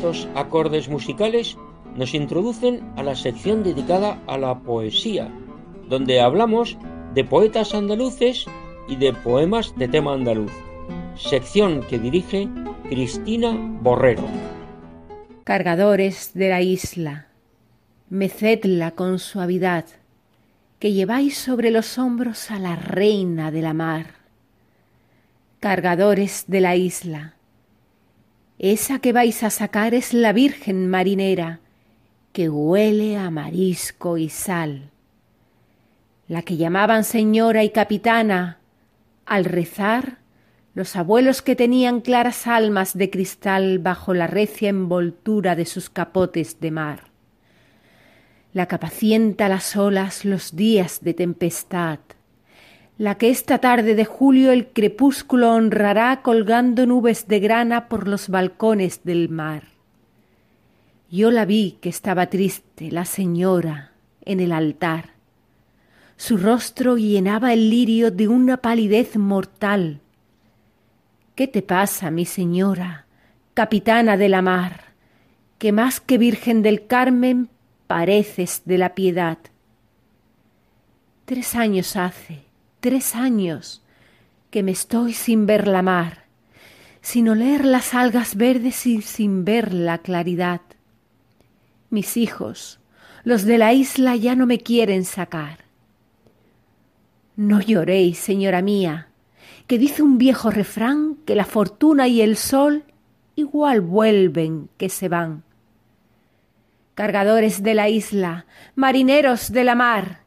Estos 0.00 0.26
acordes 0.34 0.88
musicales 0.88 1.58
nos 1.94 2.14
introducen 2.14 2.80
a 2.96 3.02
la 3.02 3.14
sección 3.14 3.62
dedicada 3.62 4.18
a 4.26 4.38
la 4.38 4.58
poesía, 4.58 5.28
donde 5.90 6.22
hablamos 6.22 6.78
de 7.12 7.22
poetas 7.22 7.74
andaluces 7.74 8.46
y 8.88 8.96
de 8.96 9.12
poemas 9.12 9.76
de 9.76 9.88
tema 9.88 10.14
andaluz, 10.14 10.52
sección 11.16 11.82
que 11.82 11.98
dirige 11.98 12.48
Cristina 12.88 13.54
Borrero. 13.82 14.24
Cargadores 15.44 16.30
de 16.32 16.48
la 16.48 16.62
isla, 16.62 17.26
mecedla 18.08 18.92
con 18.92 19.18
suavidad, 19.18 19.84
que 20.78 20.94
lleváis 20.94 21.36
sobre 21.36 21.70
los 21.70 21.98
hombros 21.98 22.50
a 22.50 22.58
la 22.58 22.74
reina 22.74 23.50
de 23.50 23.60
la 23.60 23.74
mar. 23.74 24.14
Cargadores 25.60 26.44
de 26.46 26.62
la 26.62 26.74
isla, 26.74 27.34
esa 28.62 28.98
que 28.98 29.14
vais 29.14 29.42
a 29.42 29.48
sacar 29.48 29.94
es 29.94 30.12
la 30.12 30.34
Virgen 30.34 30.86
marinera, 30.86 31.60
que 32.34 32.50
huele 32.50 33.16
a 33.16 33.30
marisco 33.30 34.18
y 34.18 34.28
sal. 34.28 34.90
la 36.28 36.42
que 36.42 36.56
llamaban 36.56 37.02
señora 37.02 37.64
y 37.64 37.70
capitana, 37.70 38.58
al 39.26 39.44
rezar, 39.46 40.18
los 40.74 40.94
abuelos 40.94 41.42
que 41.42 41.56
tenían 41.56 42.02
claras 42.02 42.46
almas 42.46 42.96
de 42.96 43.10
cristal 43.10 43.80
bajo 43.80 44.14
la 44.14 44.28
recia 44.28 44.68
envoltura 44.68 45.56
de 45.56 45.64
sus 45.64 45.90
capotes 45.90 46.60
de 46.60 46.70
mar, 46.70 47.04
la 48.52 48.66
que 48.66 48.76
apacienta 48.76 49.48
las 49.48 49.74
olas 49.74 50.24
los 50.24 50.54
días 50.54 51.00
de 51.00 51.14
tempestad, 51.14 51.98
la 53.00 53.14
que 53.14 53.30
esta 53.30 53.56
tarde 53.56 53.94
de 53.94 54.04
julio 54.04 54.52
el 54.52 54.66
crepúsculo 54.74 55.54
honrará 55.54 56.20
colgando 56.20 56.84
nubes 56.84 57.26
de 57.28 57.40
grana 57.40 57.88
por 57.88 58.06
los 58.06 58.28
balcones 58.28 59.04
del 59.04 59.30
mar. 59.30 59.62
Yo 61.10 61.30
la 61.30 61.46
vi 61.46 61.78
que 61.80 61.88
estaba 61.88 62.26
triste, 62.26 62.90
la 62.90 63.06
señora, 63.06 63.92
en 64.26 64.38
el 64.40 64.52
altar. 64.52 65.14
Su 66.18 66.36
rostro 66.36 66.98
llenaba 66.98 67.54
el 67.54 67.70
lirio 67.70 68.10
de 68.10 68.28
una 68.28 68.58
palidez 68.58 69.16
mortal. 69.16 70.00
¿Qué 71.34 71.48
te 71.48 71.62
pasa, 71.62 72.10
mi 72.10 72.26
señora, 72.26 73.06
capitana 73.54 74.18
de 74.18 74.28
la 74.28 74.42
mar, 74.42 74.92
que 75.56 75.72
más 75.72 76.02
que 76.02 76.18
Virgen 76.18 76.60
del 76.60 76.86
Carmen 76.86 77.48
pareces 77.86 78.60
de 78.66 78.76
la 78.76 78.94
piedad? 78.94 79.38
Tres 81.24 81.54
años 81.54 81.96
hace, 81.96 82.49
tres 82.80 83.14
años, 83.14 83.82
que 84.50 84.62
me 84.62 84.72
estoy 84.72 85.12
sin 85.12 85.46
ver 85.46 85.68
la 85.68 85.82
mar, 85.82 86.24
sin 87.02 87.28
oler 87.28 87.64
las 87.64 87.94
algas 87.94 88.34
verdes 88.34 88.86
y 88.86 89.02
sin 89.02 89.44
ver 89.44 89.72
la 89.72 89.98
claridad. 89.98 90.62
Mis 91.90 92.16
hijos, 92.16 92.80
los 93.22 93.44
de 93.44 93.58
la 93.58 93.72
isla 93.72 94.16
ya 94.16 94.34
no 94.34 94.46
me 94.46 94.58
quieren 94.58 95.04
sacar. 95.04 95.64
No 97.36 97.60
lloréis, 97.60 98.18
señora 98.18 98.62
mía, 98.62 99.08
que 99.66 99.78
dice 99.78 100.02
un 100.02 100.18
viejo 100.18 100.50
refrán 100.50 101.16
que 101.26 101.34
la 101.34 101.44
fortuna 101.44 102.08
y 102.08 102.22
el 102.22 102.36
sol 102.36 102.84
igual 103.36 103.80
vuelven 103.80 104.68
que 104.76 104.88
se 104.88 105.08
van. 105.08 105.42
Cargadores 106.94 107.62
de 107.62 107.74
la 107.74 107.88
isla, 107.88 108.46
marineros 108.74 109.52
de 109.52 109.64
la 109.64 109.74
mar, 109.74 110.20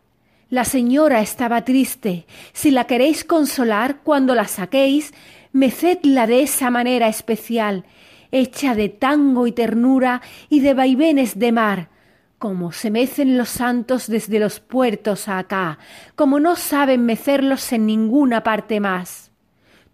la 0.53 0.65
señora 0.65 1.21
estaba 1.21 1.65
triste. 1.65 2.27
Si 2.53 2.69
la 2.69 2.85
queréis 2.85 3.23
consolar 3.23 4.01
cuando 4.03 4.35
la 4.35 4.45
saquéis, 4.45 5.11
mecedla 5.51 6.27
de 6.27 6.43
esa 6.43 6.69
manera 6.69 7.07
especial, 7.07 7.85
hecha 8.31 8.75
de 8.75 8.89
tango 8.89 9.47
y 9.47 9.51
ternura 9.51 10.21
y 10.49 10.59
de 10.59 10.75
vaivenes 10.75 11.39
de 11.39 11.51
mar, 11.51 11.89
como 12.37 12.71
se 12.71 12.91
mecen 12.91 13.35
los 13.35 13.49
santos 13.49 14.05
desde 14.05 14.37
los 14.37 14.59
puertos 14.59 15.27
a 15.27 15.39
acá, 15.39 15.79
como 16.13 16.39
no 16.39 16.55
saben 16.55 17.03
mecerlos 17.03 17.73
en 17.73 17.87
ninguna 17.87 18.43
parte 18.43 18.79
más. 18.79 19.31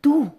Tú, 0.02 0.34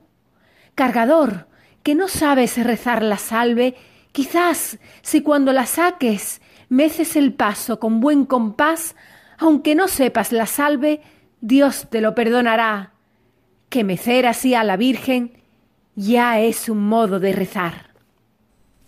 cargador, 0.74 1.48
que 1.82 1.94
no 1.94 2.08
sabes 2.08 2.62
rezar 2.62 3.02
la 3.02 3.16
salve, 3.16 3.74
quizás 4.12 4.80
si 5.00 5.22
cuando 5.22 5.54
la 5.54 5.64
saques 5.64 6.42
meces 6.68 7.16
el 7.16 7.32
paso 7.32 7.80
con 7.80 8.00
buen 8.00 8.26
compás, 8.26 8.94
aunque 9.41 9.74
no 9.74 9.88
sepas 9.88 10.32
la 10.32 10.47
salve, 10.47 11.01
Dios 11.41 11.88
te 11.91 12.01
lo 12.01 12.14
perdonará. 12.14 12.93
Que 13.70 13.84
mecer 13.84 14.26
así 14.26 14.55
a 14.55 14.64
la 14.64 14.76
Virgen 14.76 15.43
ya 15.95 16.41
es 16.41 16.68
un 16.68 16.86
modo 16.86 17.18
de 17.18 17.32
rezar. 17.32 17.91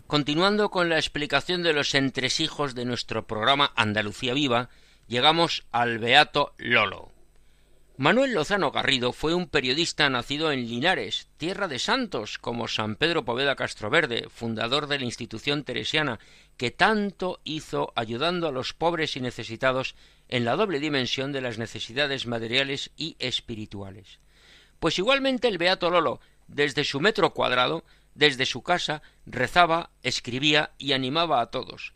Continuando 0.07 0.71
con 0.71 0.91
la 0.91 0.99
explicación 0.99 1.63
de 1.63 1.73
los 1.73 1.95
entresijos 1.95 2.75
de 2.75 2.85
nuestro 2.85 3.27
programa 3.27 3.73
Andalucía 3.77 4.35
Viva, 4.35 4.69
llegamos 5.07 5.65
al 5.73 5.99
Beato 5.99 6.53
Lolo. 6.59 7.12
Manuel 8.03 8.35
Lozano 8.35 8.73
Garrido 8.73 9.13
fue 9.13 9.33
un 9.33 9.47
periodista 9.47 10.11
nacido 10.11 10.51
en 10.51 10.69
Linares, 10.69 11.29
tierra 11.37 11.69
de 11.69 11.79
santos 11.79 12.37
como 12.37 12.67
San 12.67 12.97
Pedro 12.97 13.25
Poveda 13.25 13.55
Castroverde, 13.55 14.27
fundador 14.29 14.89
de 14.89 14.99
la 14.99 15.05
institución 15.05 15.63
teresiana, 15.63 16.19
que 16.57 16.73
tanto 16.73 17.39
hizo 17.45 17.93
ayudando 17.95 18.49
a 18.49 18.51
los 18.51 18.73
pobres 18.73 19.17
y 19.17 19.21
necesitados 19.21 19.95
en 20.29 20.45
la 20.45 20.57
doble 20.57 20.81
dimensión 20.81 21.31
de 21.31 21.43
las 21.43 21.59
necesidades 21.59 22.27
materiales 22.27 22.91
y 22.97 23.15
espirituales. 23.21 24.19
Pues 24.81 24.99
igualmente 24.99 25.47
el 25.47 25.59
Beato 25.59 25.89
Lolo, 25.89 26.19
desde 26.49 26.83
su 26.83 26.99
metro 26.99 27.33
cuadrado, 27.33 27.85
desde 28.17 28.47
su 28.47 28.65
casa 28.65 29.01
rezaba, 29.27 29.91
escribía 30.03 30.73
y 30.77 30.95
animaba 30.95 31.41
a 31.41 31.53
todos. 31.53 31.95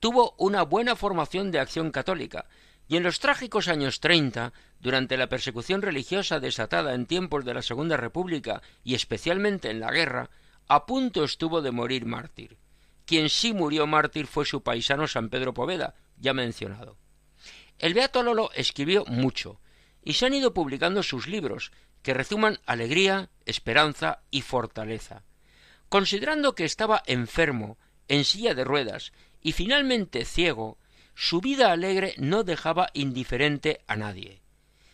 Tuvo 0.00 0.34
una 0.36 0.64
buena 0.64 0.96
formación 0.96 1.50
de 1.50 1.60
acción 1.60 1.92
católica, 1.92 2.44
y 2.88 2.96
en 2.96 3.02
los 3.02 3.18
trágicos 3.18 3.68
años 3.68 4.00
treinta, 4.00 4.52
durante 4.80 5.16
la 5.16 5.28
persecución 5.28 5.82
religiosa 5.82 6.40
desatada 6.40 6.94
en 6.94 7.06
tiempos 7.06 7.44
de 7.44 7.54
la 7.54 7.62
Segunda 7.62 7.96
República 7.96 8.62
y 8.84 8.94
especialmente 8.94 9.70
en 9.70 9.80
la 9.80 9.90
guerra, 9.90 10.30
a 10.68 10.86
punto 10.86 11.24
estuvo 11.24 11.62
de 11.62 11.72
morir 11.72 12.06
mártir. 12.06 12.56
Quien 13.04 13.28
sí 13.28 13.52
murió 13.52 13.86
mártir 13.86 14.26
fue 14.26 14.44
su 14.44 14.62
paisano 14.62 15.06
San 15.06 15.28
Pedro 15.28 15.54
Poveda, 15.54 15.94
ya 16.18 16.34
mencionado. 16.34 16.96
El 17.78 17.94
Beato 17.94 18.22
Lolo 18.22 18.50
escribió 18.54 19.04
mucho, 19.06 19.60
y 20.02 20.14
se 20.14 20.26
han 20.26 20.34
ido 20.34 20.54
publicando 20.54 21.02
sus 21.02 21.26
libros, 21.26 21.72
que 22.02 22.14
resuman 22.14 22.60
alegría, 22.66 23.30
esperanza 23.44 24.20
y 24.30 24.42
fortaleza. 24.42 25.24
Considerando 25.88 26.54
que 26.54 26.64
estaba 26.64 27.02
enfermo, 27.06 27.78
en 28.08 28.24
silla 28.24 28.54
de 28.54 28.64
ruedas 28.64 29.12
y 29.40 29.52
finalmente 29.52 30.24
ciego, 30.24 30.78
su 31.16 31.40
vida 31.40 31.72
alegre 31.72 32.14
no 32.18 32.44
dejaba 32.44 32.90
indiferente 32.92 33.80
a 33.86 33.96
nadie. 33.96 34.42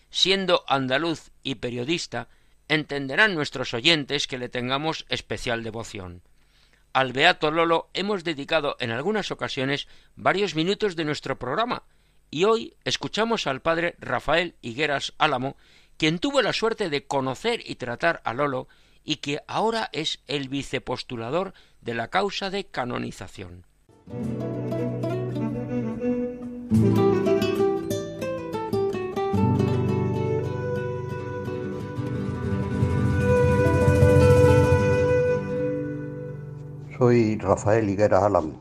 Siendo 0.08 0.64
andaluz 0.68 1.32
y 1.42 1.56
periodista, 1.56 2.28
entenderán 2.68 3.34
nuestros 3.34 3.74
oyentes 3.74 4.28
que 4.28 4.38
le 4.38 4.48
tengamos 4.48 5.04
especial 5.08 5.64
devoción. 5.64 6.22
Al 6.92 7.12
Beato 7.12 7.50
Lolo 7.50 7.90
hemos 7.92 8.22
dedicado 8.22 8.76
en 8.78 8.92
algunas 8.92 9.32
ocasiones 9.32 9.88
varios 10.14 10.54
minutos 10.54 10.94
de 10.94 11.04
nuestro 11.04 11.40
programa, 11.40 11.82
y 12.30 12.44
hoy 12.44 12.76
escuchamos 12.84 13.48
al 13.48 13.60
padre 13.60 13.96
Rafael 13.98 14.54
Higueras 14.62 15.14
Álamo, 15.18 15.56
quien 15.96 16.20
tuvo 16.20 16.40
la 16.40 16.52
suerte 16.52 16.88
de 16.88 17.04
conocer 17.04 17.62
y 17.68 17.74
tratar 17.74 18.22
a 18.24 18.32
Lolo 18.32 18.68
y 19.02 19.16
que 19.16 19.40
ahora 19.48 19.90
es 19.92 20.20
el 20.28 20.48
vicepostulador 20.48 21.52
de 21.80 21.94
la 21.94 22.08
causa 22.08 22.48
de 22.48 22.64
canonización. 22.64 23.66
Soy 26.72 26.80
Rafael 37.36 37.90
Higuera 37.90 38.24
Álamo, 38.24 38.54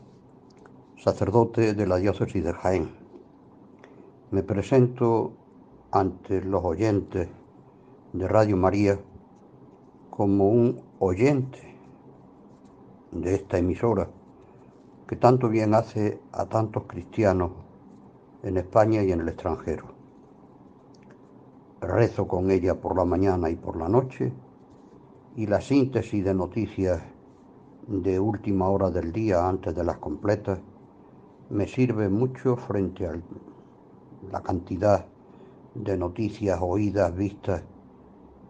sacerdote 0.98 1.72
de 1.72 1.86
la 1.86 1.96
diócesis 1.96 2.44
de 2.44 2.52
Jaén. 2.52 2.90
Me 4.30 4.42
presento 4.42 5.32
ante 5.90 6.42
los 6.42 6.62
oyentes 6.62 7.28
de 8.12 8.28
Radio 8.28 8.58
María 8.58 9.00
como 10.10 10.50
un 10.50 10.82
oyente 10.98 11.78
de 13.10 13.36
esta 13.36 13.56
emisora 13.56 14.10
que 15.08 15.16
tanto 15.16 15.48
bien 15.48 15.74
hace 15.74 16.20
a 16.32 16.44
tantos 16.44 16.82
cristianos 16.86 17.61
en 18.42 18.56
España 18.56 19.02
y 19.02 19.12
en 19.12 19.20
el 19.20 19.28
extranjero. 19.28 19.86
Rezo 21.80 22.26
con 22.26 22.50
ella 22.50 22.80
por 22.80 22.96
la 22.96 23.04
mañana 23.04 23.50
y 23.50 23.56
por 23.56 23.76
la 23.76 23.88
noche 23.88 24.32
y 25.36 25.46
la 25.46 25.60
síntesis 25.60 26.24
de 26.24 26.34
noticias 26.34 27.02
de 27.86 28.20
última 28.20 28.68
hora 28.68 28.90
del 28.90 29.12
día 29.12 29.48
antes 29.48 29.74
de 29.74 29.84
las 29.84 29.98
completas 29.98 30.60
me 31.50 31.66
sirve 31.66 32.08
mucho 32.08 32.56
frente 32.56 33.06
a 33.06 33.20
la 34.30 34.40
cantidad 34.42 35.04
de 35.74 35.96
noticias 35.96 36.58
oídas, 36.60 37.14
vistas 37.14 37.62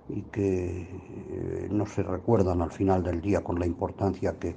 y 0.09 0.22
que 0.22 0.82
eh, 0.82 1.68
no 1.70 1.86
se 1.86 2.03
recuerdan 2.03 2.61
al 2.62 2.70
final 2.70 3.03
del 3.03 3.20
día 3.20 3.43
con 3.43 3.59
la 3.59 3.66
importancia 3.66 4.38
que 4.38 4.55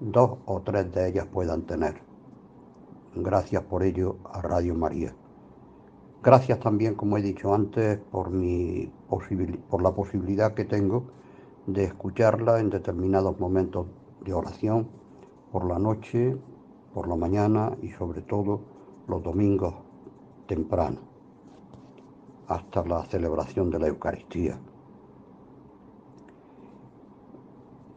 dos 0.00 0.38
o 0.46 0.60
tres 0.62 0.92
de 0.92 1.08
ellas 1.08 1.26
puedan 1.26 1.62
tener. 1.62 2.07
Gracias 3.20 3.64
por 3.64 3.82
ello 3.82 4.16
a 4.32 4.40
Radio 4.42 4.74
María. 4.74 5.12
Gracias 6.22 6.60
también, 6.60 6.94
como 6.94 7.18
he 7.18 7.22
dicho 7.22 7.52
antes, 7.52 7.98
por, 7.98 8.32
la 8.32 9.90
posibilidad 9.92 10.54
que 10.54 10.64
tengo 10.64 11.04
de 11.66 11.84
escucharla 11.84 12.60
en 12.60 12.70
determinados 12.70 13.38
momentos 13.40 13.86
de 14.24 14.32
oración, 14.32 14.88
por 15.50 15.66
la 15.66 15.78
noche, 15.80 16.36
por 16.94 17.08
la 17.08 17.16
mañana 17.16 17.76
y 17.82 17.90
sobre 17.90 18.22
todo 18.22 18.60
los 19.08 19.22
domingos 19.22 19.74
temprano, 20.46 21.00
hasta 22.46 22.84
la 22.84 23.04
celebración 23.06 23.70
de 23.70 23.78
la 23.80 23.88
Eucaristía. 23.88 24.60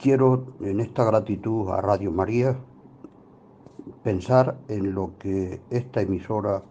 quiero 0.01 0.55
en 0.61 0.79
esta 0.79 1.03
gratitud 1.05 1.69
a 1.69 1.79
Radio 1.79 2.11
María 2.11 2.57
pensar 4.03 4.59
en 4.67 4.93
lo 4.93 5.17
que 5.17 5.61
esta 5.69 6.01
emisora 6.01 6.63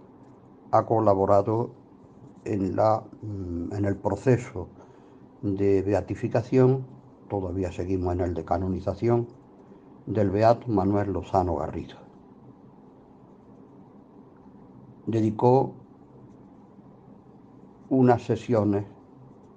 ha 0.72 0.86
colaborado 0.86 1.70
en, 2.44 2.76
la, 2.76 3.02
mm, 3.22 3.72
en 3.74 3.84
el 3.84 3.96
proceso 3.96 4.68
de 5.42 5.82
beatificación, 5.82 6.86
todavía 7.28 7.72
seguimos 7.72 8.14
en 8.14 8.20
el 8.20 8.34
de 8.34 8.44
canonización, 8.44 9.28
del 10.06 10.30
Beato 10.30 10.66
Manuel 10.68 11.12
Lozano 11.12 11.56
Garrido. 11.56 11.96
Dedicó 15.06 15.72
unas 17.88 18.22
sesiones 18.22 18.84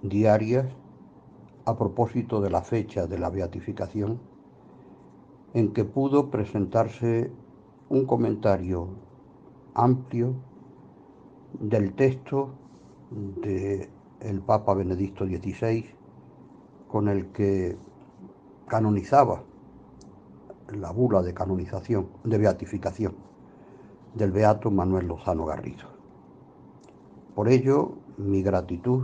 diarias 0.01 0.67
a 1.65 1.77
propósito 1.77 2.41
de 2.41 2.49
la 2.49 2.61
fecha 2.61 3.07
de 3.07 3.19
la 3.19 3.29
beatificación, 3.29 4.19
en 5.53 5.71
que 5.73 5.85
pudo 5.85 6.29
presentarse 6.31 7.31
un 7.93 8.07
comentario 8.07 8.87
amplio 9.75 10.33
del 11.59 11.93
texto 11.93 12.49
del 13.11 14.41
Papa 14.43 14.73
Benedicto 14.73 15.27
XVI 15.27 15.85
con 16.87 17.07
el 17.07 17.27
que 17.27 17.77
canonizaba 18.67 19.43
la 20.69 20.91
bula 20.91 21.21
de 21.21 21.35
canonización, 21.35 22.07
de 22.23 22.39
beatificación 22.39 23.13
del 24.15 24.31
beato 24.31 24.71
Manuel 24.71 25.05
Lozano 25.05 25.45
Garrido. 25.45 25.85
Por 27.35 27.47
ello, 27.47 27.91
mi 28.17 28.41
gratitud 28.41 29.03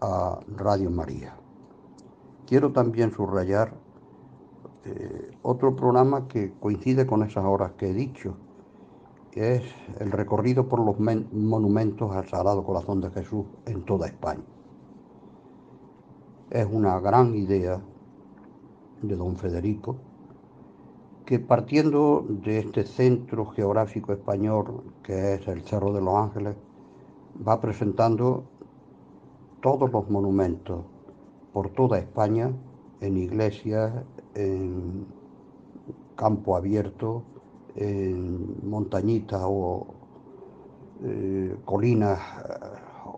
a 0.00 0.40
Radio 0.56 0.90
María. 0.90 1.36
Quiero 2.46 2.72
también 2.72 3.12
subrayar 3.12 3.74
eh, 4.86 5.36
otro 5.42 5.74
programa 5.74 6.28
que 6.28 6.52
coincide 6.60 7.06
con 7.06 7.24
esas 7.24 7.44
horas 7.44 7.72
que 7.72 7.90
he 7.90 7.92
dicho, 7.92 8.36
es 9.36 9.62
el 9.98 10.12
recorrido 10.12 10.66
por 10.66 10.80
los 10.80 10.98
monumentos 10.98 12.10
al 12.14 12.26
Sagrado 12.26 12.64
Corazón 12.64 13.00
de 13.02 13.10
Jesús 13.10 13.44
en 13.66 13.82
toda 13.82 14.06
España. 14.06 14.44
Es 16.50 16.66
una 16.70 16.98
gran 17.00 17.34
idea 17.34 17.80
de 19.02 19.16
don 19.16 19.36
Federico, 19.36 19.96
que 21.26 21.38
partiendo 21.38 22.24
de 22.28 22.60
este 22.60 22.84
centro 22.84 23.46
geográfico 23.46 24.12
español 24.12 24.84
que 25.02 25.34
es 25.34 25.48
el 25.48 25.62
Cerro 25.62 25.92
de 25.92 26.00
los 26.00 26.14
Ángeles, 26.14 26.56
va 27.46 27.60
presentando 27.60 28.44
todos 29.60 29.90
los 29.92 30.08
monumentos 30.08 30.84
por 31.52 31.70
toda 31.70 31.98
España, 31.98 32.52
en 33.00 33.18
iglesias, 33.18 33.92
en 34.36 35.06
campo 36.14 36.56
abierto, 36.56 37.22
en 37.74 38.68
montañitas 38.68 39.42
o 39.44 39.86
eh, 41.04 41.56
colinas 41.64 42.18
eh, 42.18 42.54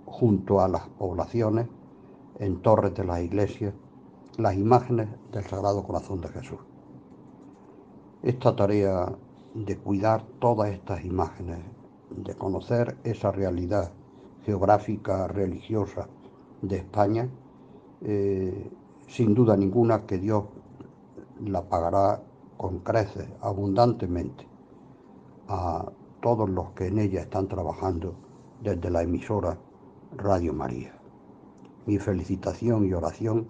junto 0.06 0.60
a 0.60 0.68
las 0.68 0.88
poblaciones, 0.88 1.68
en 2.38 2.62
torres 2.62 2.94
de 2.94 3.04
las 3.04 3.20
iglesias, 3.20 3.74
las 4.36 4.54
imágenes 4.54 5.08
del 5.32 5.44
Sagrado 5.44 5.82
Corazón 5.82 6.20
de 6.20 6.28
Jesús. 6.28 6.58
Esta 8.22 8.54
tarea 8.54 9.12
de 9.54 9.76
cuidar 9.76 10.24
todas 10.38 10.70
estas 10.70 11.04
imágenes, 11.04 11.58
de 12.10 12.34
conocer 12.34 12.96
esa 13.04 13.32
realidad 13.32 13.92
geográfica, 14.44 15.28
religiosa 15.28 16.08
de 16.62 16.76
España, 16.76 17.28
eh, 18.02 18.70
sin 19.08 19.34
duda 19.34 19.56
ninguna 19.56 20.06
que 20.06 20.18
Dios 20.18 20.44
la 21.44 21.68
pagará 21.68 22.22
con 22.56 22.80
creces, 22.80 23.28
abundantemente, 23.40 24.46
a 25.48 25.90
todos 26.20 26.48
los 26.48 26.70
que 26.72 26.86
en 26.86 26.98
ella 26.98 27.20
están 27.22 27.48
trabajando 27.48 28.14
desde 28.62 28.90
la 28.90 29.02
emisora 29.02 29.58
Radio 30.16 30.52
María. 30.52 30.98
Mi 31.86 31.98
felicitación 31.98 32.86
y 32.86 32.92
oración 32.92 33.48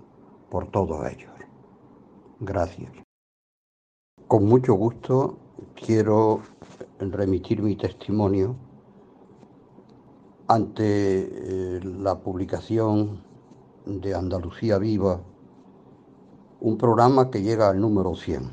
por 0.51 0.71
todos 0.71 1.07
ellos. 1.11 1.31
Gracias. 2.41 2.93
Con 4.29 4.45
mucho 4.45 4.75
gusto 4.75 5.39
quiero 5.75 6.41
remitir 6.99 7.63
mi 7.63 7.77
testimonio 7.77 8.55
ante 10.47 11.77
eh, 11.77 11.81
la 11.83 12.19
publicación 12.21 13.23
de 13.85 14.15
Andalucía 14.15 14.79
Viva, 14.79 15.21
un 16.61 16.77
programa 16.77 17.31
que 17.31 17.43
llega 17.43 17.69
al 17.69 17.81
número 17.81 18.15
100. 18.15 18.51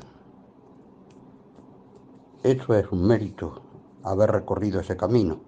Eso 2.42 2.74
es 2.74 2.90
un 2.92 3.06
mérito, 3.06 3.62
haber 4.04 4.30
recorrido 4.30 4.80
ese 4.80 4.96
camino. 4.96 5.40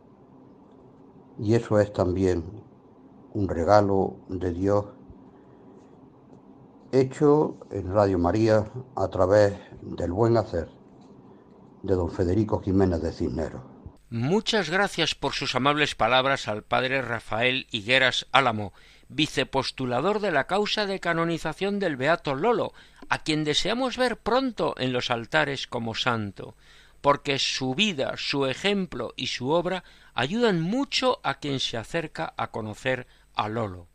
Y 1.38 1.54
eso 1.54 1.78
es 1.78 1.92
también 1.92 2.44
un 3.34 3.48
regalo 3.48 4.16
de 4.28 4.52
Dios 4.52 4.86
hecho 6.90 7.56
en 7.70 7.92
Radio 7.92 8.18
María 8.18 8.64
a 8.96 9.08
través 9.08 9.54
del 9.82 10.10
buen 10.10 10.36
hacer 10.36 10.68
de 11.82 11.94
don 11.94 12.10
Federico 12.10 12.60
Jiménez 12.60 13.02
de 13.02 13.12
Cisneros. 13.12 13.62
Muchas 14.10 14.70
gracias 14.70 15.14
por 15.14 15.34
sus 15.34 15.54
amables 15.54 15.94
palabras 15.94 16.48
al 16.48 16.62
padre 16.62 17.02
Rafael 17.02 17.66
Higueras 17.70 18.26
Álamo, 18.32 18.72
vicepostulador 19.08 20.20
de 20.20 20.30
la 20.30 20.46
causa 20.46 20.86
de 20.86 21.00
canonización 21.00 21.78
del 21.78 21.96
Beato 21.96 22.34
Lolo, 22.34 22.72
a 23.08 23.22
quien 23.22 23.44
deseamos 23.44 23.96
ver 23.96 24.18
pronto 24.18 24.74
en 24.78 24.92
los 24.92 25.10
altares 25.10 25.66
como 25.66 25.94
santo, 25.94 26.54
porque 27.00 27.38
su 27.38 27.74
vida, 27.74 28.14
su 28.16 28.46
ejemplo 28.46 29.14
y 29.16 29.28
su 29.28 29.50
obra 29.50 29.84
ayudan 30.14 30.60
mucho 30.60 31.20
a 31.22 31.34
quien 31.34 31.60
se 31.60 31.76
acerca 31.76 32.34
a 32.36 32.50
conocer 32.50 33.06
a 33.34 33.48
Lolo. 33.48 33.86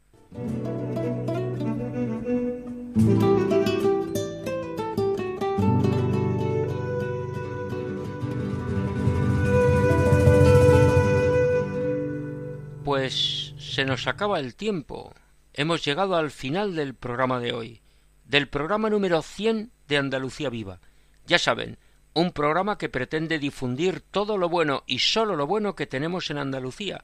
Pues 12.84 13.43
se 13.74 13.86
nos 13.86 14.06
acaba 14.06 14.40
el 14.40 14.54
tiempo. 14.54 15.16
Hemos 15.52 15.84
llegado 15.84 16.16
al 16.16 16.30
final 16.30 16.76
del 16.76 16.94
programa 16.94 17.40
de 17.40 17.54
hoy, 17.54 17.82
del 18.24 18.48
programa 18.48 18.88
número 18.92 19.24
100 19.24 19.72
de 19.88 19.98
Andalucía 19.98 20.52
Viva. 20.52 20.80
Ya 21.26 21.40
saben, 21.40 21.80
un 22.14 22.34
programa 22.34 22.78
que 22.78 22.90
pretende 22.90 23.40
difundir 23.40 24.02
todo 24.02 24.38
lo 24.38 24.48
bueno 24.48 24.84
y 24.86 25.00
sólo 25.00 25.36
lo 25.36 25.48
bueno 25.48 25.74
que 25.76 25.88
tenemos 25.88 26.30
en 26.30 26.38
Andalucía, 26.38 27.04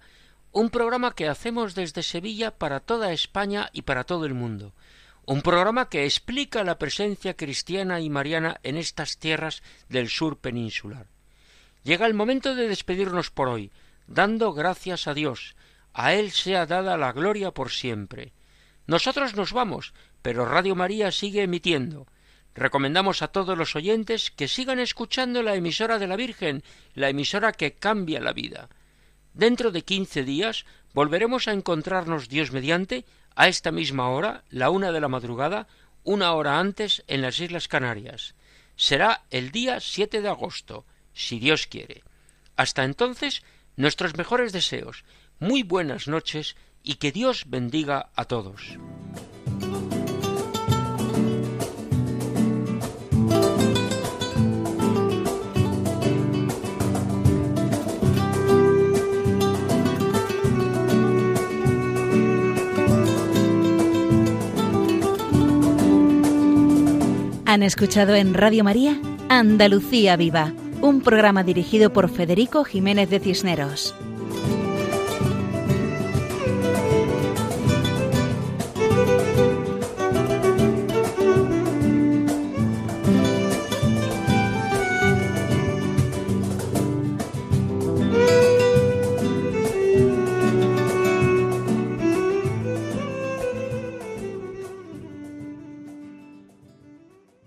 un 0.52 0.70
programa 0.70 1.16
que 1.16 1.28
hacemos 1.28 1.74
desde 1.74 2.04
Sevilla 2.04 2.52
para 2.52 2.82
toda 2.82 3.14
España 3.14 3.72
y 3.74 3.82
para 3.82 4.04
todo 4.04 4.28
el 4.28 4.36
mundo, 4.36 4.76
un 5.26 5.42
programa 5.42 5.90
que 5.90 6.06
explica 6.06 6.64
la 6.64 6.78
presencia 6.78 7.36
cristiana 7.36 8.00
y 8.00 8.12
mariana 8.12 8.60
en 8.62 8.78
estas 8.78 9.18
tierras 9.18 9.64
del 9.88 10.08
sur 10.08 10.38
peninsular. 10.38 11.08
Llega 11.84 12.06
el 12.06 12.14
momento 12.14 12.54
de 12.54 12.68
despedirnos 12.68 13.32
por 13.32 13.48
hoy, 13.48 13.72
dando 14.06 14.54
gracias 14.54 15.08
a 15.08 15.16
Dios, 15.16 15.56
a 15.94 16.14
Él 16.14 16.32
sea 16.32 16.66
dada 16.66 16.98
la 16.98 17.12
gloria 17.12 17.52
por 17.52 17.72
siempre. 17.72 18.34
Nosotros 18.88 19.36
nos 19.36 19.54
vamos, 19.54 19.94
pero 20.22 20.46
Radio 20.46 20.76
María 20.76 21.12
sigue 21.12 21.44
emitiendo. 21.44 22.08
Recomendamos 22.56 23.22
a 23.22 23.30
todos 23.30 23.58
los 23.58 23.76
oyentes 23.76 24.32
que 24.32 24.48
sigan 24.48 24.80
escuchando 24.80 25.44
la 25.44 25.56
emisora 25.56 26.00
de 26.00 26.08
la 26.08 26.16
Virgen, 26.16 26.64
la 26.94 27.10
emisora 27.10 27.52
que 27.52 27.74
cambia 27.74 28.20
la 28.20 28.34
vida. 28.34 28.70
Dentro 29.34 29.72
de 29.72 29.84
quince 29.84 30.24
días 30.24 30.66
volveremos 30.94 31.48
a 31.48 31.54
encontrarnos 31.54 32.28
Dios 32.28 32.52
mediante 32.52 33.06
a 33.36 33.48
esta 33.48 33.72
misma 33.72 34.10
hora, 34.10 34.44
la 34.50 34.70
una 34.70 34.92
de 34.92 35.00
la 35.00 35.08
madrugada, 35.08 35.68
una 36.04 36.34
hora 36.34 36.60
antes 36.60 37.04
en 37.08 37.22
las 37.22 37.40
Islas 37.40 37.68
Canarias. 37.68 38.36
Será 38.76 39.24
el 39.30 39.52
día 39.52 39.80
siete 39.80 40.22
de 40.22 40.30
agosto, 40.30 40.86
si 41.14 41.40
Dios 41.40 41.68
quiere. 41.68 42.04
Hasta 42.56 42.84
entonces, 42.84 43.44
nuestros 43.76 44.18
mejores 44.18 44.52
deseos, 44.52 45.06
muy 45.40 45.64
buenas 45.64 46.08
noches 46.08 46.56
y 46.84 46.96
que 46.96 47.12
Dios 47.12 47.46
bendiga 47.48 48.10
a 48.16 48.26
todos. 48.26 48.78
Han 67.46 67.64
escuchado 67.64 68.14
en 68.14 68.36
Radio 68.36 68.64
María 68.64 69.00
Andalucía 69.28 70.16
Viva, 70.18 70.54
un 70.82 71.02
programa 71.02 71.44
dirigido 71.44 71.92
por 71.92 72.10
Federico 72.10 72.64
Jiménez 72.64 73.10
de 73.10 73.20
Cisneros. 73.20 73.96